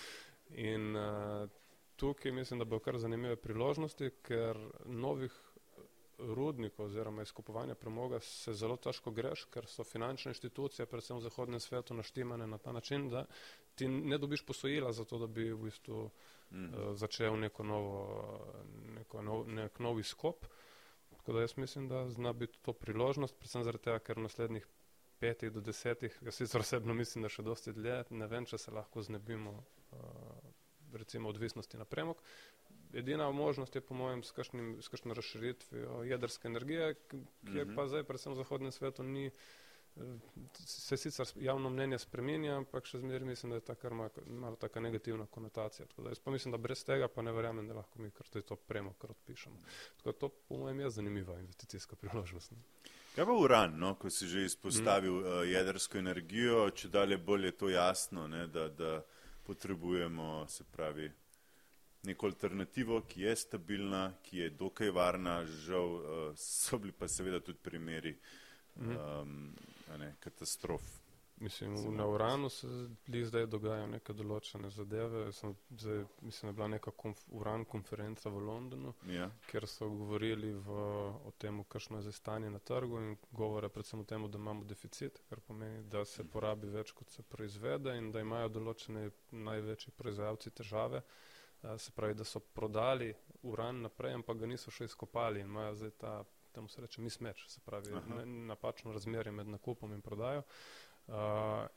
In 0.50 0.96
uh, 0.96 1.48
tukaj 1.96 2.32
mislim, 2.32 2.58
da 2.58 2.64
bo 2.64 2.78
kar 2.78 2.98
zanimive 2.98 3.36
priložnosti, 3.36 4.10
ker 4.22 4.58
novih 4.84 5.32
rudnikov 6.34 6.86
oziroma 6.86 7.22
izkupovanja 7.22 7.74
premoga 7.74 8.20
se 8.20 8.54
zelo 8.54 8.76
težko 8.76 9.10
greš, 9.10 9.44
ker 9.52 9.66
so 9.66 9.84
finančne 9.84 10.30
inštitucije, 10.32 10.86
predvsem 10.86 11.16
v 11.16 11.24
zahodnem 11.26 11.60
svetu, 11.60 11.94
naštimane 11.94 12.46
na 12.46 12.58
ta 12.58 12.72
način, 12.72 13.08
da 13.10 13.24
ti 13.74 13.88
ne 13.88 14.18
dobiš 14.18 14.46
posojila 14.46 14.92
za 14.92 15.04
to, 15.04 15.18
da 15.18 15.26
bi 15.26 15.50
v 15.52 15.58
bistvu 15.66 16.10
mm. 16.50 16.64
uh, 16.64 16.96
začel 16.96 17.38
neko 17.40 17.64
novo, 17.64 17.98
neko 18.96 19.22
nov, 19.22 19.48
nek 19.48 19.78
nov 19.78 20.00
izkop. 20.00 20.46
Tako 21.16 21.32
da 21.32 21.40
jaz 21.40 21.56
mislim, 21.56 21.88
da 21.88 22.08
zna 22.08 22.32
biti 22.32 22.58
to 22.62 22.72
priložnost, 22.72 23.36
predvsem 23.38 23.64
zaradi 23.64 23.84
tega, 23.84 23.98
ker 23.98 24.18
v 24.18 24.26
naslednjih 24.28 24.66
petih 25.18 25.52
do 25.52 25.60
desetih, 25.60 26.18
jaz 26.22 26.34
sicer 26.34 26.60
osebno 26.60 26.94
mislim, 26.94 27.22
da 27.24 27.32
še 27.32 27.42
dosti 27.42 27.72
dlje, 27.72 28.02
ne 28.10 28.26
vem, 28.28 28.46
če 28.46 28.58
se 28.58 28.74
lahko 28.74 29.02
znebimo 29.02 29.54
uh, 29.56 30.52
recimo 30.96 31.28
odvisnosti 31.28 31.78
na 31.78 31.84
premog, 31.84 32.22
edina 32.94 33.30
možnost 33.30 33.74
je 33.74 33.80
po 33.80 33.94
mojem 33.94 34.22
s 34.22 34.32
kakšno 34.88 35.14
razširitvijo 35.14 36.02
jedrske 36.02 36.48
energije, 36.48 36.94
ki 37.10 37.58
je 37.58 37.66
pa 37.74 37.86
zdaj 37.88 38.04
predvsem 38.04 38.32
v 38.32 38.36
zahodnem 38.36 38.72
svetu 38.72 39.02
ni, 39.02 39.30
se 40.54 40.96
sicer 40.96 41.26
javno 41.34 41.70
mnenje 41.70 41.98
spremenja, 41.98 42.56
ampak 42.56 42.86
še 42.86 42.98
zmeraj 42.98 43.28
mislim, 43.28 43.52
da 43.54 43.60
je 43.60 43.66
ta 43.68 43.76
kar 43.78 43.94
malo 43.94 44.56
taka 44.60 44.80
negativna 44.80 45.26
konotacija. 45.26 45.86
Tako 45.86 46.02
da 46.02 46.10
jaz 46.10 46.18
pa 46.18 46.30
mislim, 46.34 46.52
da 46.52 46.58
brez 46.58 46.82
tega 46.84 47.08
pa 47.08 47.22
ne 47.22 47.32
verjamem, 47.32 47.68
da 47.68 47.78
lahko 47.78 48.02
mi 48.02 48.10
kar 48.10 48.42
to 48.42 48.56
premo, 48.56 48.94
kar 48.98 49.14
odpišemo. 49.14 49.56
Tako 49.96 50.12
da 50.12 50.18
to 50.18 50.28
po 50.28 50.58
mojem 50.58 50.80
je 50.80 50.90
zanimiva 50.90 51.38
investicijska 51.38 51.96
priložnost. 51.96 52.50
Ne. 52.50 52.62
Kaj 53.14 53.26
pa 53.26 53.34
uran, 53.38 53.76
no, 53.78 53.94
ko 53.94 54.10
si 54.10 54.26
že 54.26 54.42
izpostavil 54.44 55.20
mm. 55.20 55.26
uh, 55.26 55.42
jedrsko 55.46 55.98
energijo, 55.98 56.70
če 56.74 56.88
dalje 56.90 57.18
bolje 57.18 57.52
to 57.54 57.70
jasno, 57.70 58.26
ne, 58.28 58.46
da, 58.46 58.68
da 58.68 58.96
potrebujemo, 59.46 60.46
se 60.48 60.64
pravi, 60.72 61.12
neko 62.04 62.26
alternativo, 62.26 63.00
ki 63.08 63.20
je 63.20 63.36
stabilna, 63.36 64.12
ki 64.22 64.38
je 64.38 64.50
dokaj 64.50 64.90
varna, 64.90 65.44
žal 65.46 65.94
uh, 65.94 66.02
so 66.36 66.78
bili 66.78 66.92
pa 66.92 67.08
seveda 67.08 67.40
tudi 67.40 67.58
primeri 67.62 68.16
um, 68.76 69.54
ne, 69.98 70.14
katastrof. 70.20 71.04
Mislim, 71.36 71.96
na 71.96 72.06
Uranu 72.06 72.48
se 72.48 72.66
zdaj 73.24 73.46
dogajajo 73.50 73.86
neke 73.90 74.14
določene 74.14 74.68
zadeve. 74.70 75.24
Sem, 75.34 75.56
zdaj, 75.70 76.04
mislim, 76.22 76.46
da 76.46 76.52
je 76.52 76.56
bila 76.60 76.68
neka 76.76 76.92
konf, 77.02 77.24
Uran 77.34 77.64
konferenca 77.64 78.30
v 78.30 78.42
Londonu, 78.46 78.94
ja. 79.10 79.26
kjer 79.50 79.66
so 79.68 79.88
govorili 79.90 80.52
v, 80.54 80.78
o 81.26 81.32
tem, 81.38 81.58
kakšno 81.68 81.98
je 81.98 82.06
zdaj 82.06 82.16
stanje 82.20 82.52
na 82.54 82.62
trgu 82.62 83.02
in 83.02 83.16
govore 83.32 83.68
predvsem 83.68 84.04
o 84.04 84.08
tem, 84.08 84.30
da 84.30 84.38
imamo 84.38 84.64
deficit, 84.64 85.20
kar 85.28 85.42
pomeni, 85.42 85.82
da 85.90 86.04
se 86.04 86.24
porabi 86.24 86.70
več, 86.70 86.94
kot 86.94 87.10
se 87.10 87.26
proizvede 87.26 87.98
in 87.98 88.12
da 88.14 88.22
imajo 88.22 88.54
določene 88.60 89.08
največji 89.50 89.96
proizvajalci 89.98 90.54
težave. 90.62 91.02
Eh, 91.02 91.33
se 91.78 91.92
pravi, 91.92 92.14
da 92.14 92.24
so 92.24 92.40
prodali 92.40 93.14
uran 93.42 93.80
naprej, 93.80 94.14
ampak 94.14 94.38
ga 94.38 94.46
niso 94.46 94.70
še 94.70 94.88
izkopali 94.88 95.40
in 95.40 95.50
imajo 95.50 95.74
zdaj 95.80 95.92
ta, 96.00 96.14
temu 96.54 96.68
se 96.68 96.80
reče, 96.80 97.02
mismeč, 97.02 97.44
se 97.48 97.60
pravi, 97.64 97.92
ne, 98.14 98.26
napačno 98.52 98.92
razmerje 98.92 99.32
med 99.32 99.48
nakupom 99.48 99.92
in 99.92 100.00
prodajo, 100.00 100.44
uh, 101.06 101.14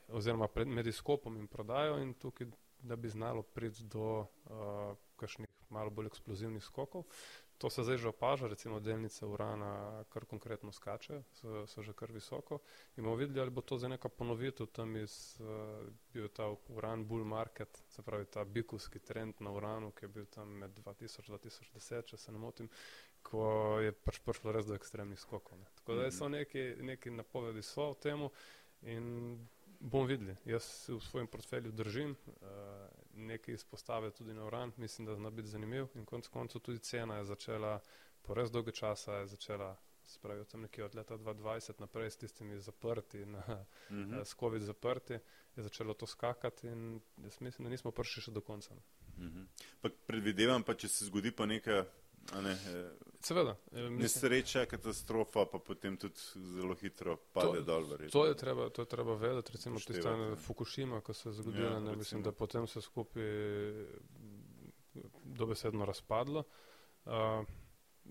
oziroma 0.08 0.48
pred, 0.48 0.68
med 0.68 0.86
izkopom 0.86 1.36
in 1.36 1.48
prodajo 1.50 1.98
in 2.02 2.14
tukaj, 2.14 2.50
da 2.78 2.96
bi 2.96 3.08
znalo 3.10 3.42
priti 3.42 3.84
do 3.84 4.20
uh, 4.20 4.94
kakšnih 5.16 5.48
malo 5.74 5.90
bolj 5.90 6.12
eksplozivnih 6.12 6.64
skokov. 6.64 7.04
To 7.58 7.70
se 7.70 7.82
zdaj 7.82 7.98
že 7.98 8.08
opaža, 8.08 8.46
recimo 8.48 8.80
delnice 8.80 9.26
urana 9.26 10.04
kar 10.08 10.24
konkretno 10.24 10.72
skače, 10.72 11.22
so, 11.32 11.66
so 11.66 11.82
že 11.82 11.92
kar 11.92 12.12
visoko. 12.12 12.60
In 12.96 13.04
bomo 13.04 13.16
videli, 13.16 13.40
ali 13.40 13.50
bo 13.50 13.60
to 13.60 13.78
za 13.78 13.88
neka 13.88 14.08
ponovitev 14.08 14.66
tam 14.66 14.96
iz, 14.96 15.40
uh, 15.40 15.88
bil 16.14 16.28
ta 16.28 16.46
uran 16.68 17.04
bull 17.04 17.24
market, 17.24 17.82
se 17.88 18.02
pravi 18.02 18.26
ta 18.26 18.44
bikovski 18.44 18.98
trend 18.98 19.34
na 19.40 19.50
uranu, 19.50 19.90
ki 19.90 20.04
je 20.04 20.08
bil 20.08 20.26
tam 20.26 20.54
med 20.62 20.78
2000-2010, 20.78 22.06
če 22.06 22.16
se 22.16 22.32
ne 22.32 22.38
motim, 22.38 22.70
ko 23.22 23.42
je 23.82 23.92
pač 23.92 24.22
prišlo 24.22 24.54
res 24.54 24.66
do 24.70 24.78
ekstremnih 24.78 25.18
skokov. 25.18 25.58
Ne. 25.58 25.66
Tako 25.82 25.98
da 25.98 26.10
so 26.14 26.28
neki, 26.28 26.68
neki 26.80 27.10
napovedi 27.10 27.62
so 27.62 27.90
o 27.90 27.94
temu 27.94 28.30
in 28.82 29.34
bomo 29.80 30.06
videli. 30.06 30.36
Jaz 30.44 30.88
v 30.88 31.00
svojem 31.02 31.26
portfelju 31.26 31.72
držim. 31.72 32.14
Uh, 32.26 32.86
nekaj 33.18 33.54
izpostave 33.54 34.10
tudi 34.10 34.34
na 34.34 34.46
uran, 34.46 34.72
mislim, 34.76 35.06
da 35.06 35.14
zna 35.14 35.30
biti 35.30 35.48
zanimiv 35.48 35.86
in 35.94 36.04
konec 36.04 36.28
koncev 36.28 36.60
tudi 36.60 36.78
cena 36.78 37.16
je 37.16 37.24
začela, 37.24 37.80
po 38.22 38.34
res 38.34 38.50
dolge 38.50 38.72
časa 38.72 39.20
je 39.22 39.26
začela, 39.26 39.76
se 40.04 40.18
pravi, 40.22 40.44
tam 40.44 40.60
nekje 40.60 40.84
od 40.84 40.94
leta 40.94 41.18
2020 41.18 41.80
naprej 41.80 42.10
s 42.10 42.16
tistimi 42.16 42.60
zaprti, 42.60 43.26
na, 43.26 43.66
mm 43.90 43.96
-hmm. 43.96 44.24
s 44.24 44.34
COVID 44.34 44.62
zaprti, 44.62 45.12
je 45.56 45.62
začelo 45.62 45.94
to 45.94 46.06
skakati 46.06 46.66
in 46.66 47.00
jaz 47.16 47.40
mislim, 47.40 47.64
da 47.64 47.70
nismo 47.70 47.90
prišli 47.90 48.22
še 48.22 48.30
do 48.30 48.40
konca. 48.40 48.74
Mm 48.74 49.48
-hmm. 49.82 49.90
Predvidevam 50.06 50.62
pa, 50.62 50.74
če 50.74 50.88
se 50.88 51.04
zgodi 51.04 51.30
pa 51.30 51.46
nekaj 51.46 51.84
Ne, 52.34 52.52
eh, 52.52 52.90
Seveda. 53.20 53.56
Eh, 53.72 53.90
nesreča, 53.90 54.66
katastrofa, 54.66 55.44
pa 55.52 55.58
potem 55.58 55.96
tudi 55.96 56.20
zelo 56.54 56.74
hitro 56.74 57.16
pade 57.32 57.62
dol. 57.66 57.86
To 58.12 58.26
je 58.26 58.36
treba, 58.36 58.68
to 58.70 58.82
je 58.82 58.86
treba 58.86 59.14
vedeti, 59.14 59.52
recimo 59.52 59.80
tiste 59.80 60.36
Fukushima, 60.36 61.00
ko 61.00 61.12
se 61.12 61.28
je 61.28 61.32
zgodila, 61.32 61.70
ja, 61.70 61.80
ne, 61.80 61.96
mislim, 61.96 62.22
da 62.22 62.32
potem 62.32 62.66
se 62.66 62.80
skupaj 62.80 63.22
dobesedno 65.24 65.84
razpadlo. 65.84 66.44
Uh, 67.04 67.12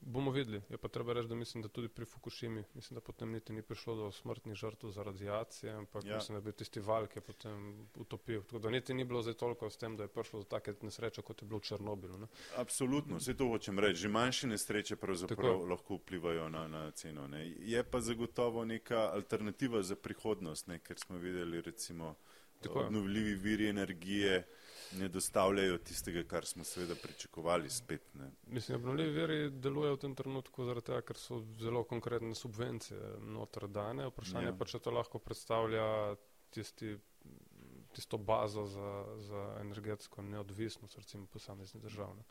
Bomo 0.01 0.31
videli. 0.31 0.61
Je 0.69 0.77
pa 0.77 0.87
treba 0.87 1.13
reči, 1.13 1.27
da 1.27 1.35
mislim, 1.35 1.61
da 1.61 1.67
tudi 1.67 1.87
pri 1.87 2.05
Fukushimi, 2.05 2.63
mislim, 2.73 2.95
da 2.95 3.01
potem 3.01 3.31
niti 3.31 3.53
ni 3.53 3.61
prišlo 3.61 3.95
do 3.95 4.11
smrtnih 4.11 4.55
žrtev 4.55 4.89
za 4.89 5.03
radiacije, 5.03 5.73
ampak 5.73 6.05
ja. 6.05 6.15
mislim, 6.15 6.37
da 6.37 6.41
bi 6.41 6.51
tisti 6.51 6.79
val, 6.79 7.07
ki 7.07 7.17
je 7.17 7.21
potem 7.21 7.87
utopil. 7.95 8.43
Tako 8.43 8.59
da 8.59 8.69
niti 8.69 8.93
ni 8.93 9.05
bilo 9.05 9.21
zdaj 9.21 9.33
toliko 9.33 9.69
s 9.69 9.77
tem, 9.77 9.97
da 9.97 10.03
je 10.03 10.07
prišlo 10.07 10.39
do 10.39 10.45
take 10.45 10.73
nesreče, 10.81 11.21
kot 11.21 11.41
je 11.41 11.47
bilo 11.47 11.59
v 11.59 11.63
Černobilu. 11.63 12.17
Ne? 12.17 12.27
Absolutno, 12.55 13.17
vse 13.17 13.37
to 13.37 13.47
hočem 13.47 13.79
reči. 13.79 14.01
Že 14.01 14.09
manjše 14.09 14.47
nesreče 14.47 14.95
pravzaprav 14.95 15.65
lahko 15.69 15.95
vplivajo 15.95 16.49
na, 16.49 16.67
na 16.67 16.91
ceno. 16.91 17.27
Ne? 17.27 17.45
Je 17.59 17.83
pa 17.83 18.01
zagotovo 18.01 18.65
neka 18.65 19.09
alternativa 19.13 19.83
za 19.83 19.95
prihodnost, 19.95 20.67
ne? 20.67 20.79
ker 20.79 20.99
smo 20.99 21.17
videli 21.17 21.61
recimo 21.61 22.15
obnovljivi 22.65 23.35
viri 23.35 23.69
energije 23.69 24.47
ne 24.91 25.07
dostavljajo 25.07 25.77
tistega, 25.77 26.23
kar 26.23 26.45
smo 26.45 26.63
seveda 26.63 26.95
pričakovali 26.95 27.69
spet. 27.69 28.13
Ne. 28.13 28.31
Mislim, 28.47 28.77
obnovljivi 28.77 29.11
veri 29.11 29.49
delujejo 29.49 29.95
v 29.95 29.99
tem 29.99 30.15
trenutku 30.15 30.65
zaradi 30.65 30.85
tega, 30.85 31.01
ker 31.01 31.19
so 31.19 31.41
zelo 31.59 31.83
konkretne 31.83 32.35
subvencije 32.35 33.17
noter 33.19 33.67
dane. 33.67 34.07
Vprašanje 34.11 34.51
ja. 34.51 34.55
pa, 34.57 34.65
če 34.65 34.79
to 34.79 34.93
lahko 34.95 35.19
predstavlja 35.19 36.15
tisti, 36.49 36.95
tisto 37.95 38.17
bazo 38.17 38.65
za, 38.65 38.93
za 39.29 39.43
energetsko 39.61 40.21
neodvisnost, 40.21 40.97
recimo 40.97 41.25
posamezne 41.25 41.81
državne. 41.81 42.23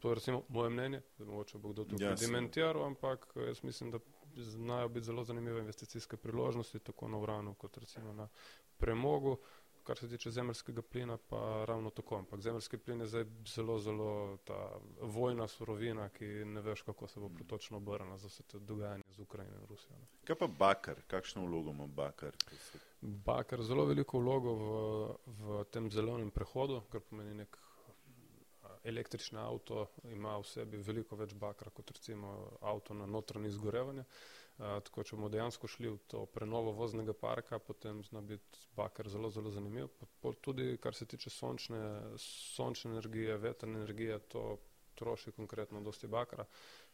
To 0.00 0.08
je 0.08 0.14
recimo 0.14 0.42
moje 0.48 0.70
mnenje, 0.70 1.02
da 1.18 1.24
mogoče 1.24 1.58
bo 1.58 1.68
kdo 1.68 1.84
tukaj 1.84 2.08
ja, 2.08 2.14
dementiral, 2.14 2.86
ampak 2.86 3.26
jaz 3.36 3.62
mislim, 3.62 3.90
da 3.90 3.98
znajo 4.36 4.88
biti 4.88 5.06
zelo 5.06 5.24
zanimive 5.24 5.60
investicijske 5.60 6.16
priložnosti, 6.16 6.78
tako 6.78 7.08
na 7.08 7.18
uranu 7.18 7.54
kot 7.54 7.78
recimo 7.78 8.12
na 8.12 8.28
premogu. 8.76 9.36
Kar 9.90 9.98
se 9.98 10.08
tiče 10.08 10.30
zemljskega 10.30 10.82
plina, 10.82 11.16
pa 11.16 11.64
ravno 11.68 11.90
tako. 11.90 12.16
Ampak 12.16 12.40
zemljski 12.40 12.78
plin 12.78 13.00
je 13.00 13.06
zdaj 13.06 13.24
zelo, 13.46 13.78
zelo 13.78 14.36
ta 14.44 14.78
vojna 15.00 15.48
surovina, 15.48 16.08
ki 16.08 16.24
ne 16.24 16.60
veš, 16.60 16.82
kako 16.82 17.06
se 17.06 17.20
bo 17.20 17.28
mm. 17.28 17.46
točno 17.46 17.76
obrnila 17.76 18.18
za 18.18 18.28
vse 18.28 18.42
to 18.42 18.58
dogajanje 18.58 19.02
z 19.08 19.18
Ukrajino 19.20 19.56
in 19.56 19.66
Rusijo. 19.66 19.96
Ne. 19.98 20.06
Kaj 20.24 20.36
pa 20.36 20.46
bakar? 20.46 21.02
Kakšno 21.06 21.46
vlogo 21.46 21.70
ima 21.70 21.86
bakar? 21.86 22.36
Bakar 23.00 23.62
zelo 23.62 23.84
veliko 23.84 24.18
vlogo 24.18 24.54
v, 24.54 24.68
v 25.26 25.64
tem 25.74 25.90
zelenem 25.90 26.30
prehodu, 26.30 26.84
kar 26.92 27.02
pomeni 27.10 27.34
nek 27.34 27.58
električni 28.84 29.38
avto 29.38 29.88
ima 30.04 30.36
v 30.38 30.46
sebi 30.46 30.78
veliko 30.86 31.16
več 31.16 31.34
bakra 31.34 31.70
kot 31.70 31.90
recimo 31.90 32.36
avto 32.60 32.94
na 32.94 33.06
notranje 33.06 33.48
izgorevanje. 33.48 34.04
Tako, 34.60 35.02
če 35.02 35.16
bomo 35.16 35.30
dejansko 35.32 35.68
šli 35.68 35.88
v 35.88 35.98
to 36.06 36.24
prenovo 36.28 36.74
voznega 36.76 37.14
parka, 37.16 37.58
potem 37.58 38.02
zna 38.04 38.20
biti 38.20 38.60
bakar 38.76 39.08
zelo, 39.08 39.30
zelo 39.32 39.48
zanimiv. 39.50 39.88
Tudi 40.44 40.74
kar 40.76 40.94
se 40.94 41.06
tiče 41.08 41.30
sončne, 41.32 41.80
sončne 42.20 42.90
energije, 42.92 43.38
vetrne 43.40 43.80
energije, 43.80 44.18
to 44.28 44.42
troši 44.94 45.32
konkretno 45.32 45.80
dosti 45.80 46.06
bakra. 46.08 46.44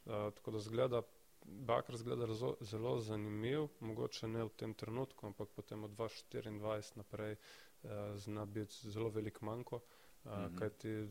Tako 0.04 0.50
da 0.50 0.60
zgleda, 0.60 1.02
bakar 1.44 1.96
zgleda 1.96 2.28
zelo, 2.28 2.54
zelo 2.62 2.94
zanimiv, 3.00 3.66
mogoče 3.80 4.28
ne 4.28 4.44
v 4.44 4.54
tem 4.56 4.74
trenutku, 4.74 5.26
ampak 5.26 5.50
potem 5.50 5.82
od 5.84 5.96
2024 5.98 6.96
naprej 6.96 7.34
zna 8.16 8.46
biti 8.46 8.90
zelo 8.90 9.10
velik 9.10 9.42
manjko. 9.42 9.80
-hmm. 10.26 10.58
kajti 10.58 11.08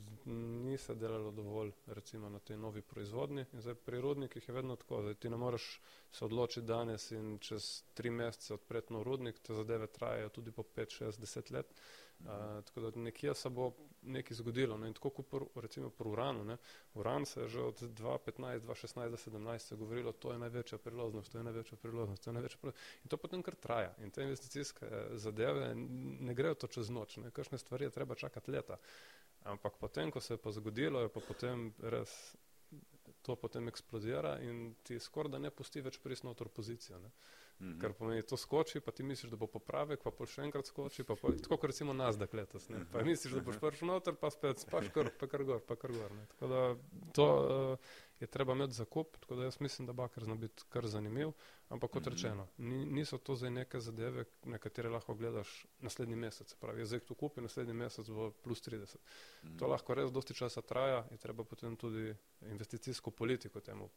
ni 0.66 0.78
se 0.78 0.96
delalo 0.96 1.32
dovolj 1.32 1.72
recimo 1.86 2.30
na 2.30 2.40
tej 2.40 2.58
novi 2.58 2.82
proizvodnji 2.82 3.46
in 3.54 3.62
zdaj 3.62 3.76
pri 3.76 4.02
rudnikih 4.02 4.48
je 4.48 4.54
vedno 4.54 4.76
tako, 4.76 5.02
da 5.02 5.14
ti 5.14 5.30
ne 5.30 5.38
moreš 5.38 5.82
se 6.12 6.26
odločiti 6.26 6.68
danes 6.68 7.12
in 7.12 7.40
čez 7.40 7.84
tri 7.94 8.10
mesece 8.10 8.54
odpreti 8.54 8.94
nov 8.94 9.04
rudnik, 9.04 9.40
te 9.40 9.54
zadeve 9.54 9.88
trajajo 9.88 10.30
tudi 10.30 10.52
po 10.52 10.64
5, 10.64 11.04
6, 11.04 11.20
10 11.20 11.52
let. 11.52 11.74
Uh, 12.20 12.26
tako 12.66 12.82
da 12.82 13.00
nekje 13.00 13.34
se 13.36 13.50
bo 13.50 13.72
nekaj 14.06 14.38
zgodilo. 14.38 14.78
Ne? 14.78 14.88
In 14.88 14.94
tako 14.94 15.10
kot 15.10 15.34
recimo 15.56 15.90
pri 15.90 16.10
uranu. 16.10 16.44
Ne? 16.44 16.58
Uran 16.94 17.26
se 17.26 17.42
je 17.42 17.48
že 17.48 17.62
od 17.62 17.82
2015, 17.82 18.60
2016, 18.60 19.10
2017 19.10 19.76
govorilo, 19.76 20.12
to 20.12 20.32
je 20.32 20.40
največja 20.40 20.78
priložnost, 20.78 21.32
to 21.32 21.38
je 21.38 21.44
največja 21.44 21.78
priložnost, 21.78 22.24
to 22.24 22.30
je 22.30 22.34
največja 22.34 22.58
priložnost. 22.62 23.04
In 23.04 23.10
to 23.10 23.18
potem 23.18 23.44
kar 23.44 23.56
traja. 23.56 23.94
In 23.98 24.12
te 24.12 24.24
investicijske 24.24 24.88
zadeve 25.14 25.74
ne 25.76 26.34
grejo 26.34 26.56
to 26.56 26.68
čez 26.68 26.90
noč. 26.90 27.20
Kakšne 27.34 27.58
stvari 27.58 27.86
je 27.86 27.96
treba 28.00 28.16
čakati 28.16 28.52
leta. 28.52 28.78
Ampak 29.46 29.78
potem, 29.80 30.12
ko 30.12 30.20
se 30.22 30.34
je 30.34 30.38
pa 30.38 30.52
zgodilo, 30.52 31.02
je 31.02 31.10
pa 31.10 31.20
potem 31.22 31.74
res 31.82 32.36
to 33.22 33.36
potem 33.36 33.68
eksplodira 33.68 34.38
in 34.42 34.76
ti 34.84 35.00
skoraj 35.00 35.32
da 35.32 35.40
ne 35.40 35.50
pusti 35.52 35.82
več 35.82 35.98
pristno 36.02 36.34
v 36.38 36.50
pozicijo. 36.54 37.00
Ne? 37.00 37.10
Mm 37.60 37.68
-hmm. 37.68 37.82
Ker 37.82 37.94
pomeni, 37.94 38.22
to 38.22 38.38
skoči, 38.38 38.80
pa 38.80 38.92
ti 38.92 39.04
misliš, 39.04 39.32
da 39.32 39.38
bo 39.38 39.48
popravek, 39.48 40.04
pa 40.04 40.12
pol 40.12 40.28
še 40.28 40.42
enkrat 40.42 40.66
skoči, 40.66 41.04
pa 41.04 41.16
pol, 41.16 41.38
tako 41.38 41.58
kot 41.58 41.70
recimo 41.72 41.94
nas, 41.94 42.18
da 42.18 42.28
letos. 42.34 42.70
Ne? 42.70 42.86
Pa 42.92 43.04
misliš, 43.04 43.34
da 43.34 43.42
boš 43.42 43.60
prišel 43.60 43.88
noter, 43.88 44.16
pa 44.16 44.30
spet 44.30 44.60
spaš 44.60 44.90
kar, 44.94 45.10
pa 45.20 45.28
kar 45.28 45.44
gor, 45.44 45.62
pa 45.68 45.76
kar 45.76 45.92
gor. 45.92 46.12
Ne? 46.12 46.26
Tako 46.26 46.48
da 46.48 46.76
to 47.14 47.28
uh, 47.72 47.78
je 48.20 48.28
treba 48.28 48.54
imeti 48.54 48.74
zakup, 48.74 49.18
tako 49.18 49.36
da 49.36 49.44
jaz 49.44 49.60
mislim, 49.60 49.86
da 49.86 49.94
bakar 49.94 50.24
zna 50.24 50.36
biti 50.36 50.64
kar 50.70 50.88
zanimiv, 50.88 51.32
ampak 51.70 51.92
kot 51.92 52.06
mm 52.06 52.10
-hmm. 52.10 52.12
rečeno, 52.12 52.48
ni, 52.58 52.86
niso 52.86 53.18
to 53.18 53.36
zdaj 53.36 53.52
neke 53.52 53.80
zadeve, 53.80 54.26
na 54.44 54.58
katere 54.58 54.90
lahko 54.90 55.14
gledaš 55.14 55.66
naslednji 55.80 56.16
mesec. 56.16 56.54
Pravi, 56.54 56.80
jaz 56.82 56.88
zdaj 56.88 57.00
to 57.00 57.14
kupim, 57.14 57.44
naslednji 57.44 57.74
mesec 57.74 58.10
bo 58.10 58.32
plus 58.32 58.68
30. 58.68 58.96
Mm 58.96 59.50
-hmm. 59.50 59.60
To 59.60 59.68
lahko 59.68 59.94
res 59.94 60.12
dosti 60.12 60.34
časa 60.34 60.62
traja 60.62 61.08
in 61.12 61.18
treba 61.18 61.44
potem 61.44 61.76
tudi 61.76 62.16
investicijsko 62.42 63.12
politiko 63.12 63.60
temu 63.60 63.90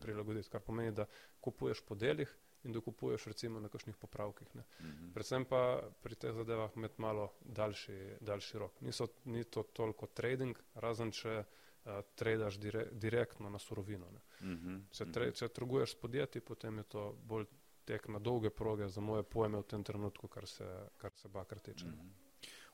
prilagoditi, 0.00 0.48
kar 0.48 0.60
pomeni, 0.60 0.92
da 0.92 1.06
kupuješ 1.40 1.80
po 1.80 1.94
delih, 1.94 2.36
in 2.64 2.72
dokupuješ 2.72 3.26
recimo 3.26 3.60
na 3.60 3.68
kakšnih 3.68 3.96
popravkih. 3.96 4.48
Mm 4.56 4.60
-hmm. 4.80 5.12
Predvsem 5.14 5.44
pa 5.44 5.82
pri 6.02 6.14
teh 6.14 6.32
zadevah 6.32 6.70
imeti 6.76 7.00
malo 7.00 7.32
daljši, 7.40 8.16
daljši 8.20 8.58
rok. 8.58 8.80
Niso, 8.80 9.06
ni 9.24 9.44
to 9.44 9.62
toliko 9.62 10.06
trading, 10.06 10.58
razen 10.74 11.10
če 11.10 11.44
uh, 11.84 11.92
tradaš 12.14 12.58
dire, 12.58 12.86
direktno 12.92 13.50
na 13.50 13.58
surovino. 13.58 14.06
Mm 14.40 14.46
-hmm. 14.46 14.80
Če, 14.90 15.12
tre, 15.12 15.32
če 15.32 15.48
trguješ 15.48 15.90
s 15.90 16.00
podjetji, 16.00 16.40
potem 16.40 16.78
je 16.78 16.82
to 16.82 17.12
bolj 17.24 17.44
tek 17.84 18.08
na 18.08 18.18
dolge 18.18 18.50
proge 18.50 18.88
za 18.88 19.00
moje 19.00 19.22
pojme 19.22 19.58
v 19.58 19.62
tem 19.62 19.84
trenutku, 19.84 20.28
kar 20.28 20.46
se, 20.46 20.88
kar 20.96 21.12
se 21.12 21.28
bakar 21.28 21.58
tiče. 21.58 21.86
Mm 21.86 21.90
-hmm. 21.90 22.10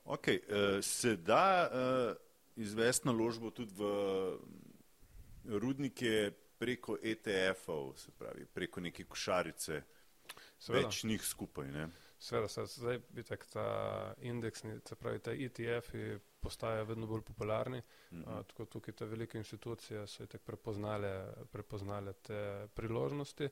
Ok, 0.04 0.26
uh, 0.28 0.34
se 0.82 1.16
da 1.16 1.70
uh, 1.70 2.16
izvesti 2.56 3.06
naložbo 3.06 3.50
tudi 3.50 3.72
v 3.74 3.84
rudnike 5.44 6.32
preko 6.58 6.98
ETF-ov, 7.02 7.96
se 7.96 8.12
pravi, 8.18 8.46
preko 8.46 8.80
neke 8.80 9.04
košarice, 9.04 9.82
Seveda. 10.58 10.86
več 10.86 11.04
njih 11.04 11.22
skupaj. 11.22 11.70
Ne? 11.72 11.88
Sveda, 12.18 12.48
se, 12.48 12.64
zdaj 12.66 13.00
vitek 13.12 13.46
ta 13.52 13.66
indeksni, 14.24 14.78
se 14.88 14.96
pravi, 14.96 15.20
ta 15.20 15.32
ETF-i 15.32 16.18
postajajo 16.40 16.84
vedno 16.84 17.06
bolj 17.06 17.22
popularni, 17.22 17.82
mm 18.10 18.22
-hmm. 18.22 18.38
a, 18.38 18.42
tako 18.42 18.64
tukaj 18.64 18.94
te 18.94 19.06
velike 19.06 19.38
institucije 19.38 20.06
so 20.06 20.24
itek 20.24 20.42
prepoznale, 20.42 21.32
prepoznale 21.52 22.12
te 22.12 22.68
priložnosti, 22.74 23.48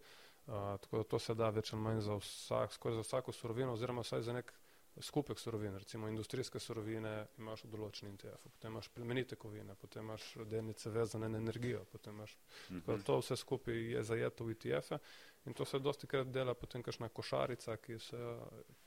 a, 0.46 0.76
tako 0.80 0.96
da 0.96 1.05
to 1.05 1.18
se 1.18 1.34
da 1.34 1.50
več 1.50 1.72
ali 1.72 1.82
manj 1.82 2.00
za 2.00 2.14
vsak, 2.14 2.72
skoraj 2.72 2.94
za 2.94 3.00
vsako 3.00 3.32
surovino 3.32 3.72
oziroma 3.72 4.00
vsaj 4.00 4.22
za 4.22 4.32
nek 4.32 4.53
skupek 5.01 5.38
surovin, 5.38 5.76
recimo 5.76 6.09
industrijske 6.09 6.61
surovine 6.61 7.26
imaš 7.38 7.64
v 7.64 7.70
določeni 7.72 8.12
ETF, 8.14 8.49
potem 8.53 8.72
imaš 8.72 8.88
plemenite 8.93 9.36
kovine, 9.36 9.74
potem 9.80 10.05
imaš 10.05 10.26
delnice 10.51 10.90
vezane 10.90 11.28
na 11.32 11.38
energijo, 11.38 11.84
potem 11.93 12.14
imaš, 12.14 12.36
mm 12.70 12.80
-hmm. 12.80 13.03
to 13.05 13.18
vse 13.18 13.36
skupaj 13.36 13.74
je 13.93 14.03
zajeto 14.03 14.45
v 14.45 14.51
ETF-e 14.51 14.99
in 15.47 15.55
to 15.55 15.64
se 15.64 15.78
dosti 15.78 16.07
krat 16.07 16.26
dela 16.26 16.55
potem 16.55 16.82
kakšna 16.82 17.09
košarica, 17.09 17.76
ki, 17.76 17.99
se, 17.99 18.38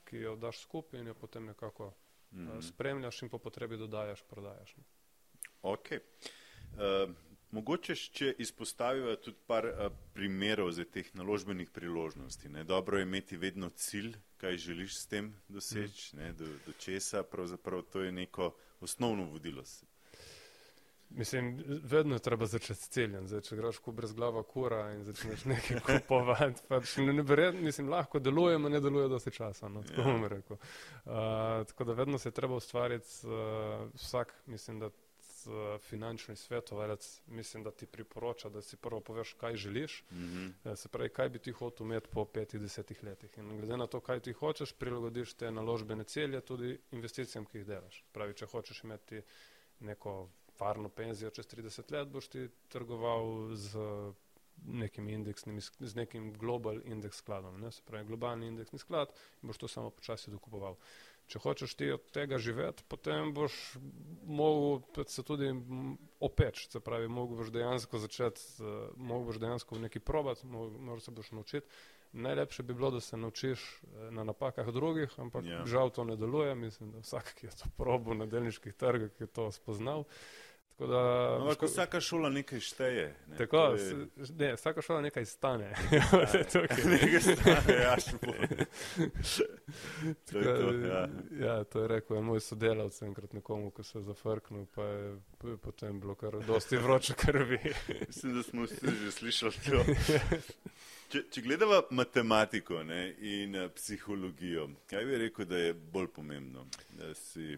ki 0.04 0.16
jo 0.16 0.36
daš 0.36 0.60
skupaj 0.60 1.00
in 1.00 1.06
jo 1.06 1.14
potem 1.14 1.46
nekako 1.46 1.92
mm 2.30 2.48
-hmm. 2.48 2.62
spremljaš 2.62 3.22
in 3.22 3.28
po 3.28 3.38
potrebi 3.38 3.76
dodajaš, 3.76 4.22
prodajaš. 4.22 4.76
Ne. 4.76 4.84
Ok. 5.62 5.88
Uh, 5.90 7.14
Mogoče, 7.50 7.94
če 7.94 8.34
izpostavijo 8.38 9.16
tudi 9.22 9.38
par 9.46 9.66
a, 9.66 9.90
primerov 10.14 10.70
za 10.74 10.84
teh 10.84 11.08
naložbenih 11.14 11.70
priložnosti. 11.70 12.48
Ne? 12.48 12.64
Dobro 12.64 12.98
je 12.98 13.06
imeti 13.06 13.36
vedno 13.36 13.70
cilj, 13.70 14.16
kaj 14.36 14.56
želiš 14.56 14.96
s 14.98 15.06
tem 15.06 15.34
doseči, 15.48 16.16
mm. 16.16 16.32
do, 16.38 16.46
do 16.66 16.72
česa, 16.78 17.22
pravzaprav 17.22 17.82
to 17.82 18.02
je 18.02 18.12
neko 18.12 18.54
osnovno 18.80 19.24
vodilo. 19.24 19.62
Mislim, 21.10 21.64
vedno 21.66 22.14
je 22.14 22.18
treba 22.18 22.46
začeti 22.46 22.80
s 22.80 22.88
ciljem. 22.88 23.28
Zdaj, 23.28 23.40
če 23.40 23.56
greš 23.56 23.78
kot 23.78 23.94
brez 23.94 24.12
glava 24.12 24.42
kura 24.42 24.80
in 24.94 25.04
začneš 25.06 25.44
nekaj 25.44 25.80
kupovati, 25.86 26.64
pač 26.68 26.96
ne, 26.98 27.12
ne 27.12 27.22
verjet, 27.22 27.60
mislim, 27.62 27.88
lahko 27.88 28.18
deluje, 28.18 28.58
ne 28.58 28.80
deluje 28.80 29.08
dosti 29.08 29.30
časa. 29.30 29.68
No, 29.68 29.82
tako, 29.86 30.10
ja. 30.10 30.40
uh, 30.58 31.66
tako 31.66 31.84
da 31.84 31.92
vedno 31.92 32.18
se 32.18 32.28
je 32.28 32.32
treba 32.32 32.58
ustvariti 32.58 33.08
uh, 33.24 33.86
vsak, 33.94 34.34
mislim, 34.46 34.80
da 34.80 34.90
finančni 35.80 36.36
svetovalec, 36.36 37.20
mislim, 37.26 37.62
da 37.62 37.70
ti 37.70 37.86
priporoča, 37.86 38.48
da 38.48 38.62
si 38.62 38.76
prvo 38.76 39.00
poveš, 39.00 39.32
kaj 39.32 39.56
želiš, 39.56 40.04
mm 40.10 40.16
-hmm. 40.16 40.76
se 40.76 40.88
pravi, 40.88 41.08
kaj 41.08 41.28
bi 41.28 41.38
ti 41.38 41.52
hotel 41.52 41.86
imeti 41.86 42.08
po 42.12 42.24
50 42.24 43.04
letih. 43.04 43.38
In 43.38 43.56
glede 43.56 43.76
na 43.76 43.86
to, 43.86 44.00
kaj 44.00 44.20
ti 44.20 44.32
hočeš, 44.32 44.72
prilagodiš 44.72 45.34
te 45.34 45.50
naložbene 45.50 46.04
celje 46.04 46.40
tudi 46.40 46.78
investicijam, 46.90 47.44
ki 47.44 47.58
jih 47.58 47.66
delaš. 47.66 48.04
Pravi, 48.12 48.34
če 48.34 48.46
hočeš 48.46 48.84
imeti 48.84 49.22
neko 49.80 50.28
varno 50.58 50.88
penzijo 50.88 51.30
čez 51.30 51.46
30 51.46 51.92
let, 51.92 52.08
boš 52.08 52.28
ti 52.28 52.48
trgoval 52.68 53.54
z 53.54 53.78
nekim 54.66 55.08
indeksnim, 55.08 55.60
z 55.60 55.94
nekim 55.94 56.32
global 56.32 56.80
indeks 56.84 57.16
skladom, 57.16 57.60
ne? 57.60 57.72
se 57.72 57.82
pravi, 57.84 58.06
globalni 58.06 58.46
indeksni 58.46 58.78
sklad 58.78 59.12
in 59.42 59.48
boš 59.48 59.58
to 59.58 59.68
samo 59.68 59.90
počasi 59.90 60.30
dokupoval 60.30 60.76
če 61.26 61.42
hočeš 61.42 61.74
ti 61.74 61.90
od 61.90 62.06
tega 62.14 62.38
živeti, 62.38 62.84
potem 62.88 63.32
boš 63.34 63.54
mogel 64.26 65.04
se 65.10 65.22
tudi 65.26 65.50
opeč, 66.20 66.68
se 66.70 66.80
pravi, 66.80 67.08
mogel 67.08 67.42
boš 67.42 67.52
dejansko 67.54 67.98
začeti, 67.98 68.46
uh, 68.62 68.88
mogel 68.96 69.32
boš 69.32 69.42
dejansko 69.42 69.76
v 69.78 69.84
neki 69.88 70.00
probati, 70.00 70.46
moraš 70.46 71.08
se 71.08 71.14
boš 71.14 71.32
naučiti. 71.32 71.66
Najlepše 72.16 72.62
bi 72.62 72.74
bilo, 72.74 72.90
da 72.94 73.00
se 73.00 73.16
naučiš 73.16 73.60
eh, 73.60 74.10
na 74.14 74.24
napakah 74.24 74.68
drugih, 74.72 75.10
ampak 75.20 75.44
yeah. 75.44 75.58
Ja. 75.58 75.66
žal 75.66 75.90
to 75.90 76.04
ne 76.04 76.14
deluje. 76.16 76.54
Mislim, 76.54 76.92
da 76.94 77.02
vsak, 77.02 77.34
ki 77.36 77.46
je 77.46 77.56
to 77.58 77.68
probo 77.76 78.14
na 78.14 78.24
delniških 78.26 78.74
trgih, 78.74 79.10
je 79.20 79.26
to 79.26 79.50
spoznal. 79.52 80.06
Uh, 80.06 80.45
Da, 80.78 81.38
no, 81.38 81.52
ško... 81.54 81.66
Vsaka 81.66 82.00
šola 82.00 82.28
nekaj 82.28 82.60
šteje. 82.60 83.16
Ne? 83.26 83.36
Tako, 83.36 83.56
je... 83.56 84.06
ne, 84.38 84.54
vsaka 84.54 84.82
šola 84.82 85.00
nekaj 85.00 85.24
stane. 85.24 85.74
nekaj 86.92 87.20
stane, 87.20 87.74
ja, 87.82 87.96
to, 90.30 90.38
je 90.38 90.44
to, 90.44 90.72
ja. 90.72 91.08
ja, 91.40 91.64
to 91.64 91.80
je 91.80 91.88
rekel 91.88 92.16
je 92.16 92.22
moj 92.22 92.40
sodelavec 92.40 93.02
enkrat 93.02 93.32
nekomu, 93.32 93.70
ko 93.70 93.82
se 93.82 93.98
je 93.98 94.02
zafrknil, 94.02 94.66
pa 94.74 94.82
je, 94.82 95.16
pa 95.38 95.48
je 95.48 95.56
potem 95.56 96.00
bilo 96.00 96.14
kar 96.14 96.36
dosti 96.46 96.76
vroče 96.76 97.14
krvi. 97.14 97.58
Mislim, 98.06 98.34
da 98.34 98.42
smo 98.42 98.62
vsi 98.62 98.96
že 99.04 99.10
slišali 99.12 99.52
to. 99.70 99.84
Če, 101.08 101.22
če 101.30 101.40
gledamo 101.40 101.80
matematiko 101.90 102.82
ne, 102.82 103.14
in 103.18 103.56
uh, 103.56 103.70
psihologijo, 103.72 104.68
kaj 104.90 105.04
bi 105.04 105.18
rekel, 105.24 105.48
da 105.48 105.56
je 105.56 105.74
bolj 105.74 106.08
pomembno? 106.12 106.66
Da 106.98 107.14
si 107.14 107.56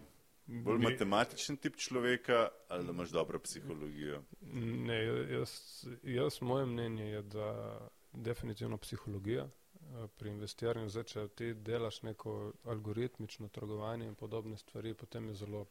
Bolj 0.49 0.79
matematičen 0.81 1.57
tip 1.57 1.75
človeka 1.77 2.47
ali 2.67 2.85
da 2.85 2.91
imaš 2.91 3.09
dobro 3.09 3.39
psihologijo? 3.39 4.23
Ne, 4.53 5.03
jaz, 5.05 5.85
jaz 6.03 6.41
moje 6.41 6.65
mnenje 6.65 7.05
je, 7.05 7.21
da 7.21 7.79
definitivno 8.13 8.77
psihologija 8.77 9.43
uh, 9.43 10.09
pri 10.17 10.29
investiranju. 10.29 10.89
Zdaj, 10.89 11.03
če 11.03 11.27
ti 11.27 11.53
delaš 11.53 12.01
neko 12.01 12.53
algoritmično 12.65 13.49
trgovanje 13.49 14.07
in 14.07 14.15
podobne 14.15 14.57
stvari, 14.57 14.93
potem 14.93 15.29
je 15.29 15.35
zelo 15.35 15.65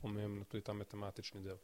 pomembno 0.00 0.44
tudi 0.44 0.64
ta 0.64 0.72
matematični 0.72 1.42
del. 1.44 1.58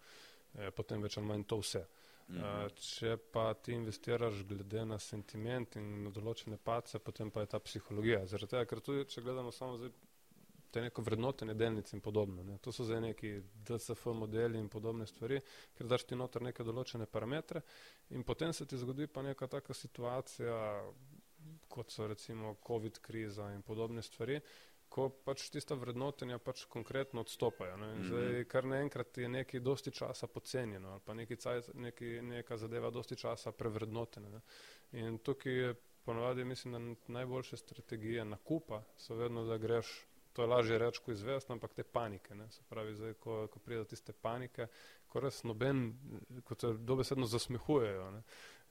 E, 0.54 0.70
potem 0.70 1.02
več 1.02 1.16
ali 1.16 1.26
manj 1.26 1.46
to 1.48 1.60
vse. 1.62 1.86
Uh, 2.26 2.66
če 2.82 3.16
pa 3.32 3.52
ti 3.54 3.72
investiraš 3.72 4.42
glede 4.44 4.84
na 4.84 4.98
sentiment 4.98 5.76
in 5.80 6.02
na 6.04 6.10
določene 6.10 6.58
pace, 6.58 6.98
potem 6.98 7.30
pa 7.30 7.44
je 7.44 7.52
ta 7.54 7.60
psihologija. 7.62 8.24
Zaradi 8.26 8.50
tega, 8.50 8.68
ker 8.68 8.82
tudi, 8.84 9.06
če 9.08 9.22
gledamo 9.24 9.52
samo 9.54 9.78
zdaj 9.80 9.94
te 10.76 10.82
neko 10.84 11.02
vrednotenje 11.02 11.54
delnic 11.56 11.92
in 11.96 12.00
podobno, 12.04 12.42
ne. 12.44 12.58
to 12.60 12.72
so 12.72 12.84
zdaj 12.84 13.00
neki 13.00 13.30
DCF 13.64 14.10
modeli 14.12 14.58
in 14.60 14.68
podobne 14.68 15.06
stvari, 15.08 15.40
ker 15.72 15.88
daš 15.88 16.04
ti 16.04 16.16
noter 16.20 16.42
neke 16.44 16.64
določene 16.68 17.06
parametre 17.08 17.62
in 18.12 18.24
potem 18.28 18.52
se 18.52 18.66
ti 18.68 18.76
zgodi 18.76 19.06
pa 19.08 19.22
neka 19.24 19.48
taka 19.48 19.72
situacija, 19.74 20.58
kot 21.72 21.94
so 21.94 22.08
recimo 22.10 22.58
COVID 22.66 22.98
kriza 23.00 23.46
in 23.54 23.62
podobne 23.64 24.04
stvari, 24.04 24.36
ko 24.92 25.06
pač 25.24 25.46
tista 25.54 25.78
vrednotenja 25.80 26.36
pač 26.44 26.66
konkretno 26.70 27.24
odstopajo. 27.24 27.78
Ne? 27.80 27.88
Zdaj, 28.06 28.26
mhm. 28.26 28.48
kar 28.52 28.68
naenkrat 28.68 29.18
je 29.22 29.30
nekaj 29.32 29.62
dosti 29.64 29.94
časa 29.96 30.28
pocenjeno 30.28 30.92
ali 30.92 31.04
pa 31.06 31.16
neki 31.16 31.38
cajt, 31.40 31.70
neki, 31.74 32.10
neka 32.22 32.58
zadeva 32.60 32.90
dosti 32.92 33.16
časa 33.16 33.52
prevrednotena. 33.52 34.28
Ne? 34.34 34.42
In 35.00 35.16
tukaj 35.24 35.58
je 35.62 35.72
ponovadi, 36.04 36.44
mislim, 36.44 36.76
da 36.76 37.12
najboljše 37.16 37.56
strategije 37.56 38.24
nakupa 38.24 38.82
so 38.96 39.16
vedno, 39.16 39.44
da 39.48 39.58
greš, 39.58 39.94
to 40.36 40.42
je 40.42 40.48
lažje 40.48 40.78
reči, 40.78 41.00
ko 41.04 41.12
izvest, 41.12 41.50
ampak 41.50 41.72
te 41.74 41.82
panike. 41.82 42.34
Ne? 42.34 42.50
Se 42.52 42.60
pravi, 42.68 42.94
zdaj, 42.94 43.14
ko, 43.24 43.46
ko 43.48 43.58
pride 43.58 43.80
do 43.80 43.88
tiste 43.88 44.12
panike, 44.12 44.66
ko 45.08 45.22
res 45.24 45.40
noben, 45.48 45.86
ko 46.44 46.54
te 46.54 46.74
dobesedno 46.76 47.24
zasmehujejo. 47.26 48.10
Ne? 48.18 48.22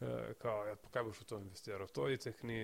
Eh, 0.02 0.34
kao, 0.38 0.66
ja, 0.68 0.76
kaj 0.92 1.04
boš 1.08 1.24
v 1.24 1.26
to 1.26 1.38
investiral, 1.40 1.88
to 1.88 2.06
je 2.12 2.18
teh 2.28 2.44
ni, 2.44 2.58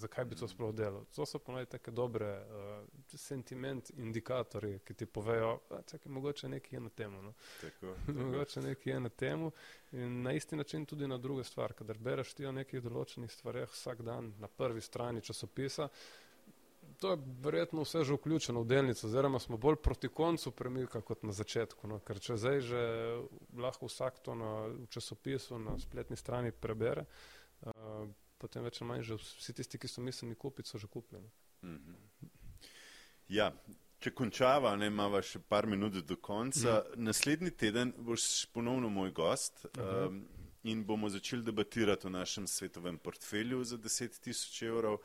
zakaj 0.00 0.24
bi 0.24 0.36
to 0.40 0.48
sploh 0.48 0.74
delal. 0.74 1.04
To 1.14 1.26
so 1.26 1.38
ponovno 1.38 1.68
take 1.70 1.92
dobre 1.92 2.30
uh, 2.40 2.86
sentiment 3.14 3.90
indikatorji, 3.90 4.78
ki 4.88 4.94
ti 4.94 5.06
povejo, 5.06 5.58
da 5.70 5.82
je 5.92 6.10
mogoče 6.10 6.48
nekaj 6.48 6.76
je 6.76 6.80
na 6.80 6.90
temu. 6.90 7.22
No. 7.22 7.34
Tako, 7.60 7.94
tako. 8.06 8.12
mogoče 8.24 8.60
nekaj 8.60 8.92
je 8.92 9.00
na 9.00 9.08
temu 9.08 9.52
in 9.92 10.22
na 10.22 10.32
isti 10.32 10.56
način 10.56 10.86
tudi 10.86 11.06
na 11.08 11.18
druge 11.18 11.44
stvari. 11.44 11.74
Kadar 11.74 11.98
bereš 11.98 12.32
ti 12.34 12.46
o 12.46 12.52
nekih 12.52 12.82
določenih 12.82 13.30
stvareh 13.30 13.68
vsak 13.68 14.02
dan 14.02 14.32
na 14.40 14.48
prvi 14.48 14.80
strani 14.80 15.20
časopisa, 15.20 15.84
uh, 15.84 16.27
to 17.00 17.10
je 17.10 17.18
verjetno 17.40 17.82
vse 17.82 18.04
že 18.04 18.14
vključeno 18.14 18.62
v 18.62 18.66
delnico, 18.66 19.06
oziroma 19.06 19.38
smo 19.38 19.56
bolj 19.56 19.76
proti 19.82 20.08
koncu 20.08 20.50
premika 20.50 21.00
kot 21.00 21.22
na 21.22 21.32
začetku. 21.32 21.88
No? 21.88 21.98
Ker 22.00 22.20
če 22.20 22.36
zdaj 22.36 22.60
že 22.60 22.82
lahko 23.56 23.86
vsak 23.86 24.18
to 24.22 24.34
na, 24.34 24.52
v 24.66 24.86
časopisu 24.90 25.58
na 25.58 25.78
spletni 25.78 26.16
strani 26.16 26.52
prebere, 26.52 27.06
uh, 27.62 28.08
potem 28.38 28.66
več 28.66 28.82
ali 28.82 28.88
manj 28.88 29.02
že 29.12 29.20
vsi 29.22 29.54
tisti, 29.60 29.78
ki 29.78 29.88
so 29.88 30.02
mislili 30.02 30.34
kupiti, 30.34 30.68
so 30.68 30.78
že 30.78 30.86
kupljeni. 30.86 31.30
Mm 31.62 31.76
-hmm. 31.76 32.28
Ja. 33.28 33.52
Če 33.98 34.12
končava, 34.14 34.76
ne 34.76 34.86
imamo 34.86 35.18
še 35.22 35.38
par 35.38 35.66
minut 35.66 35.92
do 35.92 36.16
konca. 36.16 36.84
Mm. 36.96 37.04
Naslednji 37.04 37.50
teden 37.50 37.92
boš 37.98 38.46
ponovno 38.54 38.88
moj 38.88 39.10
gost 39.10 39.64
uh 39.64 39.70
-huh. 39.72 40.06
um, 40.06 40.28
in 40.62 40.84
bomo 40.84 41.08
začeli 41.08 41.42
debatirati 41.42 42.06
o 42.06 42.10
našem 42.10 42.46
svetovem 42.46 42.98
portfelju 42.98 43.64
za 43.64 43.76
10 43.76 44.20
tisoč 44.20 44.62
evrov. 44.62 44.98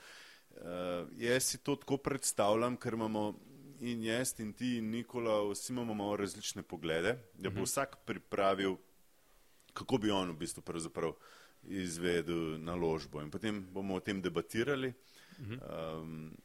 Uh, 0.54 1.10
jaz 1.18 1.44
si 1.44 1.58
to 1.58 1.76
tako 1.76 1.98
predstavljam, 1.98 2.78
ker 2.78 2.94
imamo 2.94 3.34
in 3.82 4.04
jaz 4.04 4.36
in 4.40 4.54
ti 4.54 4.78
in 4.78 4.92
Nikola, 4.92 5.42
vsi 5.50 5.74
imamo 5.74 5.94
malo 5.94 6.16
različne 6.18 6.64
poglede, 6.64 7.18
da 7.34 7.50
bo 7.50 7.54
uh 7.54 7.54
mhm. 7.54 7.60
-huh. 7.60 7.66
vsak 7.66 7.98
pripravil, 8.06 8.76
kako 9.74 9.98
bi 9.98 10.12
on 10.12 10.32
v 10.32 10.38
bistvu 10.38 10.62
izvedel 11.64 12.60
naložbo 12.60 13.22
in 13.22 13.32
potem 13.32 13.68
bomo 13.72 13.96
o 13.96 14.00
tem 14.00 14.22
debatirali. 14.22 14.94
Uh 15.40 15.48
-huh. 15.48 16.02
um, 16.02 16.38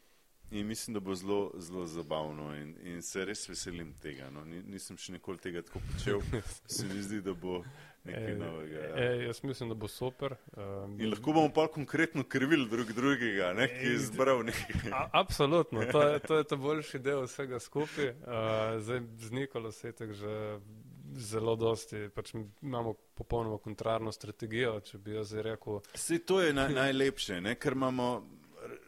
In 0.51 0.67
mislim, 0.67 0.95
da 0.95 1.01
bo 1.01 1.15
zelo, 1.15 1.51
zelo 1.55 1.87
zabavno 1.87 2.57
in, 2.57 2.75
in 2.83 3.03
se 3.03 3.25
res 3.25 3.49
veselim 3.49 3.93
tega. 4.03 4.31
No. 4.31 4.45
Nisem 4.45 4.97
še 4.97 5.13
nikoli 5.19 5.39
tega 5.39 5.63
tako 5.63 5.83
počel, 5.93 6.23
se 6.67 6.87
mi 6.89 7.03
zdi, 7.05 7.21
da 7.21 7.35
bo 7.37 7.59
nekaj 8.09 8.33
e, 8.33 8.37
novega. 8.39 8.81
Ja. 8.87 8.95
E, 8.97 9.25
jaz 9.27 9.43
mislim, 9.45 9.69
da 9.69 9.75
bo 9.75 9.89
super. 9.93 10.39
Um, 10.57 10.97
in 11.01 11.13
lahko 11.13 11.35
bomo 11.37 11.53
pa 11.53 11.67
konkretno 11.69 12.25
krivili 12.25 12.69
drug 12.69 12.93
drugega, 12.97 13.53
ne, 13.53 13.69
ki 13.69 13.87
je 13.87 13.95
izbral 13.95 14.41
nekaj. 14.49 14.93
Absolutno, 15.13 15.85
to 15.93 16.03
je, 16.03 16.19
to 16.25 16.41
je 16.41 16.49
ta 16.49 16.57
boljši 16.57 16.99
del 17.05 17.27
vsega 17.27 17.61
skupaj. 17.61 18.09
Uh, 18.09 18.81
zdaj 18.81 19.05
z 19.19 19.33
Nikolo 19.33 19.73
se 19.73 19.89
je 19.89 19.99
tako 20.01 20.13
že 20.13 20.35
zelo 21.19 21.57
dosti, 21.57 22.09
pač 22.15 22.33
imamo 22.63 22.95
popolnoma 23.15 23.59
kontrarno 23.59 24.13
strategijo, 24.13 24.79
če 24.81 24.99
bi 24.99 25.17
jaz 25.17 25.33
rekel. 25.45 25.81
Vse 25.95 26.19
to 26.25 26.41
je 26.41 26.53
naj, 26.55 26.73
najlepše, 26.75 27.41
ne, 27.41 27.55
ker 27.61 27.77
imamo 27.77 28.09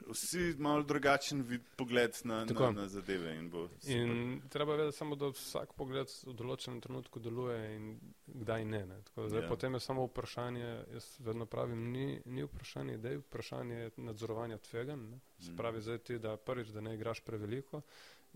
vsi 0.08 0.54
malo 0.58 0.82
drugačen 0.82 1.42
vid, 1.42 1.62
pogled 1.76 2.16
na, 2.24 2.44
na, 2.44 2.70
na 2.70 2.88
zadeve. 2.88 3.34
In 3.36 3.50
in 3.86 4.40
treba 4.48 4.74
vedeti 4.74 4.96
samo, 4.96 5.16
da 5.16 5.30
vsak 5.32 5.72
pogled 5.76 6.12
v 6.26 6.34
določenem 6.34 6.80
trenutku 6.80 7.20
deluje 7.20 7.58
in 7.76 7.90
kdaj 8.26 8.64
ne. 8.64 8.84
ne. 8.86 9.00
Tako, 9.08 9.28
zdaj, 9.28 9.42
ja. 9.42 9.48
Potem 9.48 9.74
je 9.74 9.80
samo 9.80 10.06
vprašanje, 10.06 10.70
jaz 10.94 11.10
vedno 11.18 11.46
pravim, 11.46 11.90
ni, 11.92 12.20
ni 12.24 12.46
vprašanje 12.46 12.94
idej, 12.94 13.20
vprašanje 13.26 13.82
je 13.82 13.90
nadzorovanja 13.96 14.58
tvegan. 14.70 15.10
Ne. 15.10 15.20
Se 15.40 15.52
mm. 15.52 15.56
pravi, 15.56 15.82
zdaj 15.82 15.98
ti, 15.98 16.18
da 16.18 16.36
prvič, 16.36 16.74
da 16.74 16.80
ne 16.80 16.94
igraš 16.94 17.20
preveliko. 17.20 17.82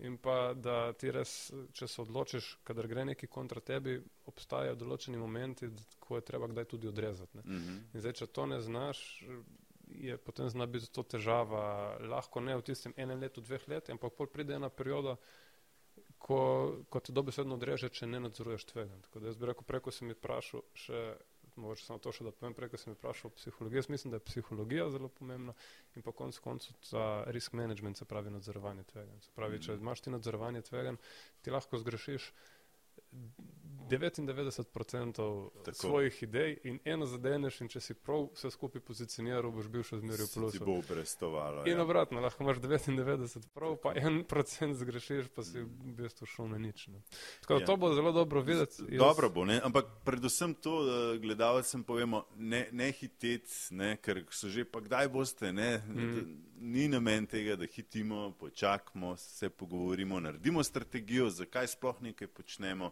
In 0.03 0.17
pa 0.19 0.53
da 0.53 0.91
ti 0.93 1.11
res, 1.11 1.53
če 1.73 1.87
se 1.87 2.01
odločiš, 2.03 2.49
kadar 2.67 2.87
gre 2.91 3.05
neki 3.07 3.29
kontra 3.31 3.61
tebi, 3.63 3.95
obstajajo 4.27 4.75
določeni 4.75 5.17
momenti, 5.17 5.69
ko 6.03 6.19
je 6.19 6.25
treba 6.27 6.49
kdaj 6.51 6.65
tudi 6.73 6.89
odrezati. 6.91 7.37
Mm 7.37 7.61
-hmm. 7.61 7.77
In 7.93 8.01
zdaj, 8.01 8.13
če 8.13 8.27
to 8.27 8.45
ne 8.45 8.59
znaš, 8.61 9.23
je 9.87 10.17
potem 10.17 10.49
zna 10.49 10.65
biti 10.65 10.91
to 10.91 11.03
težava, 11.03 11.97
lahko 11.99 12.41
ne 12.41 12.57
v 12.57 12.65
tistem 12.65 12.93
enem 12.97 13.19
letu, 13.21 13.41
dveh 13.41 13.67
letih, 13.67 13.95
ampak 13.95 14.15
pol 14.17 14.29
pride 14.31 14.57
ena 14.57 14.69
perioda, 14.69 15.17
ko, 16.17 16.39
ko 16.89 16.99
te 16.99 17.13
dobesedno 17.13 17.57
odreže, 17.59 17.91
če 17.93 18.09
ne 18.09 18.19
nadzoruješ 18.25 18.65
tvega. 18.71 18.97
Tako 19.07 19.21
da 19.21 19.31
jaz 19.31 19.39
bi 19.39 19.49
rekel, 19.51 19.67
preko 19.67 19.93
sem 19.93 20.09
jih 20.09 20.17
vprašal 20.17 20.63
še, 20.81 21.01
mogoče 21.55 21.85
samo 21.85 22.01
to 22.03 22.13
še 22.15 22.25
da 22.27 22.33
povem, 22.35 22.55
preko 22.57 22.79
sem 22.81 22.93
jih 22.93 22.99
vprašal 22.99 23.33
psihologijo, 23.37 23.83
jaz 23.83 23.91
mislim, 23.93 24.13
da 24.13 24.19
je 24.19 24.25
psihologija 24.31 24.89
zelo 24.95 25.09
pomembna 25.13 25.55
in 25.95 26.05
po 26.05 26.15
koncu 26.17 26.41
koncu 26.41 26.75
ta 26.89 27.05
risk 27.35 27.53
management, 27.53 28.01
se 28.01 28.09
pravi 28.09 28.33
nadzorovanje 28.33 28.87
tvega. 28.91 29.19
Se 29.21 29.31
pravi, 29.37 29.61
če 29.61 29.77
imaš 29.79 30.05
ti 30.05 30.13
nadzorovanje 30.15 30.65
tvega, 30.71 30.95
ti 31.45 31.53
lahko 31.53 31.79
zgrešiš 31.83 32.31
99% 33.89 35.49
svojih 35.73 36.23
idej 36.23 36.57
in 36.63 36.79
eno 36.85 37.05
zadeneš 37.05 37.61
in 37.61 37.69
če 37.69 37.79
si 37.79 37.93
prav 37.93 38.29
vse 38.33 38.49
skupaj 38.51 38.81
pozicioniral, 38.81 39.51
boš 39.53 39.67
bil 39.69 39.85
še 39.85 39.99
zmeraj 40.01 40.25
v 40.25 40.31
plusu. 40.33 40.57
Si 40.57 40.63
bo 40.65 40.77
prestovalo. 40.87 41.65
In 41.69 41.77
ja. 41.77 41.83
obratno, 41.83 42.21
lahko 42.23 42.43
imaš 42.43 42.63
99 42.63 43.45
prav, 43.53 43.77
pa 43.83 43.93
en 43.99 44.23
procent 44.25 44.77
zgrešiš, 44.79 45.29
pa 45.35 45.45
si 45.45 45.61
v 45.61 45.93
bistvu 45.99 46.29
šel 46.29 46.49
na 46.55 46.61
nič. 46.61 46.87
Ne. 46.93 47.03
Tako 47.45 47.59
da 47.59 47.61
ja. 47.61 47.67
to 47.69 47.77
bo 47.77 47.93
zelo 47.93 48.15
dobro 48.15 48.41
videti. 48.41 48.87
Jaz... 48.89 48.99
Dobro 49.03 49.29
bo, 49.29 49.45
ne? 49.45 49.59
ampak 49.63 49.91
predvsem 50.07 50.57
to, 50.57 50.81
da 50.89 50.97
gledalcem 51.21 51.85
povemo, 51.85 52.25
ne, 52.41 52.65
ne 52.71 52.89
hiteti, 52.89 53.53
ne? 53.77 53.95
ker 54.01 54.25
so 54.33 54.49
že 54.49 54.65
pa 54.65 54.81
kdaj 54.81 55.13
boste, 55.13 55.53
ne? 55.53 55.77
Mm. 55.85 56.54
Ni 56.59 56.87
namen 56.87 57.25
tega, 57.27 57.55
da 57.55 57.65
hitimo, 57.65 58.31
počakamo, 58.39 59.15
se 59.17 59.49
pogovorimo, 59.49 60.19
naredimo 60.19 60.63
strategijo, 60.63 61.29
zakaj 61.29 61.67
sploh 61.67 62.01
nekaj 62.01 62.27
počnemo. 62.27 62.91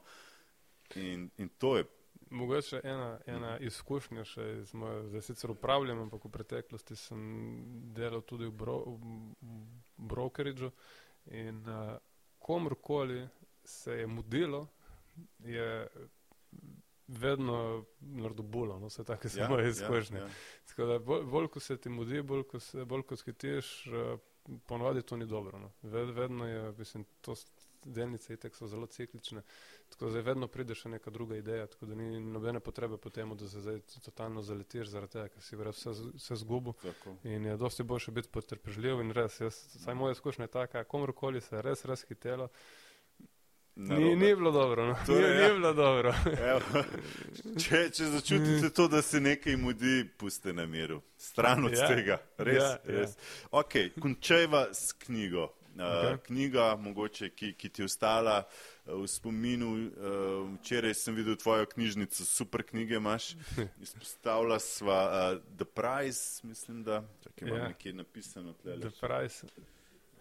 In, 0.95 1.29
in 1.37 1.49
to 1.57 1.77
je. 1.77 1.85
Mogoče 2.29 2.81
ena, 2.83 3.19
ena 3.25 3.57
izkušnja 3.57 4.23
še 4.25 4.45
iz 4.61 4.73
moje, 4.73 5.03
zdaj 5.07 5.21
sicer 5.21 5.51
upravljam, 5.51 6.01
ampak 6.05 6.25
v 6.25 6.31
preteklosti 6.33 6.95
sem 6.97 7.23
delal 7.93 8.23
tudi 8.25 8.47
v, 8.49 8.55
bro, 8.57 8.77
v 8.87 9.57
brokeridžu 9.97 10.71
in 11.31 11.61
uh, 11.69 11.97
komorkoli 12.39 13.27
se 13.63 13.99
je 13.99 14.07
mudilo, 14.07 14.67
je 15.39 15.87
vedno 17.07 17.85
naredil 17.99 18.45
bulo, 18.45 18.79
no, 18.79 18.87
vse 18.87 19.03
tako 19.03 19.29
se 19.29 19.39
ja, 19.39 19.49
moje 19.49 19.63
ja, 19.63 19.69
izkušnje. 19.69 20.17
Ja, 20.17 20.23
ja. 20.23 20.29
Tako 20.69 20.85
da 20.85 20.99
bolj, 20.99 21.25
bolj, 21.25 21.47
ko 21.47 21.59
se 21.59 21.77
ti 21.77 21.89
mudi, 21.89 22.21
bolj, 22.21 22.43
ko 22.43 22.59
se, 22.59 22.85
bolj, 22.85 23.03
ko 23.09 23.15
skitiš, 23.15 23.73
uh, 23.87 24.19
ponovadi 24.65 25.01
to 25.01 25.17
ni 25.17 25.25
dobro. 25.25 25.59
No. 25.59 25.71
Ved, 25.81 26.09
vedno 26.09 26.47
je, 26.47 26.71
mislim, 26.77 27.05
to 27.21 27.35
delnice 27.85 28.33
itek 28.33 28.55
so 28.55 28.67
zelo 28.67 28.87
ciklične, 28.87 29.41
tako 29.89 30.09
da 30.09 30.21
vedno 30.21 30.47
pride 30.47 30.75
še 30.75 30.89
neka 30.89 31.11
druga 31.11 31.37
ideja, 31.37 31.67
tako 31.67 31.85
da 31.85 31.95
ni 31.95 32.19
nobene 32.19 32.59
potrebe 32.59 32.97
po 32.97 33.09
tem, 33.09 33.35
da 33.37 33.49
se 33.49 33.61
zdaj 33.61 33.79
totalno 34.05 34.41
zaletiš 34.41 34.87
zaradi 34.87 35.17
tega, 35.17 35.27
ker 35.33 35.43
si 35.43 35.59
vse, 35.59 35.95
vse 36.13 36.39
zgubo. 36.39 36.73
In 37.23 37.45
je 37.45 37.57
dosti 37.57 37.83
boljše 37.83 38.11
biti 38.11 38.31
potrpežljiv 38.31 39.03
in 39.03 39.11
res, 39.11 39.39
jaz, 39.41 39.59
saj 39.83 39.95
moja 39.99 40.15
izkušnja 40.17 40.47
je 40.47 40.55
taka, 40.55 40.83
komorkoli 40.83 41.41
se 41.41 41.55
je 41.55 41.61
res, 41.61 41.85
res 41.85 42.05
hitelo. 42.07 42.49
Ni, 43.75 44.15
ni 44.15 44.35
bilo 44.35 44.51
dobro. 44.51 44.85
No. 44.85 44.95
Torej, 45.05 45.35
ni, 45.35 45.41
ja. 45.41 45.47
ni 45.47 45.53
bilo 45.53 45.73
dobro. 45.73 46.13
če, 47.63 47.89
če 47.89 48.05
začutite 48.05 48.69
to, 48.69 48.87
da 48.87 49.01
se 49.01 49.21
nekaj 49.21 49.57
mudi, 49.57 50.03
pustite 50.17 50.53
na 50.53 50.65
miru. 50.65 51.01
Stran 51.17 51.65
od 51.65 51.73
ja. 51.73 51.87
tega. 51.87 52.19
Res, 52.37 52.61
ja, 52.61 52.69
ja. 52.69 52.79
res. 52.85 53.17
Ja. 53.17 53.49
Ok, 53.63 53.75
končajva 53.99 54.67
s 54.73 54.93
knjigo 55.05 55.49
okay. 55.77 56.17
knjiga, 56.17 56.75
mogoče, 56.75 57.29
ki, 57.29 57.53
ki 57.53 57.69
ti 57.69 57.81
je 57.81 57.85
ostala 57.85 58.43
v 58.85 59.07
spominu. 59.07 59.89
Včeraj 60.59 60.93
sem 60.93 61.15
videl 61.15 61.35
tvojo 61.35 61.65
knjižnico, 61.65 62.25
super 62.25 62.63
knjige 62.63 62.95
imaš. 62.95 63.33
Izpostavila 63.81 64.59
sva 64.59 64.99
uh, 65.09 65.41
The 65.57 65.65
Price, 65.65 66.47
mislim, 66.47 66.83
da 66.83 67.03
je. 67.41 67.47
Ja. 67.47 67.67
nekje 67.67 67.93
napisano. 67.93 68.53
Tle, 68.53 68.79
the 68.79 68.91
Price. 68.99 69.45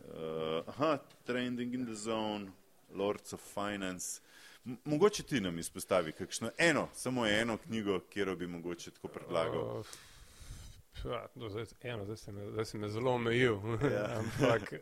Uh, 0.03 0.69
aha, 0.69 0.99
Trending 1.25 1.75
in 1.75 1.87
the 1.87 1.95
Zone, 1.95 2.51
Lords 2.95 3.33
of 3.33 3.41
Finance. 3.55 4.21
Mogoče 4.65 5.23
ti 5.23 5.41
nam 5.41 5.59
izpostavi 5.59 6.13
kakšno 6.13 6.51
eno, 6.59 6.89
samo 6.95 7.27
eno 7.27 7.57
knjigo, 7.57 8.01
kjer 8.11 8.37
bi 8.37 8.47
mogoče 8.47 8.91
tako 8.91 9.09
predlagal. 9.09 9.79
Uh, 9.79 9.87
Ja, 11.05 11.27
no, 11.35 11.49
zdaj, 11.49 11.65
eno, 11.83 12.05
zdaj, 12.05 12.17
si 12.17 12.33
me, 12.33 12.51
zdaj 12.51 12.65
si 12.65 12.79
me 12.79 12.89
zelo 12.89 13.15
omejil. 13.15 13.59
Ja. 13.95 14.19
Ampak, 14.19 14.73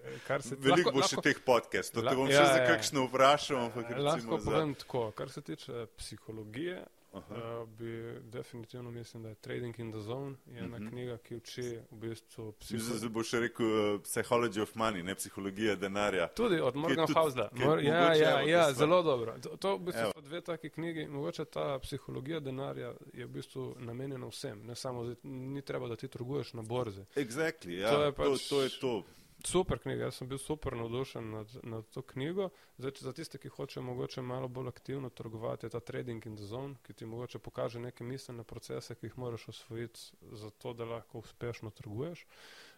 se, 0.43 0.57
Veliko 0.65 0.93
bo 0.93 1.07
še 1.07 1.23
teh 1.25 1.39
podcastov, 1.45 2.05
da 2.05 2.15
bom 2.19 2.29
ja, 2.29 2.43
še 2.43 2.47
za 2.47 2.59
ja. 2.61 2.67
kakšno 2.69 3.07
vprašal. 3.09 3.71
Lahko 4.05 4.41
povem 4.43 4.75
za... 4.75 4.81
tako, 4.85 5.05
kar 5.17 5.33
se 5.33 5.43
tiče 5.43 5.87
psihologije, 5.97 6.83
Uh, 7.13 7.69
bi 7.79 8.21
definitivno 8.21 8.91
mislim, 8.91 9.23
da 9.23 9.29
je 9.29 9.35
Trading 9.35 9.79
in 9.79 9.93
the 9.93 10.01
Zone 10.01 10.37
ena 10.47 10.67
uh 10.67 10.73
mhm. 10.73 10.75
-huh. 10.75 10.91
knjiga, 10.91 11.17
ki 11.19 11.37
uči 11.37 11.79
v 11.91 11.97
bistvu 11.97 12.53
psihologijo. 12.53 12.99
Zdaj 12.99 13.09
boš 13.09 13.33
rekel 13.33 13.67
uh, 13.67 14.01
Psychology 14.01 14.63
of 14.63 14.75
Money, 14.75 15.03
ne 15.03 15.15
psihologija 15.15 15.77
denarja. 15.77 16.29
Tudi 16.29 16.61
od 16.61 16.77
Morgan 16.77 17.07
Hausla. 17.15 17.51
Mor 17.53 17.81
ja, 17.85 18.15
ja, 18.15 18.41
ja, 18.41 18.73
zelo 18.73 19.03
dobro. 19.03 19.39
To, 19.39 19.57
to 19.57 19.77
v 19.77 19.81
bistvu 19.81 20.11
so 20.15 20.21
dve 20.21 20.41
taki 20.41 20.71
knjigi. 20.71 21.07
Mogoče 21.07 21.45
ta 21.45 21.79
psihologija 21.79 22.41
denarja 22.41 22.95
je 23.13 23.27
v 23.27 23.29
bistvu 23.29 23.75
namenjena 23.79 24.27
vsem, 24.27 24.67
ne 24.67 24.75
samo, 24.75 25.15
ni 25.23 25.63
treba, 25.63 25.89
da 25.89 25.97
ti 25.97 26.09
trguješ 26.09 26.53
na 26.53 26.63
borzi. 26.63 27.05
Exactly, 27.15 27.79
ja. 27.79 27.91
to, 27.91 28.03
je 28.03 28.13
pač, 28.13 28.27
to, 28.27 28.57
to 28.57 28.63
je 28.63 28.71
to. 28.81 29.05
Super 29.47 29.79
knjiga, 29.79 30.05
jaz 30.05 30.19
sem 30.21 30.29
bil 30.29 30.39
super 30.39 30.75
navdušen 30.77 31.31
nad, 31.31 31.53
nad 31.63 31.87
to 31.95 32.03
knjigo. 32.03 32.49
Zdaj, 32.79 32.93
za 33.01 33.13
tiste, 33.13 33.39
ki 33.39 33.49
hočejo 33.49 33.83
mogoče 33.83 34.23
malo 34.23 34.49
bolj 34.49 34.69
aktivno 34.69 35.09
trgovati, 35.11 35.67
je 35.67 35.71
ta 35.71 35.81
trading 35.81 36.27
in 36.27 36.37
zone, 36.37 36.75
ki 36.83 36.93
ti 36.93 37.07
mogoče 37.07 37.39
pokaže 37.39 37.81
neke 37.81 38.05
miselne 38.05 38.45
procese, 38.45 38.95
ki 38.95 39.07
jih 39.07 39.19
moraš 39.19 39.49
osvojiti, 39.49 40.01
zato 40.33 40.73
da 40.73 40.85
lahko 40.85 41.19
uspešno 41.19 41.71
trguješ. 41.71 42.27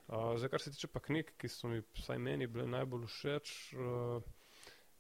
Uh, 0.09 0.37
zdaj, 0.37 0.49
kar 0.49 0.61
se 0.61 0.71
tiče 0.71 0.87
pa 0.87 1.01
knjig, 1.01 1.35
ki 1.37 1.49
so 1.49 1.69
mi, 1.69 1.83
vsaj 1.99 2.19
meni, 2.19 2.47
bile 2.47 2.67
najbolj 2.67 3.07
všeč, 3.07 3.53
uh, 3.75 4.23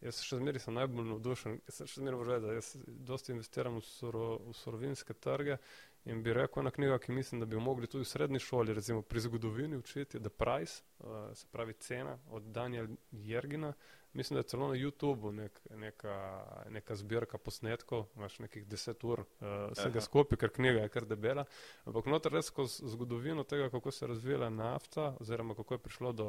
jaz 0.03 0.19
še 0.27 0.41
zmeraj 0.43 0.65
sem 0.67 0.75
najbolj 0.75 1.09
navdušen, 1.13 1.61
jaz 1.69 1.83
še 1.85 2.01
zmeraj 2.01 2.21
vržem, 2.25 2.47
da 2.47 2.59
jaz 2.59 2.73
dosti 3.11 3.35
investiram 3.37 3.79
v, 3.79 3.87
suro, 3.87 4.27
v 4.49 4.57
surovinske 4.59 5.15
trge 5.15 5.59
In 6.05 6.23
bi 6.23 6.33
rekel, 6.35 6.63
ena 6.63 6.71
knjiga, 6.71 6.99
ki 6.99 7.13
mislim, 7.13 7.41
da 7.41 7.47
bi 7.47 7.55
jo 7.55 7.61
mogli 7.61 7.87
tudi 7.87 8.03
v 8.03 8.09
srednji 8.11 8.39
šoli, 8.43 8.75
recimo 8.75 9.03
pri 9.03 9.21
zgodovini 9.21 9.77
učiti, 9.77 10.17
je 10.17 10.23
The 10.23 10.31
Price, 10.31 10.83
uh, 10.99 11.07
se 11.35 11.47
pravi 11.51 11.73
cena 11.73 12.19
od 12.31 12.43
Daniela 12.43 12.89
Jergina. 13.13 13.73
Mislim, 14.13 14.35
da 14.35 14.41
je 14.41 14.49
celo 14.49 14.69
na 14.69 14.75
YouTubu 14.75 15.31
nek, 15.33 15.61
neka, 15.71 16.45
neka 16.71 16.95
zbirka 16.95 17.39
posnetkov, 17.39 18.05
imaš 18.17 18.39
nekih 18.39 18.67
deset 18.67 19.05
ur 19.05 19.21
uh, 19.21 19.47
vsega 19.73 20.01
skupaj, 20.01 20.39
ker 20.39 20.51
knjiga 20.51 20.83
je 20.83 20.89
kar 20.89 21.07
debela. 21.07 21.45
Ampak 21.85 22.11
noter 22.11 22.33
res 22.33 22.51
skozi 22.51 22.91
zgodovino 22.93 23.45
tega, 23.45 23.71
kako 23.71 23.91
se 23.91 24.05
je 24.05 24.09
razvila 24.09 24.51
nafta, 24.51 25.15
oziroma 25.21 25.55
kako 25.55 25.75
je 25.75 25.85
prišlo 25.87 26.13
do 26.13 26.29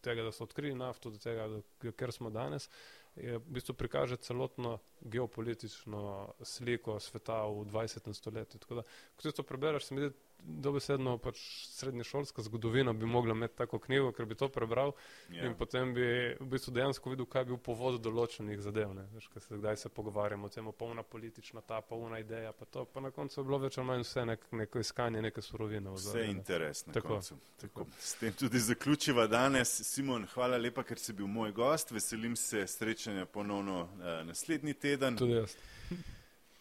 tega, 0.00 0.26
da 0.26 0.32
so 0.32 0.44
odkrili 0.44 0.74
nafto, 0.74 1.10
do 1.10 1.18
tega, 1.18 1.48
do, 1.48 1.62
ker 1.92 2.12
smo 2.12 2.30
danes, 2.30 2.68
je 3.16 3.38
v 3.38 3.42
bistvu 3.48 3.74
prikaže 3.74 4.16
celotno 4.16 4.78
geopolitično 5.00 6.34
sliko 6.42 7.00
sveta 7.00 7.42
v 7.46 7.64
20. 7.64 8.12
stoletju. 8.14 8.60
Tako 8.60 8.74
da, 8.74 8.82
ko 9.16 9.22
ti 9.22 9.32
to 9.32 9.42
prebereš, 9.42 9.88
se 9.88 9.94
mi 9.94 10.00
zdi, 10.00 10.14
dobesedno 10.46 11.18
pač 11.18 11.38
srednješolska 11.66 12.42
zgodovina 12.42 12.92
bi 12.92 13.06
mogla 13.06 13.34
imeti 13.34 13.56
tako 13.56 13.78
knjigo, 13.78 14.12
ker 14.12 14.26
bi 14.26 14.34
to 14.34 14.48
prebral 14.48 14.92
yeah. 15.28 15.44
in 15.44 15.50
ja. 15.50 15.54
potem 15.58 15.94
bi 15.94 16.06
v 16.40 16.46
bistvu 16.50 16.74
dejansko 16.74 17.10
videl, 17.10 17.26
kaj 17.26 17.44
bi 17.44 17.54
bil 17.54 17.60
povod 17.62 17.98
določenih 18.02 18.60
zadev. 18.62 18.94
Veš, 19.14 19.28
se, 19.38 19.58
kdaj 19.58 19.76
se 19.76 19.88
pogovarjamo 19.88 20.46
o 20.46 20.52
tem, 20.52 20.70
polna 20.78 21.02
politična 21.02 21.60
ta, 21.60 21.80
polna 21.80 22.20
ideja, 22.22 22.52
pa 22.52 22.64
to, 22.64 22.84
pa 22.84 23.00
na 23.00 23.10
koncu 23.10 23.40
je 23.40 23.44
bilo 23.44 23.58
več 23.62 23.78
ali 23.78 23.86
manj 23.90 24.04
vse 24.06 24.26
nek, 24.32 24.46
neko 24.62 24.82
iskanje 24.82 25.22
neke 25.22 25.42
surovine. 25.42 25.94
Vse 25.96 26.24
je 26.24 26.30
interesno. 26.30 26.92
Tako. 26.92 27.20
Tako. 27.60 27.86
S 28.00 28.14
tem 28.20 28.32
tudi 28.32 28.60
zaključiva 28.60 29.26
danes. 29.26 29.80
Simon, 29.86 30.26
hvala 30.34 30.60
lepa, 30.60 30.84
ker 30.86 30.98
si 30.98 31.12
bil 31.16 31.26
moj 31.26 31.54
gost. 31.56 31.90
Veselim 31.90 32.36
se 32.36 32.66
srečanja 32.66 33.26
ponovno 33.26 33.82
uh, 33.82 34.20
naslednji 34.26 34.74
teden. 34.74 35.16
Tudi 35.16 35.40
jaz. 35.40 35.56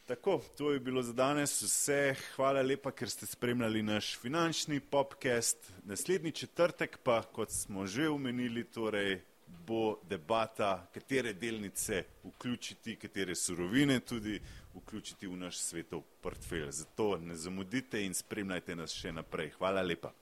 Tako, 0.06 0.42
to 0.58 0.72
je 0.72 0.80
bilo 0.80 1.02
za 1.02 1.14
danes 1.14 1.62
vse. 1.62 2.16
Hvala 2.36 2.62
lepa, 2.62 2.92
ker 2.92 3.10
ste 3.10 3.26
spremljali 3.26 3.82
naš 3.84 4.18
finančni 4.20 4.80
podcast. 4.80 5.72
Naslednji 5.84 6.32
četrtek 6.32 6.98
pa, 7.04 7.22
kot 7.22 7.50
smo 7.52 7.86
že 7.86 8.10
omenili, 8.10 8.64
torej 8.64 9.22
bo 9.68 10.00
debata, 10.10 10.88
katere 10.94 11.34
delnice 11.34 12.04
vključiti, 12.24 12.96
katere 12.96 13.36
surovine 13.36 14.00
tudi 14.00 14.42
vključiti 14.76 15.28
v 15.28 15.38
naš 15.38 15.58
svetov 15.58 16.02
portfelj. 16.22 16.72
Zato 16.72 17.18
ne 17.18 17.36
zamudite 17.36 18.06
in 18.06 18.14
spremljajte 18.14 18.76
nas 18.76 18.94
še 18.94 19.12
naprej. 19.12 19.50
Hvala 19.58 19.82
lepa. 19.82 20.14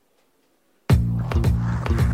thank 1.85 2.07
you 2.07 2.12